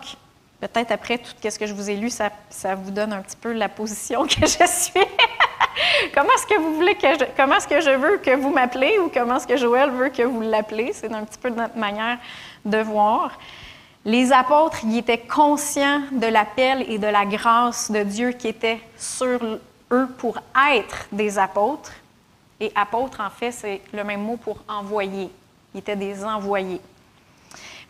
peut-être 0.60 0.92
après 0.92 1.18
tout 1.18 1.32
ce 1.42 1.58
que 1.58 1.66
je 1.66 1.72
vous 1.72 1.88
ai 1.88 1.96
lu, 1.96 2.10
ça, 2.10 2.30
ça 2.50 2.74
vous 2.74 2.90
donne 2.90 3.12
un 3.12 3.22
petit 3.22 3.36
peu 3.36 3.52
la 3.52 3.68
position 3.68 4.24
que 4.26 4.46
je 4.46 4.66
suis. 4.66 5.00
comment 6.14 6.32
est-ce 6.34 6.46
que 6.46 6.60
vous 6.60 6.74
voulez 6.74 6.94
que 6.94 7.08
je, 7.08 7.24
comment 7.36 7.56
est-ce 7.56 7.68
que 7.68 7.80
je 7.80 7.90
veux 7.90 8.18
que 8.18 8.36
vous 8.36 8.50
m'appelez 8.50 8.98
ou 8.98 9.08
comment 9.08 9.36
est-ce 9.36 9.46
que 9.46 9.56
Joël 9.56 9.90
veut 9.90 10.10
que 10.10 10.22
vous 10.22 10.40
l'appelez? 10.40 10.92
C'est 10.92 11.12
un 11.12 11.24
petit 11.24 11.38
peu 11.38 11.48
notre 11.50 11.76
manière 11.76 12.18
de 12.64 12.78
voir. 12.78 13.32
Les 14.04 14.32
apôtres, 14.32 14.80
ils 14.84 14.98
étaient 14.98 15.18
conscients 15.18 16.00
de 16.12 16.26
l'appel 16.26 16.84
et 16.88 16.98
de 16.98 17.06
la 17.06 17.26
grâce 17.26 17.90
de 17.90 18.02
Dieu 18.02 18.32
qui 18.32 18.48
était 18.48 18.80
sur 18.96 19.38
eux 19.92 20.08
pour 20.18 20.38
être 20.72 21.06
des 21.12 21.38
apôtres. 21.38 21.92
Et 22.58 22.70
apôtre, 22.74 23.20
en 23.20 23.30
fait, 23.30 23.52
c'est 23.52 23.80
le 23.92 24.04
même 24.04 24.22
mot 24.22 24.36
pour 24.36 24.58
envoyer. 24.68 25.30
Ils 25.74 25.78
étaient 25.78 25.96
des 25.96 26.24
envoyés. 26.24 26.80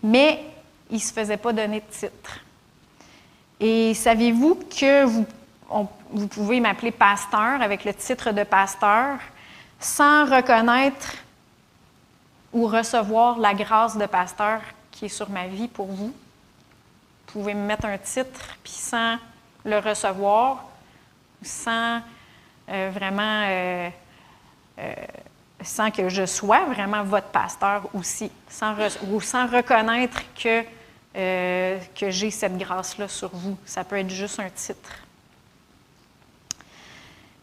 Mais 0.02 0.44
ils 0.90 0.94
ne 0.94 1.00
se 1.00 1.12
faisaient 1.12 1.36
pas 1.36 1.52
donner 1.52 1.80
de 1.80 1.92
titre. 1.92 2.40
Et 3.58 3.94
savez-vous 3.94 4.54
que 4.54 5.04
vous, 5.04 5.26
vous 6.10 6.28
pouvez 6.28 6.60
m'appeler 6.60 6.90
pasteur 6.90 7.60
avec 7.60 7.84
le 7.84 7.92
titre 7.92 8.32
de 8.32 8.44
pasteur 8.44 9.18
sans 9.78 10.24
reconnaître 10.24 11.14
ou 12.52 12.66
recevoir 12.66 13.38
la 13.38 13.54
grâce 13.54 13.96
de 13.96 14.06
pasteur 14.06 14.60
qui 14.90 15.06
est 15.06 15.08
sur 15.08 15.30
ma 15.30 15.46
vie 15.46 15.68
pour 15.68 15.86
vous? 15.86 16.12
Vous 16.12 17.32
pouvez 17.32 17.54
me 17.54 17.64
mettre 17.66 17.86
un 17.86 17.98
titre, 17.98 18.56
puis 18.62 18.72
sans 18.72 19.16
le 19.64 19.78
recevoir, 19.78 20.64
sans 21.42 22.00
euh, 22.70 22.90
vraiment, 22.94 23.44
euh, 23.48 23.90
euh, 24.79 24.94
sans 25.62 25.90
que 25.90 26.09
je 26.09 26.24
sois 26.24 26.64
vraiment 26.66 27.03
votre 27.03 27.26
pasteur 27.29 27.88
aussi, 27.94 28.31
ou 29.09 29.20
sans 29.20 29.46
reconnaître 29.46 30.22
que, 30.35 30.62
que 31.12 32.11
j'ai 32.11 32.31
cette 32.31 32.57
grâce-là 32.57 33.09
sur 33.09 33.31
vous. 33.31 33.59
Ça 33.66 33.83
peut 33.83 33.98
être 33.98 34.11
juste 34.11 34.38
un 34.38 34.48
titre. 34.50 34.90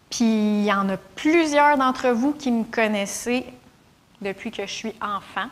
Puis 0.10 0.24
il 0.24 0.66
y 0.66 0.72
en 0.72 0.88
a 0.90 0.98
plusieurs 0.98 1.78
d'entre 1.78 2.10
vous 2.10 2.32
qui 2.32 2.50
me 2.50 2.64
connaissez 2.64 3.46
depuis 4.22 4.50
que 4.50 4.66
je 4.66 4.72
suis 4.72 4.96
enfant, 5.02 5.50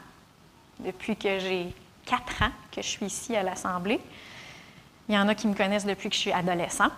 depuis 0.79 1.17
que 1.17 1.38
j'ai 1.39 1.73
quatre 2.05 2.41
ans 2.41 2.51
que 2.71 2.81
je 2.81 2.88
suis 2.88 3.05
ici 3.05 3.36
à 3.36 3.43
l'Assemblée. 3.43 3.99
Il 5.10 5.15
y 5.15 5.17
en 5.17 5.27
a 5.27 5.36
qui 5.36 5.47
me 5.47 5.53
connaissent 5.53 5.86
depuis 5.86 6.10
que 6.10 6.15
je 6.15 6.21
suis 6.21 6.31
adolescente. 6.31 6.91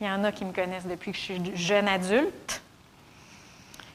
Il 0.00 0.06
y 0.06 0.10
en 0.10 0.22
a 0.24 0.32
qui 0.32 0.44
me 0.44 0.52
connaissent 0.52 0.86
depuis 0.86 1.12
que 1.12 1.18
je 1.18 1.22
suis 1.22 1.56
jeune 1.56 1.88
adulte. 1.88 2.62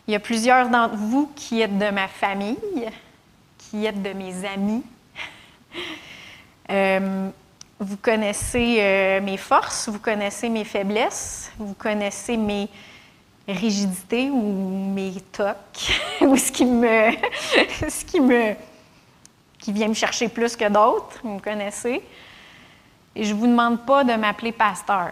Il 0.08 0.12
y 0.12 0.16
a 0.16 0.20
plusieurs 0.20 0.70
d'entre 0.70 0.96
vous 0.96 1.32
qui 1.34 1.62
êtes 1.62 1.78
de 1.78 1.90
ma 1.90 2.10
famille, 2.10 2.90
qui 3.58 3.86
êtes 3.86 4.02
de 4.02 4.12
mes 4.12 4.46
amis. 4.46 4.84
Euh, 6.70 7.30
Vous 7.80 7.98
connaissez 7.98 8.78
euh, 8.80 9.22
mes 9.22 9.36
forces, 9.36 9.90
vous 9.90 10.00
connaissez 10.00 10.48
mes 10.48 10.64
faiblesses, 10.64 11.52
vous 11.58 11.74
connaissez 11.74 12.38
mes 12.38 12.70
rigidités 13.48 14.30
ou 14.30 14.94
mes 14.94 15.14
tocs, 15.32 15.92
ou 16.22 16.38
ce 16.38 16.52
qui 16.52 16.66
me, 16.66 17.12
ce 17.90 18.06
qui 18.06 18.22
me, 18.22 18.56
qui 19.60 19.74
vient 19.74 19.90
me 19.90 19.94
chercher 19.94 20.30
plus 20.30 20.56
que 20.56 20.70
d'autres, 20.70 21.20
vous 21.24 21.36
me 21.36 21.40
connaissez. 21.40 22.02
Et 23.16 23.24
je 23.24 23.34
ne 23.34 23.40
vous 23.40 23.48
demande 23.48 23.86
pas 23.86 24.04
de 24.04 24.14
m'appeler 24.14 24.52
pasteur. 24.54 25.12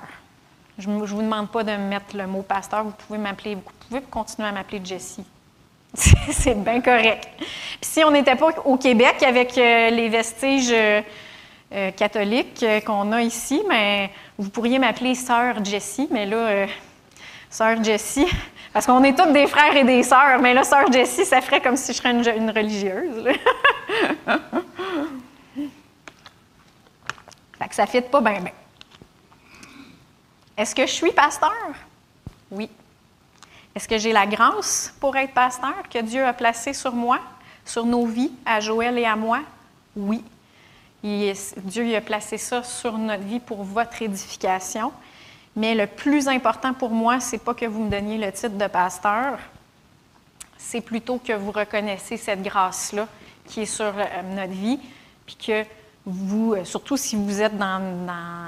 Je 0.81 0.89
ne 0.89 1.05
vous 1.05 1.21
demande 1.21 1.49
pas 1.51 1.63
de 1.63 1.73
mettre 1.73 2.17
le 2.17 2.25
mot 2.25 2.41
pasteur. 2.41 2.83
Vous 2.83 2.93
pouvez 3.07 3.19
m'appeler, 3.19 3.53
vous 3.53 3.61
pouvez 3.87 4.01
continuer 4.01 4.47
à 4.47 4.51
m'appeler 4.51 4.81
Jessie. 4.83 5.23
C'est 5.93 6.55
bien 6.55 6.81
correct. 6.81 7.27
Puis 7.37 7.47
si 7.81 8.03
on 8.03 8.09
n'était 8.09 8.35
pas 8.35 8.49
au 8.65 8.77
Québec 8.77 9.21
avec 9.21 9.55
euh, 9.59 9.91
les 9.91 10.09
vestiges 10.09 10.71
euh, 10.71 11.01
euh, 11.71 11.91
catholiques 11.91 12.65
qu'on 12.83 13.11
a 13.11 13.21
ici, 13.21 13.61
mais 13.69 14.09
vous 14.39 14.49
pourriez 14.49 14.79
m'appeler 14.79 15.13
Sœur 15.13 15.63
Jessie, 15.63 16.07
mais 16.09 16.25
là, 16.25 16.65
Sœur 17.47 17.83
Jessie, 17.83 18.27
parce 18.73 18.87
qu'on 18.87 19.03
est 19.03 19.15
tous 19.15 19.31
des 19.31 19.45
frères 19.45 19.75
et 19.75 19.83
des 19.83 20.01
sœurs, 20.01 20.39
mais 20.41 20.55
là, 20.55 20.63
Sœur 20.63 20.91
Jessie, 20.91 21.25
ça 21.25 21.41
ferait 21.41 21.61
comme 21.61 21.77
si 21.77 21.93
je 21.93 21.97
serais 21.97 22.09
une, 22.11 22.49
religieuse. 22.49 23.23
fait 27.59 27.69
que 27.69 27.75
ça 27.75 27.83
ne 27.83 27.87
fit 27.87 28.01
pas 28.01 28.21
bien, 28.21 28.39
bien. 28.39 28.51
Est-ce 30.61 30.75
que 30.75 30.85
je 30.85 30.91
suis 30.91 31.11
pasteur? 31.11 31.73
Oui. 32.51 32.69
Est-ce 33.73 33.87
que 33.87 33.97
j'ai 33.97 34.13
la 34.13 34.27
grâce 34.27 34.93
pour 34.99 35.17
être 35.17 35.33
pasteur 35.33 35.73
que 35.91 35.97
Dieu 36.03 36.23
a 36.23 36.33
placée 36.33 36.73
sur 36.73 36.93
moi, 36.93 37.19
sur 37.65 37.83
nos 37.83 38.05
vies, 38.05 38.31
à 38.45 38.59
Joël 38.59 38.99
et 38.99 39.05
à 39.05 39.15
moi? 39.15 39.39
Oui. 39.95 40.23
Dieu 41.01 41.95
a 41.95 42.01
placé 42.01 42.37
ça 42.37 42.61
sur 42.61 42.95
notre 42.99 43.23
vie 43.23 43.39
pour 43.39 43.63
votre 43.63 44.03
édification. 44.03 44.91
Mais 45.55 45.73
le 45.73 45.87
plus 45.87 46.27
important 46.27 46.75
pour 46.75 46.91
moi, 46.91 47.19
c'est 47.19 47.43
pas 47.43 47.55
que 47.55 47.65
vous 47.65 47.83
me 47.85 47.89
donniez 47.89 48.19
le 48.19 48.31
titre 48.31 48.55
de 48.55 48.67
pasteur, 48.67 49.39
c'est 50.59 50.81
plutôt 50.81 51.17
que 51.17 51.33
vous 51.33 51.51
reconnaissiez 51.51 52.17
cette 52.17 52.43
grâce-là 52.43 53.07
qui 53.47 53.61
est 53.61 53.65
sur 53.65 53.85
euh, 53.85 54.21
notre 54.35 54.53
vie, 54.53 54.79
euh, 56.07 56.65
surtout 56.65 56.97
si 56.97 57.15
vous 57.15 57.41
êtes 57.41 57.53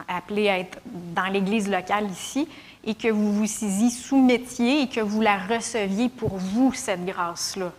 appelé 0.08 0.50
à 0.50 0.60
être 0.60 0.80
dans 0.86 1.26
l'Église 1.26 1.70
locale 1.70 2.10
ici, 2.10 2.48
et 2.86 2.96
que 2.96 3.08
vous 3.08 3.32
vous 3.32 3.64
y 3.64 3.90
soumettiez 3.92 4.82
et 4.82 4.88
que 4.90 5.00
vous 5.00 5.22
la 5.22 5.38
receviez 5.38 6.10
pour 6.10 6.38
vous, 6.38 6.74
cette 6.74 7.06
grâce-là. 7.06 7.72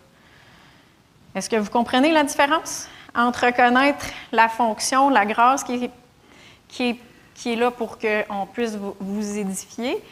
Est-ce 1.34 1.50
que 1.50 1.56
vous 1.56 1.70
comprenez 1.70 2.12
la 2.12 2.24
différence 2.24 2.88
entre 3.14 3.46
reconnaître 3.46 4.06
la 4.32 4.48
fonction, 4.48 5.10
la 5.10 5.26
grâce 5.26 5.64
qui 5.64 5.90
est, 6.80 7.56
là 7.56 7.70
pour 7.70 7.98
qu'on 7.98 8.46
puisse 8.46 8.76
vous, 8.76 9.38
édifier 9.38 10.02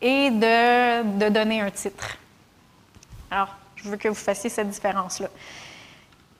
et 0.00 0.30
de 0.30 1.28
donner 1.30 1.60
un 1.62 1.70
titre? 1.70 2.16
Alors, 3.30 3.56
je 3.76 3.88
veux 3.88 3.96
que 3.96 4.08
vous 4.08 4.14
fassiez 4.14 4.50
cette 4.50 4.70
différence-là. 4.70 5.28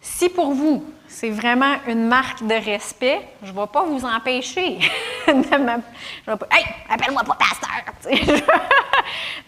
Si 0.01 0.29
pour 0.31 0.53
vous, 0.53 0.85
c'est 1.07 1.31
vraiment 1.31 1.77
une 1.87 2.07
marque 2.07 2.47
de 2.47 2.55
respect, 2.55 3.21
je 3.43 3.53
ne 3.53 3.61
vais 3.61 3.67
pas 3.67 3.85
vous 3.85 4.05
empêcher 4.05 4.79
de 5.27 5.57
m'appeler. 5.59 6.49
Hey, 6.51 6.65
appelle-moi 6.89 7.23
pas 7.25 7.37
pasteur! 7.37 7.71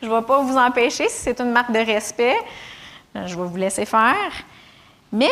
je 0.02 0.06
ne 0.06 0.14
vais 0.14 0.26
pas 0.26 0.42
vous 0.42 0.56
empêcher 0.56 1.08
si 1.08 1.22
c'est 1.22 1.40
une 1.40 1.52
marque 1.52 1.72
de 1.72 1.78
respect. 1.78 2.36
Je 3.14 3.34
vais 3.36 3.44
vous 3.44 3.56
laisser 3.56 3.86
faire. 3.86 4.32
Mais 5.10 5.30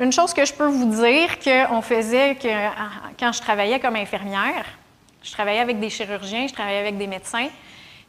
une 0.00 0.12
chose 0.12 0.32
que 0.32 0.44
je 0.44 0.52
peux 0.52 0.66
vous 0.66 0.86
dire 0.86 1.38
qu'on 1.40 1.82
faisait 1.82 2.36
que, 2.36 2.48
quand 3.18 3.32
je 3.32 3.40
travaillais 3.40 3.80
comme 3.80 3.96
infirmière, 3.96 4.64
je 5.22 5.32
travaillais 5.32 5.60
avec 5.60 5.80
des 5.80 5.90
chirurgiens, 5.90 6.46
je 6.46 6.52
travaillais 6.52 6.78
avec 6.78 6.96
des 6.96 7.06
médecins, 7.06 7.48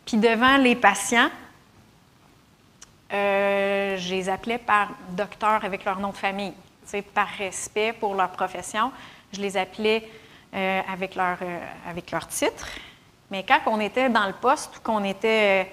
puis 0.06 0.18
devant 0.18 0.58
les 0.58 0.76
patients, 0.76 1.30
euh, 3.12 3.98
je 3.98 4.14
les 4.14 4.30
appelais 4.30 4.58
par 4.58 4.90
docteur 5.12 5.64
avec 5.66 5.84
leur 5.86 6.00
nom 6.00 6.10
de 6.10 6.18
famille. 6.18 6.54
Par 7.14 7.28
respect 7.38 7.94
pour 7.94 8.16
leur 8.16 8.32
profession, 8.32 8.92
je 9.32 9.40
les 9.42 9.58
appelais 9.58 10.10
euh, 10.54 10.82
avec, 10.92 11.16
leur, 11.16 11.38
euh, 11.42 11.60
avec 11.88 12.10
leur 12.12 12.28
titre. 12.28 12.68
Mais 13.30 13.44
quand 13.44 13.60
on 13.68 13.80
était 13.80 14.10
dans 14.10 14.26
le 14.26 14.34
poste 14.34 14.78
ou 14.78 14.82
qu'on 14.82 15.04
était 15.04 15.72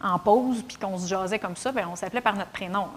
en 0.00 0.18
pause 0.18 0.64
puis 0.66 0.76
qu'on 0.76 0.98
se 0.98 1.06
jasait 1.06 1.38
comme 1.38 1.54
ça, 1.54 1.70
bien, 1.70 1.88
on 1.88 1.96
s'appelait 1.96 2.20
par 2.20 2.34
notre 2.34 2.50
prénom. 2.50 2.88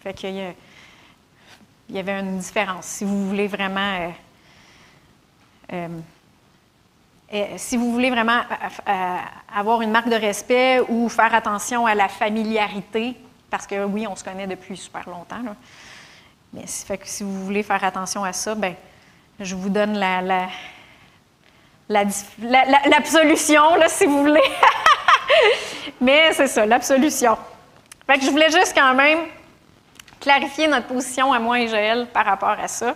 Fait 0.00 0.14
qu'il 0.14 0.36
y, 0.36 1.94
y 1.94 1.98
avait 1.98 2.20
une 2.20 2.38
différence. 2.38 2.84
Si 2.86 3.04
vous 3.04 3.28
voulez 3.28 3.48
vraiment 3.48 4.12
si 7.56 7.76
vous 7.76 7.92
voulez 7.92 8.10
vraiment 8.10 8.38
euh, 8.38 8.68
euh, 8.88 9.16
avoir 9.54 9.82
une 9.82 9.90
marque 9.90 10.08
de 10.08 10.16
respect 10.16 10.80
ou 10.88 11.08
faire 11.08 11.34
attention 11.34 11.86
à 11.86 11.94
la 11.94 12.08
familiarité, 12.08 13.16
parce 13.50 13.66
que 13.66 13.84
oui, 13.84 14.06
on 14.06 14.14
se 14.16 14.24
connaît 14.24 14.46
depuis 14.46 14.76
super 14.76 15.08
longtemps, 15.08 15.42
mais 16.52 16.64
si 16.66 17.24
vous 17.24 17.44
voulez 17.44 17.62
faire 17.62 17.82
attention 17.82 18.22
à 18.24 18.32
ça, 18.32 18.54
ben, 18.54 18.74
je 19.40 19.54
vous 19.54 19.68
donne 19.68 19.98
la, 19.98 20.48
l'absolution, 21.88 23.74
là, 23.76 23.88
si 23.88 24.06
vous 24.06 24.22
voulez. 24.22 24.40
mais 26.00 26.32
c'est 26.32 26.46
ça, 26.46 26.64
l'absolution. 26.64 27.36
Je 28.08 28.30
voulais 28.30 28.50
juste 28.50 28.74
quand 28.74 28.94
même 28.94 29.20
clarifier 30.20 30.68
notre 30.68 30.86
position 30.86 31.32
à 31.32 31.38
moi 31.38 31.60
et 31.60 31.68
Joël 31.68 32.06
par 32.12 32.24
rapport 32.24 32.56
à 32.60 32.68
ça. 32.68 32.94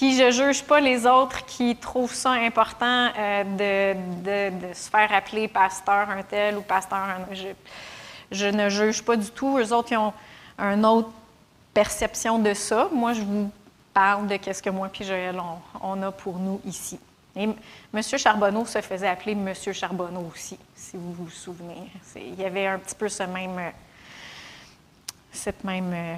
Puis 0.00 0.16
je 0.16 0.30
juge 0.30 0.62
pas 0.62 0.80
les 0.80 1.06
autres 1.06 1.44
qui 1.44 1.76
trouvent 1.76 2.14
ça 2.14 2.30
important 2.30 3.10
euh, 3.18 3.94
de, 4.24 4.72
se 4.72 4.88
faire 4.88 5.12
appeler 5.12 5.46
pasteur 5.46 6.08
un 6.08 6.22
tel 6.22 6.56
ou 6.56 6.62
pasteur 6.62 7.00
un 7.00 7.34
je, 7.34 7.48
je 8.32 8.46
ne 8.46 8.70
juge 8.70 9.02
pas 9.02 9.16
du 9.16 9.30
tout. 9.30 9.58
Eux 9.58 9.74
autres, 9.74 9.92
ils 9.92 9.98
ont 9.98 10.14
une 10.58 10.86
autre 10.86 11.10
perception 11.74 12.38
de 12.38 12.54
ça. 12.54 12.88
Moi, 12.90 13.12
je 13.12 13.20
vous 13.20 13.50
parle 13.92 14.26
de 14.26 14.38
ce 14.50 14.62
que 14.62 14.70
moi 14.70 14.88
et 14.98 15.04
Joël, 15.04 15.38
on, 15.82 16.02
a 16.02 16.10
pour 16.10 16.38
nous 16.38 16.62
ici. 16.64 16.98
Et 17.36 17.42
M. 17.42 18.02
Charbonneau 18.02 18.64
se 18.64 18.80
faisait 18.80 19.06
appeler 19.06 19.32
M. 19.32 19.52
Charbonneau 19.54 20.30
aussi, 20.32 20.58
si 20.74 20.96
vous 20.96 21.12
vous 21.12 21.28
souvenez. 21.28 21.92
Il 22.16 22.40
y 22.40 22.46
avait 22.46 22.68
un 22.68 22.78
petit 22.78 22.94
peu 22.94 23.10
ce 23.10 23.24
même, 23.24 23.58
euh, 23.58 23.70
cette 25.30 25.62
même 25.62 25.92
euh, 25.92 26.16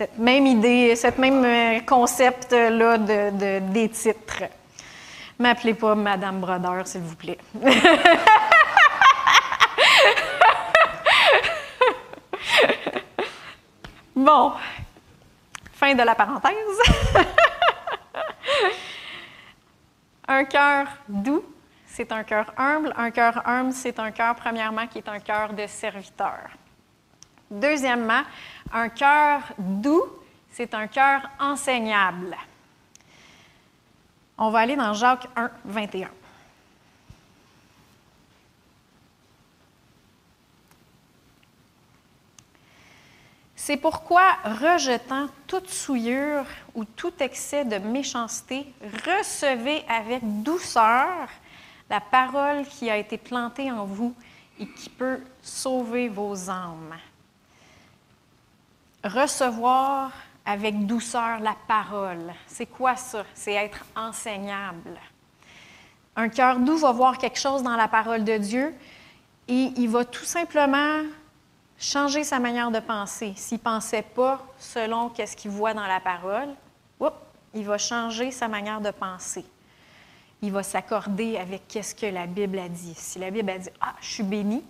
cette 0.00 0.16
même 0.16 0.46
idée, 0.46 0.96
cette 0.96 1.18
même 1.18 1.44
euh, 1.44 1.80
concept-là 1.80 2.96
de, 2.96 3.58
des 3.70 3.90
titres. 3.90 4.44
M'appelez 5.38 5.74
pas 5.74 5.94
Madame 5.94 6.40
Brodeur, 6.40 6.86
s'il 6.86 7.02
vous 7.02 7.16
plaît. 7.16 7.36
bon, 14.16 14.54
fin 15.74 15.94
de 15.94 16.02
la 16.02 16.14
parenthèse. 16.14 16.54
un 20.28 20.44
cœur 20.46 20.86
doux, 21.06 21.44
c'est 21.86 22.10
un 22.10 22.24
cœur 22.24 22.54
humble. 22.56 22.94
Un 22.96 23.10
cœur 23.10 23.46
humble, 23.46 23.74
c'est 23.74 23.98
un 23.98 24.12
cœur, 24.12 24.34
premièrement, 24.34 24.86
qui 24.86 24.96
est 24.96 25.08
un 25.10 25.20
cœur 25.20 25.52
de 25.52 25.66
serviteur. 25.66 26.48
Deuxièmement, 27.50 28.22
un 28.72 28.88
cœur 28.88 29.42
doux, 29.58 30.04
c'est 30.52 30.72
un 30.72 30.86
cœur 30.86 31.22
enseignable. 31.40 32.36
On 34.38 34.50
va 34.50 34.60
aller 34.60 34.76
dans 34.76 34.94
Jacques 34.94 35.28
1, 35.34 35.50
21. 35.64 36.08
C'est 43.56 43.76
pourquoi, 43.76 44.22
rejetant 44.44 45.26
toute 45.46 45.68
souillure 45.68 46.44
ou 46.74 46.84
tout 46.84 47.12
excès 47.20 47.64
de 47.64 47.78
méchanceté, 47.78 48.72
recevez 49.04 49.84
avec 49.88 50.22
douceur 50.42 51.28
la 51.90 52.00
parole 52.00 52.64
qui 52.66 52.88
a 52.88 52.96
été 52.96 53.18
plantée 53.18 53.70
en 53.70 53.84
vous 53.84 54.14
et 54.58 54.66
qui 54.66 54.88
peut 54.88 55.20
sauver 55.42 56.08
vos 56.08 56.48
âmes 56.48 56.96
recevoir 59.04 60.12
avec 60.44 60.86
douceur 60.86 61.40
la 61.40 61.56
parole. 61.66 62.32
C'est 62.46 62.66
quoi 62.66 62.96
ça? 62.96 63.24
C'est 63.34 63.54
être 63.54 63.84
enseignable. 63.96 64.98
Un 66.16 66.28
cœur 66.28 66.58
doux 66.58 66.76
va 66.76 66.92
voir 66.92 67.18
quelque 67.18 67.38
chose 67.38 67.62
dans 67.62 67.76
la 67.76 67.88
parole 67.88 68.24
de 68.24 68.36
Dieu 68.36 68.74
et 69.48 69.72
il 69.76 69.88
va 69.88 70.04
tout 70.04 70.24
simplement 70.24 71.02
changer 71.78 72.24
sa 72.24 72.38
manière 72.38 72.70
de 72.70 72.80
penser. 72.80 73.32
S'il 73.36 73.58
ne 73.58 73.62
pensait 73.62 74.02
pas 74.02 74.44
selon 74.58 75.08
qu'est-ce 75.08 75.36
qu'il 75.36 75.50
voit 75.50 75.74
dans 75.74 75.86
la 75.86 76.00
parole, 76.00 76.48
il 77.54 77.64
va 77.64 77.78
changer 77.78 78.30
sa 78.30 78.48
manière 78.48 78.80
de 78.80 78.90
penser. 78.90 79.44
Il 80.42 80.52
va 80.52 80.62
s'accorder 80.62 81.36
avec 81.36 81.66
qu'est-ce 81.68 81.94
que 81.94 82.06
la 82.06 82.26
Bible 82.26 82.58
a 82.58 82.68
dit. 82.68 82.94
Si 82.96 83.18
la 83.18 83.30
Bible 83.30 83.50
a 83.50 83.58
dit 83.58 83.68
Ah, 83.80 83.94
je 84.00 84.06
suis 84.06 84.22
béni, 84.22 84.62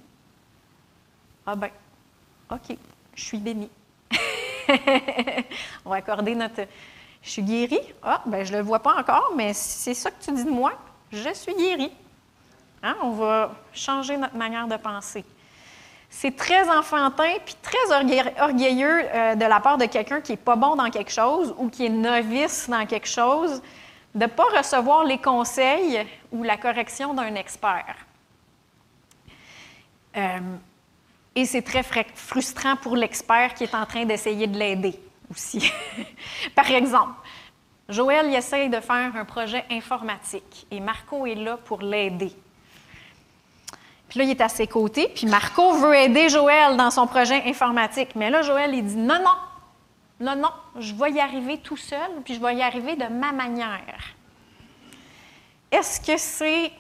ah 1.47 1.55
ben, 1.55 1.71
OK, 2.51 2.77
je 3.15 3.23
suis 3.23 3.39
béni. 3.39 3.69
on 5.85 5.91
va 5.91 5.97
accorder 5.97 6.35
notre. 6.35 6.67
Je 7.23 7.31
suis 7.31 7.43
guéri. 7.43 7.79
Ah, 8.03 8.23
ben 8.27 8.45
je 8.45 8.53
ne 8.53 8.59
le 8.59 8.65
vois 8.65 8.81
pas 8.81 8.95
encore, 8.99 9.33
mais 9.37 9.53
c'est 9.53 9.95
ça 9.95 10.11
que 10.11 10.23
tu 10.23 10.33
dis 10.33 10.45
de 10.45 10.51
moi. 10.51 10.73
Je 11.13 11.33
suis 11.35 11.55
guéri. 11.55 11.93
Hein? 12.83 12.97
On 13.03 13.11
va 13.11 13.53
changer 13.73 14.17
notre 14.17 14.37
manière 14.37 14.67
de 14.67 14.77
penser. 14.77 15.25
C'est 16.09 16.35
très 16.35 16.69
enfantin 16.69 17.35
puis 17.45 17.55
très 17.63 17.95
orgueilleux 18.41 19.03
euh, 19.15 19.35
de 19.37 19.45
la 19.45 19.61
part 19.61 19.79
de 19.79 19.85
quelqu'un 19.85 20.21
qui 20.21 20.33
n'est 20.33 20.39
pas 20.39 20.57
bon 20.57 20.75
dans 20.75 20.91
quelque 20.91 21.13
chose 21.13 21.55
ou 21.59 21.69
qui 21.69 21.87
est 21.87 21.91
novice 21.91 22.69
dans 22.69 22.85
quelque 22.87 23.07
chose 23.07 23.63
de 24.15 24.25
ne 24.25 24.27
pas 24.27 24.47
recevoir 24.57 25.05
les 25.05 25.19
conseils 25.19 26.05
ou 26.33 26.43
la 26.43 26.57
correction 26.57 27.15
d'un 27.15 27.37
expert. 27.37 27.95
Euh, 30.17 30.39
et 31.35 31.45
c'est 31.45 31.63
très 31.63 31.85
frustrant 32.15 32.77
pour 32.77 32.97
l'expert 32.97 33.55
qui 33.55 33.65
est 33.65 33.75
en 33.75 33.87
train 33.87 34.05
d'essayer 34.05 34.47
de 34.47 34.59
l'aider 34.59 34.95
aussi. 35.31 35.71
Par 36.55 36.71
exemple, 36.71 37.13
Joël 37.89 38.33
essaye 38.35 38.69
de 38.69 38.81
faire 38.81 39.15
un 39.15 39.25
projet 39.25 39.65
informatique 39.71 40.67
et 40.71 40.81
Marco 40.81 41.27
est 41.27 41.35
là 41.35 41.57
pour 41.57 41.83
l'aider. 41.83 42.33
Puis 44.09 44.19
là, 44.19 44.25
il 44.25 44.31
est 44.31 44.41
à 44.41 44.49
ses 44.49 44.67
côtés, 44.67 45.09
puis 45.15 45.27
Marco 45.27 45.75
veut 45.75 45.95
aider 45.95 46.29
Joël 46.29 46.77
dans 46.77 46.91
son 46.91 47.07
projet 47.07 47.43
informatique. 47.47 48.17
Mais 48.17 48.29
là, 48.29 48.43
Joël, 48.43 48.75
il 48.75 48.85
dit 48.85 48.97
non, 48.97 49.21
non, 49.23 49.37
non, 50.21 50.37
non, 50.37 50.51
je 50.79 50.93
vais 50.95 51.13
y 51.13 51.21
arriver 51.21 51.59
tout 51.59 51.77
seul, 51.77 52.11
puis 52.25 52.35
je 52.35 52.41
vais 52.41 52.57
y 52.57 52.63
arriver 52.63 52.97
de 52.97 53.07
ma 53.07 53.31
manière. 53.31 54.15
Est-ce 55.71 56.01
que 56.01 56.17
c'est. 56.17 56.73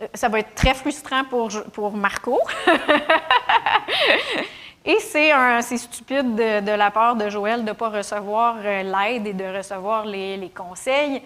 Euh, 0.00 0.06
ça 0.14 0.28
va 0.28 0.40
être 0.40 0.54
très 0.54 0.74
frustrant 0.74 1.24
pour, 1.24 1.50
pour 1.72 1.96
Marco. 1.96 2.38
et 4.84 4.98
c'est 5.00 5.78
stupide 5.78 6.34
de, 6.34 6.70
la 6.70 6.90
part 6.90 7.16
de 7.16 7.30
Joël 7.30 7.64
de 7.64 7.70
ne 7.70 7.74
pas 7.74 7.88
recevoir 7.88 8.56
euh, 8.62 8.82
l'aide 8.82 9.26
et 9.26 9.32
de 9.32 9.56
recevoir 9.56 10.04
les, 10.04 10.36
les 10.36 10.50
conseils 10.50 11.22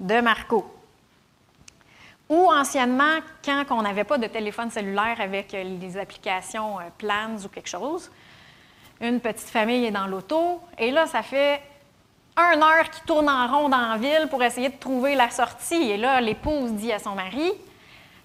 de 0.00 0.20
Marco. 0.20 0.72
Ou 2.28 2.50
anciennement, 2.50 3.18
quand 3.44 3.64
on 3.70 3.82
n'avait 3.82 4.04
pas 4.04 4.18
de 4.18 4.26
téléphone 4.26 4.70
cellulaire 4.70 5.20
avec 5.20 5.54
euh, 5.54 5.62
les 5.62 5.96
applications 5.96 6.78
Plans 6.98 7.36
ou 7.44 7.48
quelque 7.48 7.68
chose, 7.68 8.10
une 9.00 9.20
petite 9.20 9.48
famille 9.48 9.84
est 9.84 9.90
dans 9.90 10.06
l'auto 10.06 10.60
et 10.78 10.90
là, 10.90 11.06
ça 11.06 11.22
fait 11.22 11.60
une 12.38 12.62
heure 12.62 12.90
qui 12.90 13.02
tourne 13.02 13.28
en 13.28 13.46
rond 13.46 13.68
dans 13.68 13.90
la 13.90 13.98
ville 13.98 14.26
pour 14.30 14.42
essayer 14.42 14.70
de 14.70 14.78
trouver 14.78 15.14
la 15.14 15.30
sortie. 15.30 15.90
Et 15.90 15.96
là, 15.96 16.20
l'épouse 16.20 16.72
dit 16.72 16.92
à 16.92 16.98
son 16.98 17.14
mari 17.14 17.52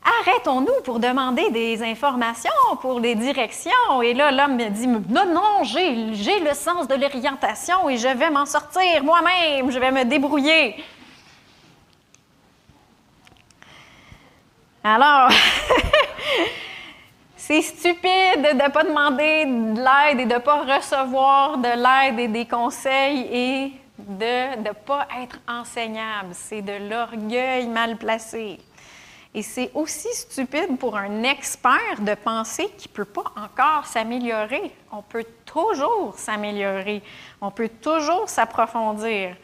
Arrêtons-nous 0.04 0.82
pour 0.84 0.99
demander 0.99 1.52
des 1.52 1.84
informations, 1.84 2.49
pour 2.82 3.02
des 3.02 3.14
directions. 3.14 4.02
Et 4.02 4.16
là, 4.16 4.32
l'homme 4.32 4.56
me 4.56 4.70
dit 4.70 4.88
Non, 4.88 5.26
non, 5.28 5.64
j'ai 5.64 6.39
le 6.39 6.54
sens 6.54 6.88
de 6.88 6.95
l'orientation 6.95 7.88
et 7.88 7.97
je 7.97 8.08
vais 8.08 8.32
m'en 8.32 8.47
sortir 8.47 9.04
moi-même, 9.04 9.70
je 9.70 9.78
vais 9.78 9.91
me 9.91 10.04
débrouiller. 10.04 10.84
Alors, 14.84 15.30
c'est 17.38 17.62
stupide 17.62 18.41
de 18.41 18.64
ne 18.64 18.72
pas 18.72 18.84
demander 18.84 19.45
de 19.45 19.80
l'aide 19.80 20.22
et 20.22 20.26
de 20.26 20.34
ne 20.34 20.39
pas 20.39 20.64
recevoir 20.64 21.60
de 21.60 21.68
l'aide 21.68 22.20
et 22.20 22.28
des 22.28 22.47
conseils 22.47 23.28
et 23.32 23.72
de 23.99 24.60
ne 24.62 24.74
pas 24.74 25.08
être 25.22 25.38
enseignable. 25.47 26.30
C'est 26.32 26.64
de 26.64 26.89
l'orgueil 26.89 27.68
mal 27.68 27.97
placé. 27.97 28.60
Et 29.34 29.43
c'est 29.43 29.71
aussi 29.73 30.13
stupide 30.13 30.77
pour 30.77 30.97
un 30.97 31.23
expert 31.23 31.99
de 31.99 32.13
penser 32.15 32.67
qu'il 32.77 32.91
ne 32.91 32.95
peut 32.95 33.05
pas 33.05 33.32
encore 33.38 33.86
s'améliorer. 33.86 34.75
On 34.91 35.01
peut 35.01 35.25
toujours 35.45 36.15
s'améliorer. 36.17 37.01
On 37.39 37.49
peut 37.49 37.69
toujours 37.69 38.27
s'approfondir. 38.27 39.38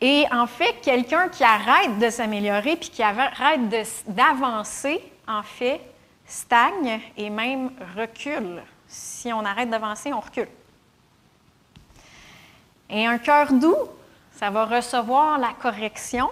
Et 0.00 0.24
en 0.32 0.46
fait, 0.46 0.80
quelqu'un 0.82 1.28
qui 1.28 1.44
arrête 1.44 1.98
de 1.98 2.08
s'améliorer 2.08 2.76
puis 2.76 2.88
qui 2.88 3.02
arrête 3.02 3.60
d'avancer, 4.08 5.00
en 5.28 5.42
fait, 5.42 5.80
stagne 6.26 7.00
et 7.16 7.28
même 7.28 7.70
recule. 7.96 8.62
Si 8.88 9.32
on 9.32 9.44
arrête 9.44 9.68
d'avancer, 9.68 10.12
on 10.12 10.20
recule. 10.20 10.48
Et 12.88 13.06
un 13.06 13.18
cœur 13.18 13.52
doux, 13.52 13.76
ça 14.34 14.50
va 14.50 14.64
recevoir 14.64 15.38
la 15.38 15.52
correction 15.52 16.30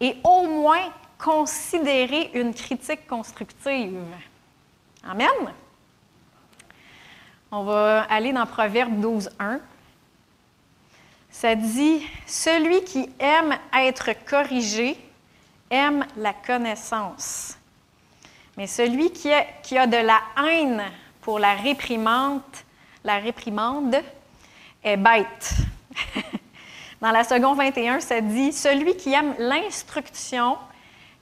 et 0.00 0.16
au 0.22 0.46
moins 0.46 0.92
considérer 1.18 2.30
une 2.34 2.54
critique 2.54 3.06
constructive. 3.06 4.04
Amen. 5.04 5.28
On 7.50 7.64
va 7.64 8.02
aller 8.02 8.32
dans 8.32 8.46
Proverbe 8.46 9.00
12, 9.00 9.30
1 9.38 9.60
ça 11.40 11.54
dit 11.54 12.04
Celui 12.26 12.82
qui 12.82 13.08
aime 13.20 13.56
être 13.72 14.10
corrigé 14.28 14.96
aime 15.70 16.04
la 16.16 16.32
connaissance. 16.32 17.56
Mais 18.56 18.66
celui 18.66 19.12
qui 19.12 19.32
a, 19.32 19.44
qui 19.62 19.78
a 19.78 19.86
de 19.86 19.98
la 19.98 20.20
haine 20.36 20.82
pour 21.20 21.38
la 21.38 21.54
réprimande, 21.54 22.42
la 23.04 23.18
réprimande 23.18 24.02
est 24.82 24.96
bête. 24.96 25.54
Dans 27.00 27.12
la 27.12 27.22
seconde 27.22 27.56
21, 27.56 28.00
ça 28.00 28.20
dit 28.20 28.52
Celui 28.52 28.96
qui 28.96 29.12
aime 29.12 29.36
l'instruction 29.38 30.56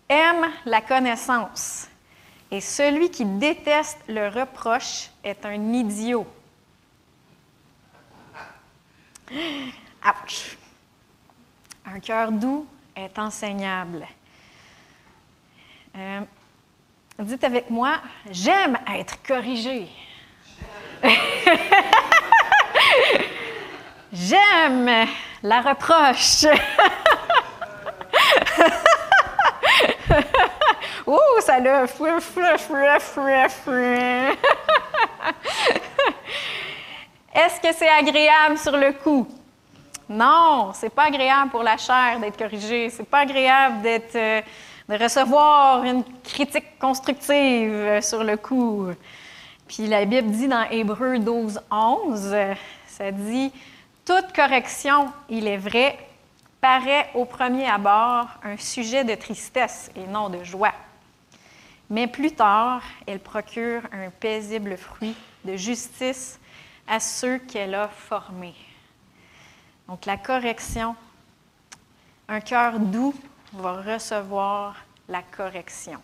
aime 0.09 0.51
la 0.65 0.81
connaissance. 0.81 1.89
Et 2.51 2.61
celui 2.61 3.11
qui 3.11 3.25
déteste 3.25 3.99
le 4.09 4.29
reproche 4.29 5.11
est 5.25 5.45
un 5.45 5.73
idiot. 5.73 6.27
Un 11.89 12.01
cœur 12.01 12.33
doux 12.33 12.67
est 12.95 13.19
enseignable. 13.19 14.07
Euh, 15.97 16.21
dites 17.19 17.45
avec 17.45 17.71
moi, 17.71 17.99
j'aime 18.31 18.79
être 18.95 19.23
corrigé. 19.23 19.89
j'aime 24.13 25.09
la 25.43 25.61
reproche. 25.61 26.47
Ouh, 31.07 31.41
ça 31.41 31.59
l'a. 31.61 31.85
Est-ce 37.35 37.61
que 37.61 37.73
c'est 37.75 37.89
agréable 37.89 38.59
sur 38.59 38.77
le 38.77 38.93
coup? 38.93 39.27
Non, 40.09 40.71
c'est 40.73 40.91
pas 40.91 41.05
agréable 41.05 41.51
pour 41.51 41.63
la 41.63 41.77
chair 41.77 42.19
d'être 42.21 42.39
corrigée. 42.39 42.91
C'est 42.91 43.09
pas 43.09 43.21
agréable 43.21 43.83
d'être, 43.83 44.15
euh, 44.15 44.41
de 44.89 45.03
recevoir 45.03 45.85
une 45.85 46.05
critique 46.23 46.79
constructive 46.79 47.73
euh, 47.73 48.01
sur 48.01 48.23
le 48.23 48.37
coup. 48.37 48.87
Puis 49.67 49.89
la 49.89 50.05
Bible 50.05 50.31
dit 50.31 50.47
dans 50.47 50.65
Hébreu 50.71 51.19
12, 51.19 51.61
11, 51.71 52.37
ça 52.87 53.11
dit 53.11 53.53
Toute 54.05 54.33
correction, 54.35 55.09
il 55.29 55.49
est 55.49 55.57
vrai, 55.57 55.99
paraît 56.67 57.09
au 57.15 57.25
premier 57.25 57.71
abord 57.71 58.27
un 58.43 58.57
sujet 58.57 59.05
de 59.05 59.15
tristesse 59.15 59.89
et 59.95 60.05
non 60.05 60.29
de 60.29 60.43
joie. 60.43 60.75
Mais 61.89 62.09
plus 62.09 62.35
tard, 62.35 62.83
elle 63.07 63.21
procure 63.21 63.83
un 63.93 64.11
paisible 64.11 64.77
fruit 64.77 65.15
de 65.45 65.55
justice 65.55 66.41
à 66.89 66.99
ceux 66.99 67.39
qu'elle 67.39 67.77
a 67.77 67.87
formés. 67.87 68.57
Donc 69.87 70.07
la 70.07 70.17
correction, 70.17 70.97
un 72.27 72.41
cœur 72.41 72.81
doux 72.81 73.15
va 73.53 73.81
recevoir 73.83 74.75
la 75.09 75.23
correction. 75.23 76.01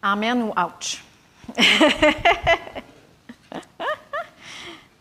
Amen 0.00 0.40
ou 0.40 0.54
ouch? 0.56 1.02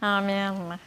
Amen. 0.01 0.79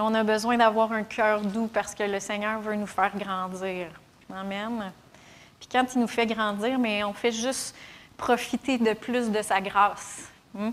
On 0.00 0.14
a 0.14 0.22
besoin 0.22 0.56
d'avoir 0.56 0.92
un 0.92 1.02
cœur 1.02 1.40
doux 1.40 1.68
parce 1.68 1.94
que 1.94 2.02
le 2.02 2.20
Seigneur 2.20 2.60
veut 2.60 2.74
nous 2.74 2.86
faire 2.86 3.16
grandir. 3.16 3.88
Amen. 4.32 4.92
Puis 5.58 5.68
quand 5.70 5.84
il 5.94 6.00
nous 6.00 6.08
fait 6.08 6.26
grandir, 6.26 6.78
mais 6.78 7.02
on 7.04 7.12
fait 7.12 7.32
juste 7.32 7.74
profiter 8.16 8.78
de 8.78 8.92
plus 8.92 9.30
de 9.30 9.42
sa 9.42 9.60
grâce. 9.60 10.30
Hmm? 10.54 10.70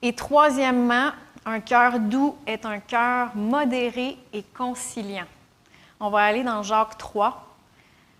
Et 0.00 0.14
troisièmement, 0.14 1.10
un 1.44 1.60
cœur 1.60 1.98
doux 1.98 2.36
est 2.46 2.64
un 2.64 2.78
cœur 2.78 3.34
modéré 3.34 4.16
et 4.32 4.42
conciliant. 4.42 5.26
On 6.00 6.10
va 6.10 6.20
aller 6.20 6.44
dans 6.44 6.62
Jacques 6.62 6.96
3. 6.98 7.44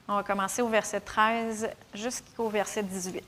On 0.08 0.16
va 0.16 0.22
commencer 0.22 0.62
au 0.62 0.68
verset 0.68 1.00
13 1.00 1.70
jusqu'au 1.94 2.48
verset 2.48 2.82
18. 2.82 3.24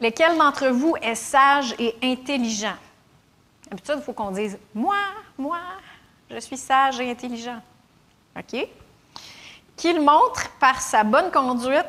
Lequel 0.00 0.38
d'entre 0.38 0.68
vous 0.68 0.94
est 1.02 1.14
sage 1.14 1.74
et 1.78 1.94
intelligent? 2.02 2.76
D'habitude, 3.68 3.96
il 3.98 4.02
faut 4.02 4.12
qu'on 4.12 4.30
dise 4.30 4.58
Moi, 4.74 4.96
moi, 5.36 5.60
je 6.30 6.38
suis 6.38 6.56
sage 6.56 7.00
et 7.00 7.10
intelligent. 7.10 7.60
OK? 8.38 8.68
qu'il 9.80 10.00
montre 10.00 10.50
par 10.60 10.80
sa 10.80 11.04
bonne 11.04 11.30
conduite 11.30 11.86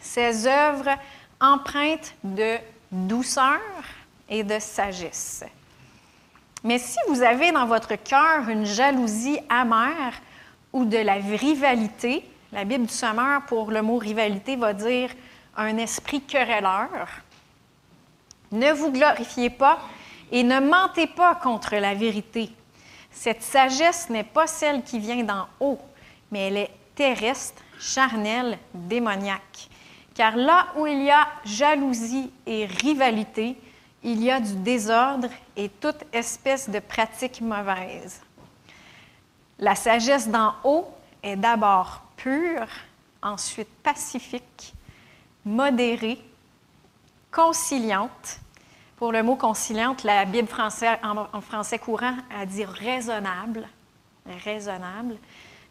ses 0.00 0.48
œuvres 0.48 0.96
empreintes 1.40 2.14
de 2.24 2.56
douceur 2.90 3.60
et 4.28 4.42
de 4.42 4.58
sagesse. 4.58 5.44
Mais 6.64 6.78
si 6.78 6.98
vous 7.08 7.22
avez 7.22 7.52
dans 7.52 7.66
votre 7.66 7.94
cœur 7.94 8.48
une 8.48 8.64
jalousie 8.64 9.38
amère 9.48 10.14
ou 10.72 10.84
de 10.84 10.98
la 10.98 11.14
rivalité, 11.14 12.28
la 12.52 12.64
Bible 12.64 12.86
du 12.86 12.92
Sommeur 12.92 13.42
pour 13.46 13.70
le 13.70 13.82
mot 13.82 13.98
rivalité 13.98 14.56
va 14.56 14.72
dire 14.72 15.10
un 15.56 15.76
esprit 15.78 16.20
querelleur, 16.20 17.08
ne 18.52 18.72
vous 18.72 18.92
glorifiez 18.92 19.50
pas 19.50 19.78
et 20.30 20.42
ne 20.42 20.60
mentez 20.60 21.06
pas 21.06 21.34
contre 21.34 21.76
la 21.76 21.94
vérité. 21.94 22.50
Cette 23.10 23.42
sagesse 23.42 24.10
n'est 24.10 24.24
pas 24.24 24.46
celle 24.46 24.82
qui 24.82 24.98
vient 24.98 25.22
d'en 25.24 25.48
haut, 25.60 25.80
mais 26.30 26.48
elle 26.48 26.56
est 26.58 26.70
terrestre, 26.94 27.62
charnelle, 27.78 28.58
démoniaque. 28.74 29.68
Car 30.14 30.36
là 30.36 30.68
où 30.76 30.86
il 30.86 31.02
y 31.02 31.10
a 31.10 31.26
jalousie 31.44 32.30
et 32.46 32.66
rivalité, 32.66 33.58
il 34.02 34.22
y 34.22 34.30
a 34.30 34.40
du 34.40 34.54
désordre 34.56 35.28
et 35.56 35.68
toute 35.68 36.04
espèce 36.12 36.70
de 36.70 36.78
pratique 36.78 37.40
mauvaise. 37.40 38.22
La 39.58 39.74
sagesse 39.74 40.28
d'en 40.28 40.54
haut 40.64 40.88
est 41.22 41.36
d'abord 41.36 42.02
pure, 42.16 42.66
ensuite 43.22 43.68
pacifique, 43.82 44.74
modérée, 45.46 46.18
conciliante. 47.30 48.40
Pour 48.96 49.12
le 49.12 49.22
mot 49.22 49.36
conciliante, 49.36 50.02
la 50.02 50.24
Bible 50.24 50.48
française, 50.48 50.98
en, 51.02 51.40
français 51.40 51.78
courant 51.78 52.16
a 52.34 52.44
dit 52.44 52.64
raisonnable, 52.64 53.68
raisonnable. 54.44 55.16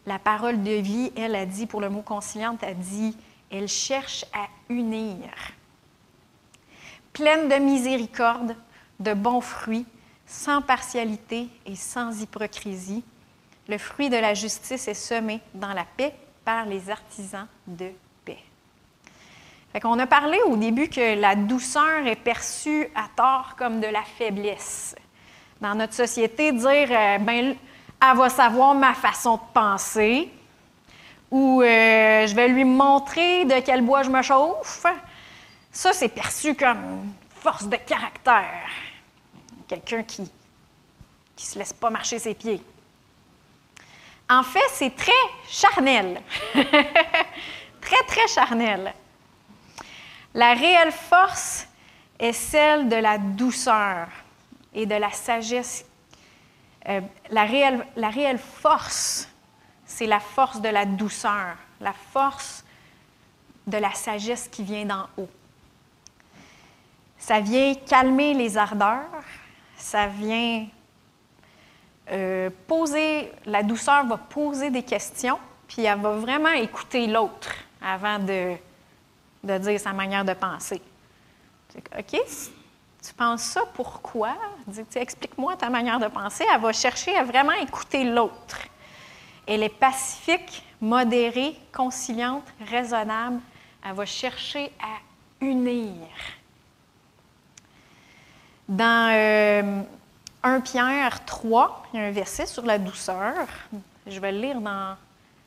La 0.06 0.18
parole 0.18 0.62
de 0.62 0.70
vie, 0.70 1.12
elle 1.16 1.34
a 1.34 1.44
dit, 1.44 1.66
pour 1.66 1.80
le 1.80 1.90
mot 1.90 2.02
conciliante, 2.02 2.62
a 2.62 2.72
dit, 2.72 3.16
elle 3.50 3.68
cherche 3.68 4.24
à 4.32 4.46
unir. 4.68 5.28
Pleine 7.12 7.48
de 7.48 7.56
miséricorde, 7.56 8.56
de 9.00 9.12
bons 9.12 9.40
fruits, 9.40 9.86
sans 10.24 10.62
partialité 10.62 11.48
et 11.66 11.76
sans 11.76 12.20
hypocrisie. 12.20 13.04
Le 13.68 13.78
fruit 13.78 14.08
de 14.08 14.16
la 14.16 14.34
justice 14.34 14.86
est 14.86 14.94
semé 14.94 15.40
dans 15.54 15.72
la 15.72 15.84
paix 15.84 16.14
par 16.44 16.66
les 16.66 16.88
artisans 16.90 17.48
de 17.66 17.90
paix. 19.80 19.86
On 19.88 19.98
a 19.98 20.06
parlé 20.06 20.38
au 20.46 20.56
début 20.56 20.88
que 20.88 21.18
la 21.20 21.34
douceur 21.34 22.06
est 22.06 22.16
perçue 22.16 22.88
à 22.94 23.06
tort 23.14 23.54
comme 23.56 23.80
de 23.80 23.86
la 23.86 24.02
faiblesse. 24.02 24.94
Dans 25.60 25.74
notre 25.74 25.94
société, 25.94 26.52
dire 26.52 26.88
euh, 26.90 27.18
ben, 27.18 27.54
elle 28.00 28.16
va 28.16 28.28
savoir 28.28 28.74
ma 28.74 28.94
façon 28.94 29.36
de 29.36 29.42
penser 29.54 30.30
ou 31.30 31.62
euh, 31.62 32.26
je 32.26 32.34
vais 32.34 32.48
lui 32.48 32.64
montrer 32.64 33.44
de 33.44 33.60
quel 33.60 33.82
bois 33.82 34.02
je 34.02 34.10
me 34.10 34.22
chauffe, 34.22 34.84
ça, 35.72 35.92
c'est 35.92 36.08
perçu 36.08 36.54
comme 36.54 37.12
force 37.42 37.66
de 37.66 37.76
caractère. 37.76 38.68
Quelqu'un 39.68 40.02
qui 40.02 40.22
ne 40.22 40.26
se 41.36 41.58
laisse 41.58 41.72
pas 41.72 41.90
marcher 41.90 42.18
ses 42.18 42.34
pieds. 42.34 42.62
En 44.30 44.42
fait, 44.42 44.68
c'est 44.72 44.96
très 44.96 45.12
charnel. 45.48 46.22
très, 47.80 48.02
très 48.08 48.26
charnel. 48.28 48.94
La 50.36 50.52
réelle 50.52 50.92
force 50.92 51.66
est 52.18 52.34
celle 52.34 52.90
de 52.90 52.96
la 52.96 53.16
douceur 53.16 54.06
et 54.74 54.84
de 54.84 54.94
la 54.94 55.10
sagesse. 55.10 55.86
Euh, 56.90 57.00
la, 57.30 57.44
réelle, 57.44 57.86
la 57.96 58.10
réelle 58.10 58.38
force, 58.38 59.30
c'est 59.86 60.06
la 60.06 60.20
force 60.20 60.60
de 60.60 60.68
la 60.68 60.84
douceur, 60.84 61.56
la 61.80 61.94
force 61.94 62.66
de 63.66 63.78
la 63.78 63.92
sagesse 63.94 64.46
qui 64.48 64.62
vient 64.62 64.84
d'en 64.84 65.06
haut. 65.16 65.30
Ça 67.16 67.40
vient 67.40 67.74
calmer 67.74 68.34
les 68.34 68.58
ardeurs, 68.58 69.24
ça 69.78 70.06
vient 70.06 70.66
euh, 72.10 72.50
poser, 72.66 73.32
la 73.46 73.62
douceur 73.62 74.04
va 74.04 74.18
poser 74.18 74.68
des 74.68 74.82
questions, 74.82 75.38
puis 75.66 75.84
elle 75.84 75.98
va 75.98 76.10
vraiment 76.10 76.52
écouter 76.52 77.06
l'autre 77.06 77.54
avant 77.80 78.18
de, 78.18 78.54
de 79.46 79.58
dire 79.58 79.80
sa 79.80 79.92
manière 79.92 80.24
de 80.24 80.34
penser. 80.34 80.82
OK, 81.98 82.20
tu 83.06 83.14
penses 83.14 83.42
ça, 83.42 83.62
pourquoi? 83.74 84.36
Explique-moi 84.94 85.56
ta 85.56 85.70
manière 85.70 85.98
de 85.98 86.08
penser. 86.08 86.44
Elle 86.52 86.60
va 86.60 86.72
chercher 86.72 87.16
à 87.16 87.24
vraiment 87.24 87.52
écouter 87.52 88.04
l'autre. 88.04 88.58
Elle 89.46 89.62
est 89.62 89.68
pacifique, 89.68 90.64
modérée, 90.80 91.56
conciliante, 91.72 92.46
raisonnable. 92.68 93.40
Elle 93.84 93.94
va 93.94 94.06
chercher 94.06 94.72
à 94.80 95.44
unir. 95.44 96.08
Dans 98.68 99.12
euh, 99.14 99.82
1 100.42 100.60
Pierre 100.60 101.24
3, 101.24 101.84
il 101.92 102.00
y 102.00 102.02
a 102.02 102.06
un 102.06 102.10
verset 102.10 102.46
sur 102.46 102.64
la 102.64 102.78
douceur. 102.78 103.46
Je 104.06 104.18
vais 104.18 104.32
le 104.32 104.40
lire 104.40 104.60
dans 104.60 104.96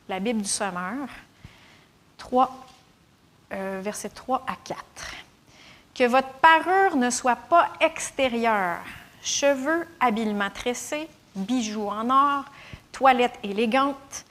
la 0.08 0.20
Bible 0.20 0.42
du 0.42 0.48
Sommeur. 0.48 1.10
3, 2.18 2.66
euh, 3.54 3.80
versets 3.84 4.10
3 4.10 4.44
à 4.48 4.56
4. 4.64 4.80
Que 5.96 6.06
votre 6.06 6.34
parure 6.34 6.96
ne 6.96 7.10
soit 7.10 7.36
pas 7.36 7.70
extérieure, 7.82 8.80
cheveux 9.22 9.88
habilement 10.00 10.50
tressés, 10.50 11.08
bijoux 11.36 11.90
en 11.90 12.10
or, 12.10 12.46
toilette 12.92 13.40
élégante, 13.44 14.26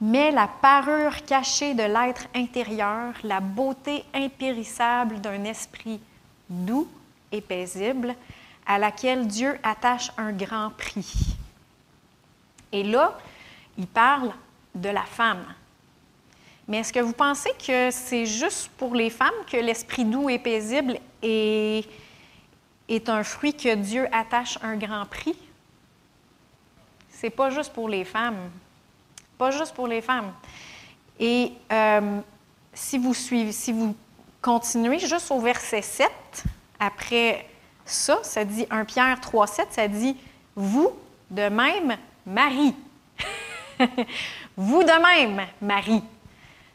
mais 0.00 0.30
la 0.30 0.48
parure 0.48 1.24
cachée 1.26 1.74
de 1.74 1.82
l'être 1.82 2.26
intérieur, 2.34 3.12
la 3.22 3.40
beauté 3.40 4.04
impérissable 4.14 5.20
d'un 5.20 5.44
esprit 5.44 6.00
doux 6.48 6.88
et 7.32 7.40
paisible, 7.40 8.14
à 8.66 8.78
laquelle 8.78 9.26
Dieu 9.26 9.58
attache 9.62 10.10
un 10.16 10.32
grand 10.32 10.70
prix. 10.70 11.36
Et 12.72 12.82
là, 12.82 13.18
il 13.78 13.86
parle 13.86 14.32
de 14.74 14.88
la 14.88 15.02
femme. 15.02 15.44
Mais 16.70 16.78
est-ce 16.78 16.92
que 16.92 17.00
vous 17.00 17.12
pensez 17.12 17.50
que 17.66 17.90
c'est 17.90 18.26
juste 18.26 18.70
pour 18.78 18.94
les 18.94 19.10
femmes 19.10 19.34
que 19.50 19.56
l'esprit 19.56 20.04
doux 20.04 20.30
et 20.30 20.38
paisible 20.38 21.00
est, 21.20 21.84
un 23.08 23.24
fruit 23.24 23.54
que 23.54 23.74
Dieu 23.74 24.06
attache 24.12 24.56
un 24.62 24.76
grand 24.76 25.04
prix? 25.04 25.36
C'est 27.08 27.30
pas 27.30 27.50
juste 27.50 27.72
pour 27.72 27.88
les 27.88 28.04
femmes. 28.04 28.50
Pas 29.36 29.50
juste 29.50 29.74
pour 29.74 29.88
les 29.88 30.00
femmes. 30.00 30.32
Et 31.18 31.50
euh, 31.72 32.20
si 32.72 32.98
vous 32.98 33.14
suivez, 33.14 33.50
si 33.50 33.72
vous 33.72 33.96
continuez 34.40 35.00
juste 35.00 35.32
au 35.32 35.40
verset 35.40 35.82
7, 35.82 36.08
après 36.78 37.48
ça, 37.84 38.20
ça 38.22 38.44
dit 38.44 38.64
1 38.70 38.84
Pierre 38.84 39.18
3,7, 39.18 39.64
ça 39.70 39.88
dit 39.88 40.16
Vous 40.54 40.92
de 41.28 41.48
même, 41.48 41.96
Marie. 42.24 42.76
vous 44.56 44.84
de 44.84 45.26
même, 45.26 45.48
Marie. 45.60 46.04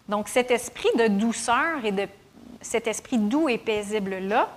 Donc, 0.07 0.27
cet 0.27 0.51
esprit 0.51 0.89
de 0.97 1.07
douceur 1.07 1.83
et 1.83 1.91
de 1.91 2.07
cet 2.61 2.87
esprit 2.87 3.17
doux 3.17 3.49
et 3.49 3.57
paisible-là, 3.57 4.49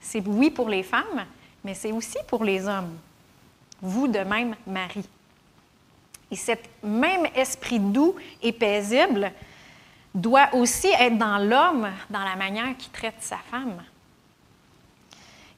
c'est 0.00 0.22
oui 0.26 0.50
pour 0.50 0.68
les 0.68 0.82
femmes, 0.82 1.24
mais 1.64 1.74
c'est 1.74 1.92
aussi 1.92 2.18
pour 2.26 2.44
les 2.44 2.66
hommes. 2.66 2.96
Vous 3.80 4.08
de 4.08 4.20
même, 4.20 4.54
Marie. 4.66 5.08
Et 6.30 6.36
cet 6.36 6.68
même 6.82 7.26
esprit 7.34 7.78
doux 7.78 8.14
et 8.42 8.52
paisible 8.52 9.32
doit 10.14 10.48
aussi 10.54 10.88
être 10.88 11.18
dans 11.18 11.38
l'homme, 11.38 11.88
dans 12.10 12.22
la 12.24 12.36
manière 12.36 12.76
qu'il 12.76 12.92
traite 12.92 13.16
sa 13.20 13.36
femme. 13.36 13.82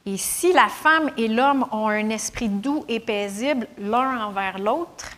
Et 0.05 0.17
si 0.17 0.53
la 0.53 0.69
femme 0.69 1.11
et 1.17 1.29
l'homme 1.29 1.67
ont 1.73 1.89
un 1.89 2.11
esprit 2.11 2.49
doux 2.49 2.85
et 2.89 3.01
paisible 3.01 3.67
l'un 3.79 4.25
envers 4.25 4.59
l'autre, 4.59 5.13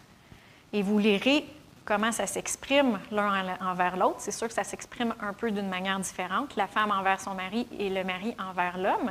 et 0.72 0.82
vous 0.82 0.98
lirez 0.98 1.44
comment 1.88 2.12
ça 2.12 2.26
s'exprime 2.26 3.00
l'un 3.10 3.56
envers 3.62 3.96
l'autre, 3.96 4.16
c'est 4.18 4.30
sûr 4.30 4.46
que 4.46 4.52
ça 4.52 4.62
s'exprime 4.62 5.14
un 5.22 5.32
peu 5.32 5.50
d'une 5.50 5.70
manière 5.70 5.98
différente, 5.98 6.54
la 6.54 6.66
femme 6.66 6.90
envers 6.90 7.18
son 7.18 7.32
mari 7.32 7.66
et 7.78 7.88
le 7.88 8.04
mari 8.04 8.36
envers 8.38 8.76
l'homme, 8.76 9.10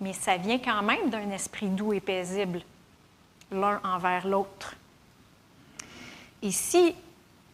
mais 0.00 0.12
ça 0.12 0.36
vient 0.36 0.58
quand 0.58 0.82
même 0.82 1.10
d'un 1.10 1.30
esprit 1.30 1.68
doux 1.68 1.92
et 1.92 2.00
paisible 2.00 2.60
l'un 3.52 3.80
envers 3.84 4.26
l'autre. 4.26 4.74
Et 6.42 6.50
si 6.50 6.96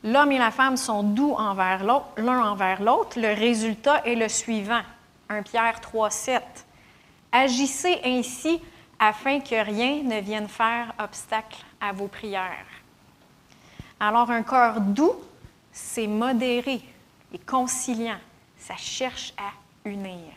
l'homme 0.02 0.32
et 0.32 0.38
la 0.38 0.50
femme 0.50 0.78
sont 0.78 1.02
doux 1.02 1.34
envers 1.34 1.84
l'un 2.16 2.42
envers 2.50 2.82
l'autre, 2.82 3.20
le 3.20 3.34
résultat 3.34 4.00
est 4.06 4.14
le 4.14 4.30
suivant. 4.30 4.82
1 5.28 5.42
Pierre 5.42 5.78
3, 5.82 6.08
7. 6.08 6.42
Agissez 7.32 8.00
ainsi 8.02 8.62
afin 8.98 9.40
que 9.40 9.62
rien 9.62 10.02
ne 10.02 10.22
vienne 10.22 10.48
faire 10.48 10.94
obstacle 10.98 11.58
à 11.82 11.92
vos 11.92 12.08
prières. 12.08 12.64
Alors 14.07 14.30
un 14.30 14.42
cœur 14.42 14.82
doux, 14.82 15.14
c'est 15.72 16.07
modéré 16.07 16.82
et 17.32 17.38
conciliant. 17.38 18.18
Ça 18.59 18.76
cherche 18.76 19.32
à 19.38 19.52
unir. 19.88 20.30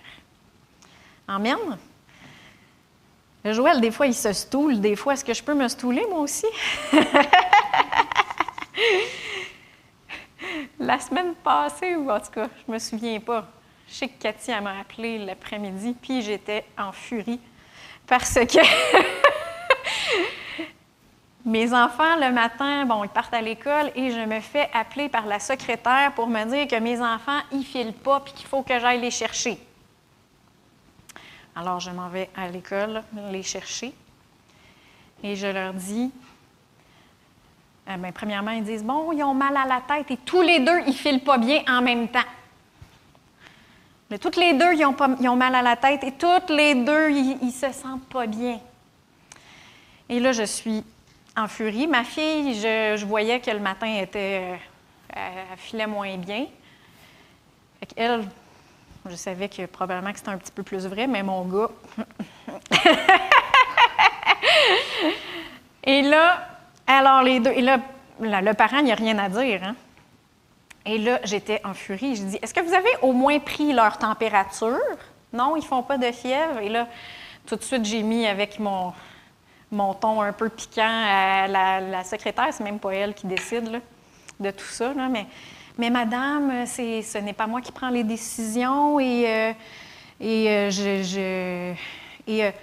Amen. 1.28 1.78
Joël, 3.44 3.82
des 3.82 3.92
fois, 3.92 4.08
il 4.08 4.14
se 4.14 4.32
stoule. 4.32 4.80
Des 4.80 4.96
fois, 4.96 5.16
est-ce 5.16 5.26
que 5.26 5.34
je 5.34 5.44
peux 5.44 5.54
me 5.54 5.68
stouler, 5.68 6.06
moi 6.10 6.20
aussi? 6.20 6.46
la 10.80 10.98
semaine 11.00 11.36
passée, 11.36 11.98
ou 11.98 12.10
en 12.10 12.22
tout 12.22 12.32
cas, 12.32 12.48
je 12.66 12.72
me 12.72 12.80
souviens 12.80 13.20
pas. 13.20 13.50
Je 13.90 13.96
sais 13.96 14.08
que 14.08 14.18
Cathy 14.18 14.52
m'a 14.62 14.80
appelé 14.80 15.18
l'après-midi, 15.18 15.94
puis 16.02 16.22
j'étais 16.22 16.64
en 16.78 16.94
furie 16.94 17.42
parce 18.08 18.34
que 18.34 18.60
mes 21.48 21.74
enfants, 21.74 22.18
le 22.18 22.32
matin, 22.32 22.86
bon, 22.86 23.06
ils 23.06 23.10
partent 23.10 23.34
à 23.34 23.42
l'école 23.42 23.90
et 23.96 24.12
je 24.12 24.20
me 24.20 24.42
fais 24.42 24.70
appeler 24.74 25.08
par 25.08 25.26
la 25.26 25.40
secrétaire 25.40 26.12
pour 26.14 26.28
me 26.28 26.44
dire 26.44 26.68
que 26.68 26.76
mes 26.76 27.02
enfants, 27.02 27.40
ils 27.54 27.64
filent 27.64 27.94
pas 27.94 28.20
puis 28.20 28.34
qu'il 28.34 28.48
faut 28.48 28.64
que 28.64 28.78
j'aille 28.78 29.00
les 29.00 29.12
chercher. 29.12 29.58
Alors, 31.56 31.80
je 31.80 31.90
m'en 31.90 32.10
vais 32.10 32.30
à 32.36 32.50
l'école 32.50 33.02
les 33.32 33.44
chercher 33.44 33.94
et 35.24 35.38
je 35.38 35.48
leur 35.48 35.74
dis, 35.74 36.12
euh, 37.90 37.96
ben, 37.96 38.12
premièrement, 38.12 38.52
ils 38.52 38.66
disent, 38.66 38.84
bon, 38.84 39.14
ils 39.14 39.24
ont 39.24 39.34
mal 39.34 39.56
à 39.56 39.66
la 39.66 39.82
tête 39.82 40.12
et 40.12 40.18
tous 40.18 40.42
les 40.42 40.60
deux, 40.60 40.82
ils 40.86 40.94
filent 40.94 41.24
pas 41.24 41.38
bien 41.38 41.62
en 41.70 41.82
même 41.82 42.10
temps. 42.10 42.20
Mais 44.10 44.18
toutes 44.18 44.36
les 44.36 44.54
deux, 44.54 44.74
ils 44.74 44.86
ont, 44.86 44.94
pas, 44.94 45.10
ils 45.20 45.30
ont, 45.30 45.36
mal 45.38 45.56
à 45.56 45.62
la 45.62 45.78
tête 45.78 46.04
et 46.04 46.12
toutes 46.12 46.50
les 46.50 46.76
deux, 46.76 47.10
ils, 47.10 47.38
ne 47.42 47.52
se 47.52 47.72
sentent 47.72 48.06
pas 48.10 48.28
bien. 48.28 48.60
Et 50.10 50.20
là, 50.20 50.34
je 50.34 50.44
suis 50.44 50.84
en 51.38 51.48
furie. 51.48 51.88
Ma 51.88 52.04
fille, 52.04 52.60
je, 52.60 53.06
voyais 53.06 53.40
que 53.40 53.52
le 53.52 53.60
matin 53.60 54.02
était, 54.02 54.42
euh, 54.44 54.58
elle 55.14 55.58
filait 55.58 55.88
moins 55.88 56.18
bien. 56.18 56.48
elle, 57.96 58.28
je 59.10 59.16
savais 59.16 59.48
que 59.48 59.66
probablement 59.68 60.12
que 60.12 60.18
c'était 60.18 60.32
un 60.32 60.38
petit 60.38 60.52
peu 60.52 60.64
plus 60.64 60.86
vrai, 60.88 61.08
mais 61.08 61.24
mon 61.24 61.46
gars. 61.46 61.70
et 65.84 66.02
là, 66.02 66.48
alors 66.86 67.22
les 67.22 67.40
deux, 67.40 67.52
et 67.52 67.62
là, 67.62 67.80
le 68.20 68.54
parent, 68.54 68.82
n'y 68.82 68.92
a 68.92 68.96
rien 68.96 69.18
à 69.20 69.30
dire. 69.30 69.62
Hein? 69.64 69.76
Et 70.86 70.98
là, 70.98 71.20
j'étais 71.24 71.62
en 71.64 71.74
furie. 71.74 72.16
Je 72.16 72.24
dis 72.24 72.40
Est-ce 72.42 72.54
que 72.54 72.62
vous 72.62 72.74
avez 72.74 72.90
au 73.02 73.14
moins 73.14 73.40
pris 73.40 73.72
leur 73.74 73.98
température 73.98 74.80
Non, 75.32 75.56
ils 75.56 75.64
font 75.64 75.84
pas 75.84 75.98
de 75.98 76.12
fièvre. 76.12 76.60
Et 76.60 76.70
là, 76.70 76.88
tout 77.46 77.56
de 77.56 77.64
suite, 77.64 77.86
j'ai 77.86 78.04
mis 78.04 78.26
avec 78.26 78.60
mon, 78.60 78.94
mon 79.72 79.94
ton 79.94 80.22
un 80.22 80.34
peu 80.34 80.50
piquant 80.50 81.04
à 81.08 81.48
la, 81.48 82.04
secrétaire. 82.04 82.48
C'est 82.52 82.64
même 82.64 82.80
pas 82.80 82.94
elle 82.94 83.14
qui 83.14 83.28
décide 83.28 83.82
de 84.40 84.52
tout 84.52 84.66
ça. 84.66 84.94
mais, 85.78 85.90
madame, 85.90 86.66
ce 86.66 87.18
n'est 87.18 87.34
pas 87.34 87.48
moi 87.48 87.62
qui 87.62 87.72
prends 87.72 87.90
les 87.90 88.04
décisions 88.04 89.00
et, 89.00 89.26
euh, 89.28 89.54
euh, 90.22 91.74
euh, 92.30 92.54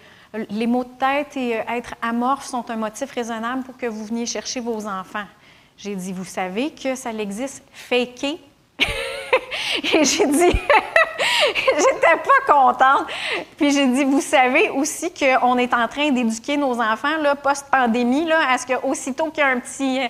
les 0.51 0.67
mots 0.67 0.85
de 0.85 0.99
tête 0.99 1.37
et 1.37 1.53
être 1.53 1.95
amorphe 2.03 2.45
sont 2.45 2.69
un 2.71 2.77
motif 2.77 3.11
raisonnable 3.13 3.63
pour 3.63 3.77
que 3.77 3.87
vous 3.87 4.05
veniez 4.07 4.27
chercher 4.27 4.61
vos 4.61 4.87
enfants. 4.87 5.27
J'ai 5.77 5.95
dit, 5.95 6.13
vous 6.13 6.25
savez 6.25 6.71
que 6.71 6.95
ça 6.95 7.13
existe, 7.13 7.63
faker? 7.73 8.39
et 9.95 10.05
j'ai 10.05 10.27
dit, 10.27 10.51
j'étais 11.77 12.17
pas 12.17 12.53
contente. 12.53 13.07
Puis 13.57 13.71
j'ai 13.73 13.87
dit, 13.87 14.05
vous 14.05 14.21
savez 14.21 14.71
aussi 14.71 15.13
qu'on 15.13 15.59
est 15.59 15.73
en 15.75 15.89
train 15.89 16.11
d'éduquer 16.11 16.57
nos 16.57 16.81
enfants, 16.81 17.17
là, 17.21 17.35
post-pandémie, 17.35 18.27
là, 18.27 18.51
à 18.51 18.59
ce 18.59 18.67
qu'aussitôt 18.67 19.31
qu'il 19.31 19.43
y 19.43 19.47
a 19.47 19.49
un 19.49 19.61
petit 19.61 20.01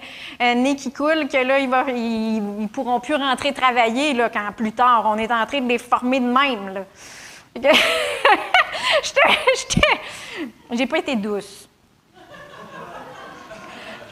euh, 0.40 0.54
nez 0.54 0.76
qui 0.76 0.92
coule, 0.92 1.28
que 1.28 1.36
là, 1.36 1.58
ils, 1.58 1.68
ne 1.68 2.66
pourront 2.68 3.00
plus 3.00 3.14
rentrer 3.14 3.52
travailler, 3.52 4.14
là, 4.14 4.28
quand 4.28 4.52
plus 4.56 4.72
tard. 4.72 5.04
On 5.06 5.18
est 5.18 5.32
en 5.32 5.46
train 5.46 5.60
de 5.60 5.68
les 5.68 5.78
former 5.78 6.20
de 6.20 6.26
même, 6.26 6.74
là. 6.74 6.80
j'ai 10.72 10.86
pas 10.86 10.98
été 10.98 11.14
douce 11.14 11.68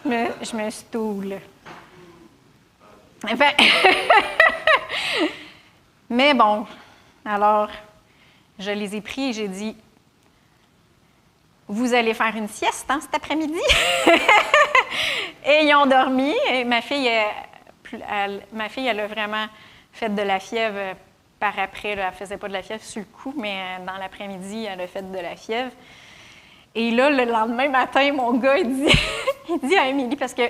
je 0.05 0.09
me, 0.09 0.27
je 0.43 0.57
me 0.57 0.71
stoule. 0.71 1.39
mais 6.11 6.35
bon, 6.35 6.67
alors, 7.25 7.69
je 8.59 8.71
les 8.71 8.97
ai 8.97 9.01
pris 9.01 9.31
et 9.31 9.33
j'ai 9.33 9.49
dit, 9.49 9.77
vous 11.69 11.95
allez 11.95 12.15
faire 12.15 12.37
une 12.37 12.49
sieste 12.49 12.87
hein, 12.91 13.01
cet 13.01 13.15
après-midi? 13.15 13.61
et 15.47 15.61
ils 15.65 15.75
ont 15.75 15.87
dormi. 15.87 16.35
Ma 16.67 16.83
fille, 16.83 17.09
elle, 18.11 18.43
ma 18.53 18.69
fille, 18.69 18.89
a 18.89 19.07
vraiment 19.07 19.47
fait 19.93 20.09
de 20.09 20.23
la 20.23 20.39
fièvre 20.39 20.97
par 21.39 21.59
après. 21.59 21.91
Elle 21.91 22.07
ne 22.07 22.11
faisait 22.13 22.37
pas 22.37 22.49
de 22.49 22.53
la 22.53 22.63
fièvre 22.63 22.83
sur 22.83 23.01
le 23.01 23.07
coup, 23.07 23.35
mais 23.37 23.79
dans 23.87 23.97
l'après-midi, 23.97 24.65
elle 24.65 24.81
a 24.81 24.87
fait 24.87 25.11
de 25.11 25.19
la 25.19 25.37
fièvre. 25.37 25.73
Et 26.75 26.91
là, 26.91 27.11
le 27.11 27.25
lendemain 27.25 27.69
matin, 27.69 28.13
mon 28.13 28.33
gars, 28.35 28.59
il 28.59 28.85
dit, 28.85 28.99
il 29.49 29.69
dit 29.69 29.77
à 29.77 29.89
Émilie, 29.89 30.17
parce 30.17 30.35
que 30.35 30.43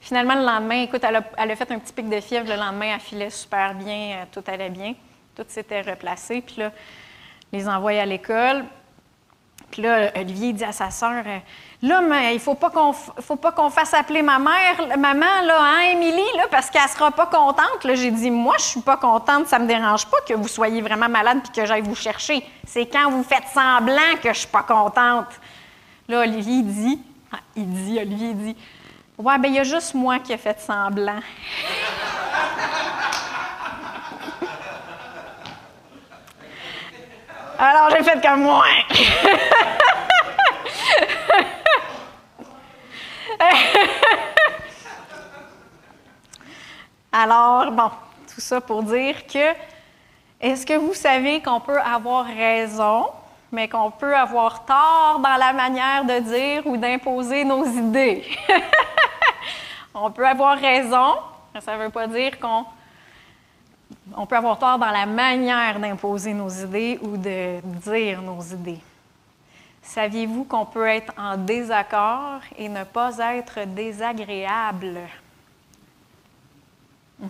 finalement, 0.00 0.34
le 0.34 0.44
lendemain, 0.44 0.82
écoute, 0.82 1.04
elle 1.04 1.16
a, 1.16 1.56
fait 1.56 1.70
un 1.70 1.78
petit 1.78 1.92
pic 1.92 2.08
de 2.08 2.20
fièvre. 2.20 2.48
Le 2.48 2.56
lendemain, 2.56 2.94
elle 2.94 3.00
filait 3.00 3.30
super 3.30 3.74
bien, 3.74 4.18
euh, 4.18 4.24
tout 4.32 4.42
allait 4.46 4.70
bien. 4.70 4.94
Tout 5.36 5.44
s'était 5.48 5.82
replacé. 5.82 6.40
Puis 6.40 6.56
là, 6.58 6.72
les 7.52 7.68
envoie 7.68 7.92
à 7.92 8.06
l'école. 8.06 8.64
Puis 9.70 9.82
là, 9.82 10.10
Olivier 10.16 10.52
dit 10.52 10.64
à 10.64 10.72
sa 10.72 10.90
sœur 10.90 11.22
Là, 11.82 12.00
mais 12.02 12.32
il 12.32 12.34
ne 12.34 12.40
faut 12.40 12.56
pas 12.56 12.70
qu'on 12.70 13.70
fasse 13.70 13.94
appeler 13.94 14.20
ma 14.20 14.38
mère, 14.38 14.98
maman, 14.98 15.42
là, 15.44 15.58
hein, 15.60 15.92
Émilie, 15.92 16.36
là, 16.36 16.44
parce 16.50 16.68
qu'elle 16.68 16.82
ne 16.82 16.88
sera 16.88 17.10
pas 17.10 17.26
contente. 17.26 17.84
Là, 17.84 17.94
j'ai 17.94 18.10
dit 18.10 18.30
Moi, 18.30 18.56
je 18.58 18.64
ne 18.64 18.68
suis 18.68 18.80
pas 18.80 18.96
contente, 18.96 19.46
ça 19.46 19.58
ne 19.58 19.64
me 19.64 19.68
dérange 19.68 20.06
pas 20.06 20.18
que 20.26 20.34
vous 20.34 20.48
soyez 20.48 20.82
vraiment 20.82 21.08
malade 21.08 21.38
puis 21.42 21.52
que 21.52 21.66
j'aille 21.66 21.82
vous 21.82 21.94
chercher. 21.94 22.44
C'est 22.66 22.86
quand 22.86 23.10
vous 23.10 23.22
faites 23.22 23.46
semblant 23.54 24.16
que 24.22 24.32
je 24.32 24.40
suis 24.40 24.48
pas 24.48 24.64
contente. 24.64 25.28
Là, 26.08 26.20
Olivier 26.20 26.62
dit, 26.62 27.00
ah, 27.32 27.38
il 27.54 27.70
dit, 27.70 27.98
Olivier 28.00 28.34
dit, 28.34 28.56
ouais, 29.20 29.38
ben 29.38 29.48
il 29.48 29.54
y 29.54 29.58
a 29.58 29.64
juste 29.64 29.94
moi 29.94 30.18
qui 30.18 30.32
ai 30.32 30.38
fait 30.38 30.58
semblant. 30.60 31.20
Alors 37.58 37.90
j'ai 37.90 38.02
fait 38.02 38.20
comme 38.22 38.42
moi. 38.42 38.64
Alors, 47.12 47.72
bon, 47.72 47.90
tout 48.32 48.40
ça 48.40 48.60
pour 48.60 48.82
dire 48.82 49.26
que, 49.26 49.52
est-ce 50.40 50.64
que 50.64 50.74
vous 50.74 50.94
savez 50.94 51.42
qu'on 51.42 51.60
peut 51.60 51.80
avoir 51.80 52.24
raison 52.24 53.10
mais 53.52 53.68
qu'on 53.68 53.90
peut 53.90 54.16
avoir 54.16 54.64
tort 54.64 55.18
dans 55.18 55.36
la 55.36 55.52
manière 55.52 56.04
de 56.04 56.20
dire 56.20 56.66
ou 56.66 56.76
d'imposer 56.76 57.44
nos 57.44 57.66
idées? 57.66 58.24
on 59.94 60.10
peut 60.10 60.26
avoir 60.26 60.58
raison, 60.58 61.14
mais 61.54 61.60
ça 61.60 61.76
ne 61.76 61.84
veut 61.84 61.90
pas 61.90 62.06
dire 62.06 62.38
qu'on 62.38 62.64
on 64.16 64.26
peut 64.26 64.36
avoir 64.36 64.58
tort 64.58 64.78
dans 64.78 64.90
la 64.90 65.06
manière 65.06 65.80
d'imposer 65.80 66.32
nos 66.32 66.48
idées 66.48 66.98
ou 67.02 67.16
de 67.16 67.60
dire 67.80 68.22
nos 68.22 68.40
idées. 68.40 68.80
Saviez-vous 69.82 70.44
qu'on 70.44 70.66
peut 70.66 70.86
être 70.86 71.12
en 71.18 71.36
désaccord 71.36 72.40
et 72.56 72.68
ne 72.68 72.84
pas 72.84 73.18
être 73.18 73.64
désagréable? 73.66 75.00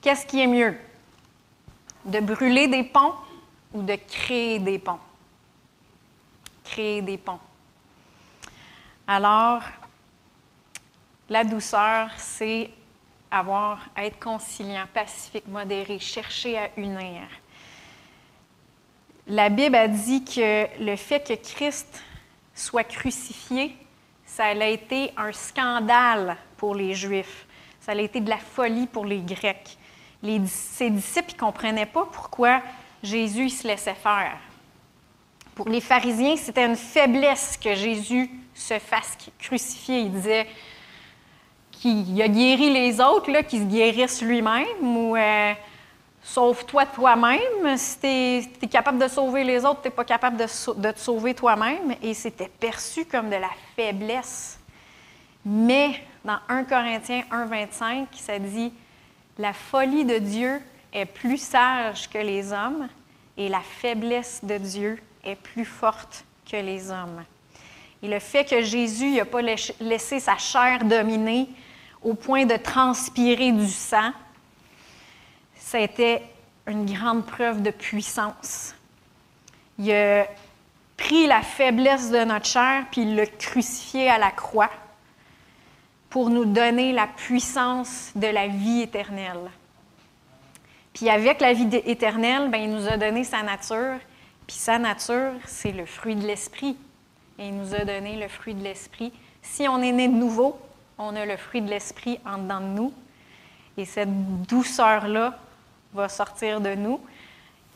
Qu'est-ce 0.00 0.24
qui 0.24 0.40
est 0.40 0.46
mieux? 0.46 0.76
de 2.04 2.20
brûler 2.20 2.68
des 2.68 2.84
ponts 2.84 3.14
ou 3.72 3.82
de 3.82 3.96
créer 4.08 4.58
des 4.58 4.78
ponts? 4.78 4.98
Créer 6.64 7.02
des 7.02 7.18
ponts. 7.18 7.40
Alors, 9.12 9.62
la 11.28 11.42
douceur, 11.42 12.10
c'est 12.16 12.70
avoir, 13.28 13.80
être 13.96 14.20
conciliant, 14.20 14.84
pacifique, 14.94 15.48
modéré, 15.48 15.98
chercher 15.98 16.56
à 16.56 16.70
unir. 16.76 17.22
La 19.26 19.48
Bible 19.48 19.74
a 19.74 19.88
dit 19.88 20.24
que 20.24 20.68
le 20.80 20.94
fait 20.94 21.26
que 21.26 21.34
Christ 21.34 22.04
soit 22.54 22.84
crucifié, 22.84 23.76
ça 24.24 24.44
a 24.44 24.64
été 24.66 25.10
un 25.16 25.32
scandale 25.32 26.36
pour 26.56 26.76
les 26.76 26.94
Juifs. 26.94 27.48
Ça 27.80 27.90
a 27.90 27.96
été 27.96 28.20
de 28.20 28.30
la 28.30 28.38
folie 28.38 28.86
pour 28.86 29.06
les 29.06 29.22
Grecs 29.22 29.76
ses 30.46 30.90
disciples 30.90 31.32
ne 31.32 31.38
comprenaient 31.40 31.84
pas 31.84 32.06
pourquoi 32.12 32.62
Jésus 33.02 33.48
se 33.48 33.66
laissait 33.66 33.94
faire. 33.94 34.38
Pour 35.56 35.68
les 35.68 35.80
pharisiens, 35.80 36.36
c'était 36.36 36.66
une 36.66 36.76
faiblesse 36.76 37.56
que 37.56 37.74
Jésus 37.74 38.30
se 38.60 38.78
fasse 38.78 39.16
crucifier. 39.38 40.00
Il 40.00 40.12
disait 40.12 40.46
qu'il 41.72 42.20
a 42.20 42.28
guéri 42.28 42.70
les 42.70 43.00
autres, 43.00 43.30
qu'il 43.42 43.60
se 43.60 43.64
guérisse 43.64 44.22
lui-même, 44.22 44.66
ou 44.82 45.16
euh, 45.16 45.52
sauve-toi 46.22 46.86
toi-même. 46.86 47.76
Si 47.76 47.98
tu 47.98 48.06
es, 48.66 48.68
capable 48.68 48.98
de 48.98 49.08
sauver 49.08 49.44
les 49.44 49.64
autres, 49.64 49.82
tu 49.82 49.88
n'es 49.88 49.94
pas 49.94 50.04
capable 50.04 50.36
de, 50.36 50.44
de, 50.74 50.90
te 50.90 50.98
sauver 50.98 51.34
toi-même. 51.34 51.94
Et 52.02 52.14
c'était 52.14 52.48
perçu 52.48 53.04
comme 53.06 53.30
de 53.30 53.36
la 53.36 53.50
faiblesse. 53.76 54.58
Mais 55.44 56.02
dans 56.24 56.38
1 56.48 56.64
Corinthiens 56.64 57.22
1,25, 57.32 58.06
ça 58.12 58.38
dit 58.38 58.72
la 59.38 59.54
folie 59.54 60.04
de 60.04 60.18
Dieu 60.18 60.60
est 60.92 61.06
plus 61.06 61.38
sage 61.38 62.10
que 62.10 62.18
les 62.18 62.52
hommes 62.52 62.88
et 63.38 63.48
la 63.48 63.60
faiblesse 63.60 64.40
de 64.42 64.58
Dieu 64.58 65.02
est 65.24 65.36
plus 65.36 65.64
forte 65.64 66.24
que 66.50 66.56
les 66.56 66.90
hommes. 66.90 67.24
Et 68.02 68.08
le 68.08 68.18
fait 68.18 68.44
que 68.44 68.62
Jésus 68.62 69.10
n'a 69.10 69.24
pas 69.24 69.42
laissé 69.42 70.20
sa 70.20 70.36
chair 70.38 70.84
dominer 70.84 71.48
au 72.02 72.14
point 72.14 72.46
de 72.46 72.56
transpirer 72.56 73.52
du 73.52 73.68
sang, 73.68 74.12
été 75.78 76.22
une 76.66 76.92
grande 76.92 77.24
preuve 77.26 77.62
de 77.62 77.70
puissance. 77.70 78.74
Il 79.78 79.92
a 79.92 80.26
pris 80.96 81.26
la 81.26 81.42
faiblesse 81.42 82.10
de 82.10 82.24
notre 82.24 82.46
chair, 82.46 82.84
puis 82.90 83.02
il 83.02 83.16
l'a 83.16 83.26
crucifié 83.26 84.10
à 84.10 84.18
la 84.18 84.30
croix 84.30 84.70
pour 86.10 86.28
nous 86.28 86.44
donner 86.44 86.92
la 86.92 87.06
puissance 87.06 88.10
de 88.14 88.26
la 88.26 88.48
vie 88.48 88.82
éternelle. 88.82 89.50
Puis 90.92 91.08
avec 91.08 91.40
la 91.40 91.52
vie 91.52 91.68
éternelle, 91.86 92.50
ben, 92.50 92.58
il 92.58 92.70
nous 92.70 92.88
a 92.88 92.96
donné 92.96 93.24
sa 93.24 93.42
nature, 93.42 93.98
puis 94.46 94.56
sa 94.56 94.78
nature, 94.78 95.32
c'est 95.46 95.72
le 95.72 95.86
fruit 95.86 96.16
de 96.16 96.26
l'esprit. 96.26 96.76
Et 97.40 97.48
il 97.48 97.56
nous 97.56 97.74
a 97.74 97.86
donné 97.86 98.16
le 98.16 98.28
fruit 98.28 98.54
de 98.54 98.62
l'esprit. 98.62 99.10
Si 99.40 99.66
on 99.66 99.80
est 99.80 99.92
né 99.92 100.08
de 100.08 100.12
nouveau, 100.12 100.60
on 100.98 101.16
a 101.16 101.24
le 101.24 101.38
fruit 101.38 101.62
de 101.62 101.70
l'esprit 101.70 102.20
en 102.26 102.36
dedans 102.36 102.60
de 102.60 102.66
nous. 102.66 102.92
Et 103.78 103.86
cette 103.86 104.42
douceur-là 104.42 105.38
va 105.94 106.08
sortir 106.10 106.60
de 106.60 106.74
nous. 106.74 107.00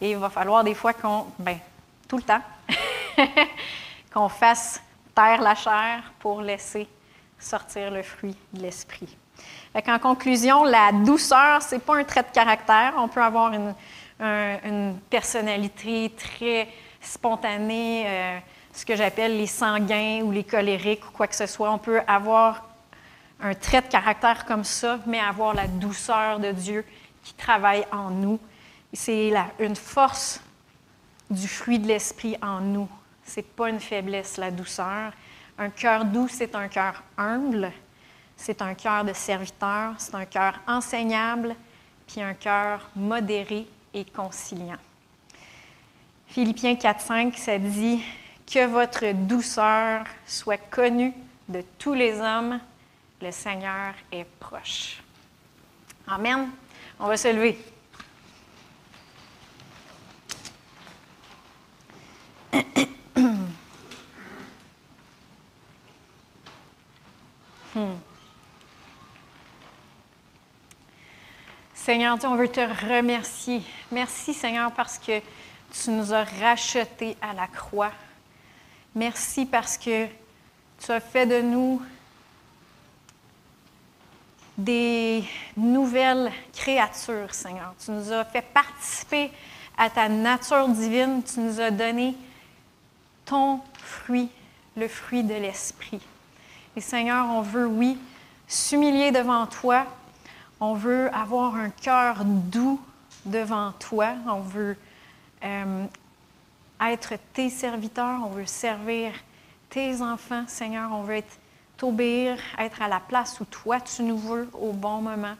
Et 0.02 0.10
il 0.10 0.18
va 0.18 0.28
falloir 0.28 0.64
des 0.64 0.74
fois 0.74 0.92
qu'on, 0.92 1.24
ben, 1.38 1.56
tout 2.06 2.18
le 2.18 2.22
temps, 2.22 2.42
qu'on 4.12 4.28
fasse 4.28 4.82
taire 5.14 5.40
la 5.40 5.54
chair 5.54 6.12
pour 6.18 6.42
laisser 6.42 6.86
sortir 7.38 7.90
le 7.90 8.02
fruit 8.02 8.36
de 8.52 8.60
l'esprit. 8.60 9.16
En 9.74 9.98
conclusion, 9.98 10.64
la 10.64 10.92
douceur, 10.92 11.62
ce 11.62 11.76
n'est 11.76 11.80
pas 11.80 11.96
un 11.96 12.04
trait 12.04 12.22
de 12.22 12.34
caractère. 12.34 12.92
On 12.98 13.08
peut 13.08 13.22
avoir 13.22 13.54
une, 13.54 13.74
une 14.20 14.98
personnalité 15.08 16.12
très 16.18 16.68
spontanée, 17.00 18.04
euh, 18.06 18.38
ce 18.74 18.84
que 18.84 18.96
j'appelle 18.96 19.38
les 19.38 19.46
sanguins 19.46 20.20
ou 20.22 20.32
les 20.32 20.44
colériques 20.44 21.06
ou 21.06 21.10
quoi 21.12 21.28
que 21.28 21.36
ce 21.36 21.46
soit. 21.46 21.70
On 21.70 21.78
peut 21.78 22.00
avoir 22.06 22.68
un 23.40 23.54
trait 23.54 23.82
de 23.82 23.86
caractère 23.86 24.44
comme 24.44 24.64
ça, 24.64 24.98
mais 25.06 25.20
avoir 25.20 25.54
la 25.54 25.68
douceur 25.68 26.40
de 26.40 26.50
Dieu 26.50 26.84
qui 27.22 27.34
travaille 27.34 27.86
en 27.92 28.10
nous. 28.10 28.38
C'est 28.92 29.32
une 29.60 29.76
force 29.76 30.40
du 31.30 31.48
fruit 31.48 31.78
de 31.78 31.86
l'esprit 31.86 32.36
en 32.42 32.60
nous. 32.60 32.88
Ce 33.24 33.36
n'est 33.36 33.44
pas 33.44 33.70
une 33.70 33.80
faiblesse, 33.80 34.36
la 34.36 34.50
douceur. 34.50 35.12
Un 35.56 35.70
cœur 35.70 36.04
doux, 36.04 36.28
c'est 36.28 36.54
un 36.54 36.68
cœur 36.68 37.02
humble, 37.16 37.72
c'est 38.36 38.60
un 38.60 38.74
cœur 38.74 39.04
de 39.04 39.12
serviteur, 39.12 39.94
c'est 39.98 40.14
un 40.14 40.24
cœur 40.24 40.60
enseignable, 40.66 41.54
puis 42.08 42.20
un 42.20 42.34
cœur 42.34 42.88
modéré 42.96 43.66
et 43.94 44.04
conciliant. 44.04 44.78
Philippiens 46.26 46.74
4.5, 46.74 47.36
ça 47.36 47.56
dit 47.58 48.02
Que 48.50 48.66
votre 48.66 49.12
douceur 49.12 50.04
soit 50.26 50.58
connue 50.70 51.12
de 51.48 51.62
tous 51.78 51.94
les 51.94 52.20
hommes, 52.20 52.60
le 53.20 53.30
Seigneur 53.30 53.94
est 54.12 54.26
proche. 54.38 55.02
Amen. 56.06 56.50
On 57.00 57.06
va 57.06 57.16
se 57.16 57.28
lever. 57.28 57.58
Hmm. 67.74 67.96
Seigneur 71.74 72.16
on 72.22 72.36
veut 72.36 72.48
te 72.48 72.60
remercier. 72.60 73.60
Merci 73.90 74.32
Seigneur 74.32 74.70
parce 74.70 74.96
que 74.96 75.18
tu 75.72 75.90
nous 75.90 76.14
as 76.14 76.22
rachetés 76.22 77.16
à 77.20 77.32
la 77.34 77.48
croix. 77.48 77.90
Merci 78.94 79.44
parce 79.44 79.76
que 79.76 80.06
tu 80.78 80.92
as 80.92 81.00
fait 81.00 81.26
de 81.26 81.40
nous 81.40 81.82
des 84.56 85.24
nouvelles 85.56 86.30
créatures, 86.52 87.34
Seigneur. 87.34 87.74
Tu 87.84 87.90
nous 87.90 88.12
as 88.12 88.24
fait 88.24 88.42
participer 88.42 89.32
à 89.76 89.90
ta 89.90 90.08
nature 90.08 90.68
divine. 90.68 91.22
Tu 91.24 91.40
nous 91.40 91.60
as 91.60 91.72
donné 91.72 92.14
ton 93.24 93.60
fruit, 93.74 94.28
le 94.76 94.86
fruit 94.86 95.24
de 95.24 95.34
l'Esprit. 95.34 96.00
Et 96.76 96.80
Seigneur, 96.80 97.26
on 97.30 97.40
veut, 97.40 97.66
oui, 97.66 97.98
s'humilier 98.46 99.10
devant 99.10 99.46
toi. 99.46 99.86
On 100.60 100.74
veut 100.74 101.12
avoir 101.12 101.56
un 101.56 101.70
cœur 101.70 102.24
doux 102.24 102.80
devant 103.24 103.72
toi. 103.72 104.10
On 104.28 104.40
veut 104.40 104.76
euh, 105.42 105.86
être 106.80 107.14
tes 107.32 107.50
serviteurs. 107.50 108.20
On 108.24 108.30
veut 108.30 108.46
servir 108.46 109.12
tes 109.70 110.02
enfants, 110.02 110.44
Seigneur. 110.46 110.90
On 110.92 111.02
veut 111.02 111.22
t'obéir, 111.76 112.38
être 112.58 112.82
à 112.82 112.88
la 112.88 113.00
place 113.00 113.40
où 113.40 113.44
toi 113.44 113.80
tu 113.80 114.02
nous 114.02 114.18
veux 114.18 114.48
au 114.52 114.72
bon 114.72 115.00
moment. 115.00 115.34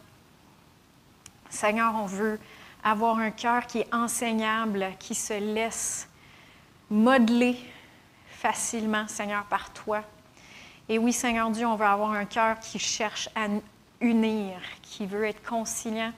Seigneur, 1.49 1.95
on 1.95 2.07
veut 2.07 2.41
avoir 2.83 3.19
un 3.19 3.31
cœur 3.31 3.67
qui 3.67 3.79
est 3.81 3.95
enseignable, 3.95 4.89
qui 4.99 5.15
se 5.15 5.35
laisse 5.35 6.09
modeler 6.91 7.57
facilement, 8.29 9.07
Seigneur, 9.09 9.45
par 9.45 9.73
toi. 9.73 10.03
Et 10.89 10.99
oui, 10.99 11.13
Seigneur 11.13 11.51
Dieu, 11.51 11.67
on 11.67 11.77
veut 11.77 11.87
avoir 11.87 12.11
un 12.11 12.27
cœur 12.27 12.59
qui 12.61 12.79
cherche 12.79 13.29
à 13.35 13.47
unir, 14.01 14.57
qui 14.83 15.07
veut 15.07 15.25
être 15.25 15.43
conciliant, 15.43 16.13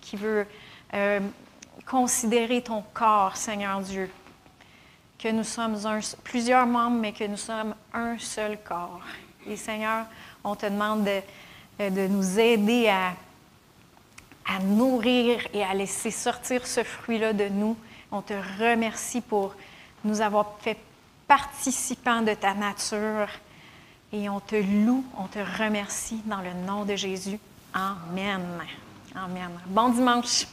qui 0.00 0.16
veut 0.16 0.46
euh, 0.94 1.20
considérer 1.84 2.62
ton 2.62 2.82
corps, 2.94 3.36
Seigneur 3.36 3.80
Dieu. 3.80 4.10
Que 5.18 5.28
nous 5.28 5.44
sommes 5.44 5.76
plusieurs 6.22 6.66
membres, 6.66 6.98
mais 7.00 7.12
que 7.12 7.24
nous 7.24 7.36
sommes 7.36 7.74
un 7.92 8.18
seul 8.18 8.58
corps. 8.62 9.00
Et 9.46 9.56
Seigneur, 9.56 10.06
on 10.44 10.54
te 10.54 10.66
demande 10.66 11.04
de, 11.04 11.20
euh, 11.80 11.90
de 11.90 12.06
nous 12.06 12.38
aider 12.38 12.88
à, 12.88 13.14
à 14.46 14.60
nourrir 14.60 15.40
et 15.52 15.62
à 15.64 15.74
laisser 15.74 16.10
sortir 16.10 16.66
ce 16.66 16.82
fruit-là 16.82 17.32
de 17.32 17.48
nous. 17.48 17.76
On 18.10 18.22
te 18.22 18.34
remercie 18.60 19.20
pour 19.20 19.54
nous 20.04 20.20
avoir 20.20 20.56
fait 20.60 20.78
participants 21.26 22.22
de 22.22 22.34
ta 22.34 22.54
nature 22.54 23.28
et 24.12 24.28
on 24.28 24.40
te 24.40 24.56
loue, 24.56 25.04
on 25.18 25.26
te 25.26 25.38
remercie 25.38 26.20
dans 26.24 26.40
le 26.40 26.54
nom 26.66 26.84
de 26.84 26.96
Jésus. 26.96 27.38
Amen. 27.74 28.42
Amen. 29.14 29.50
Bon 29.66 29.90
dimanche. 29.90 30.46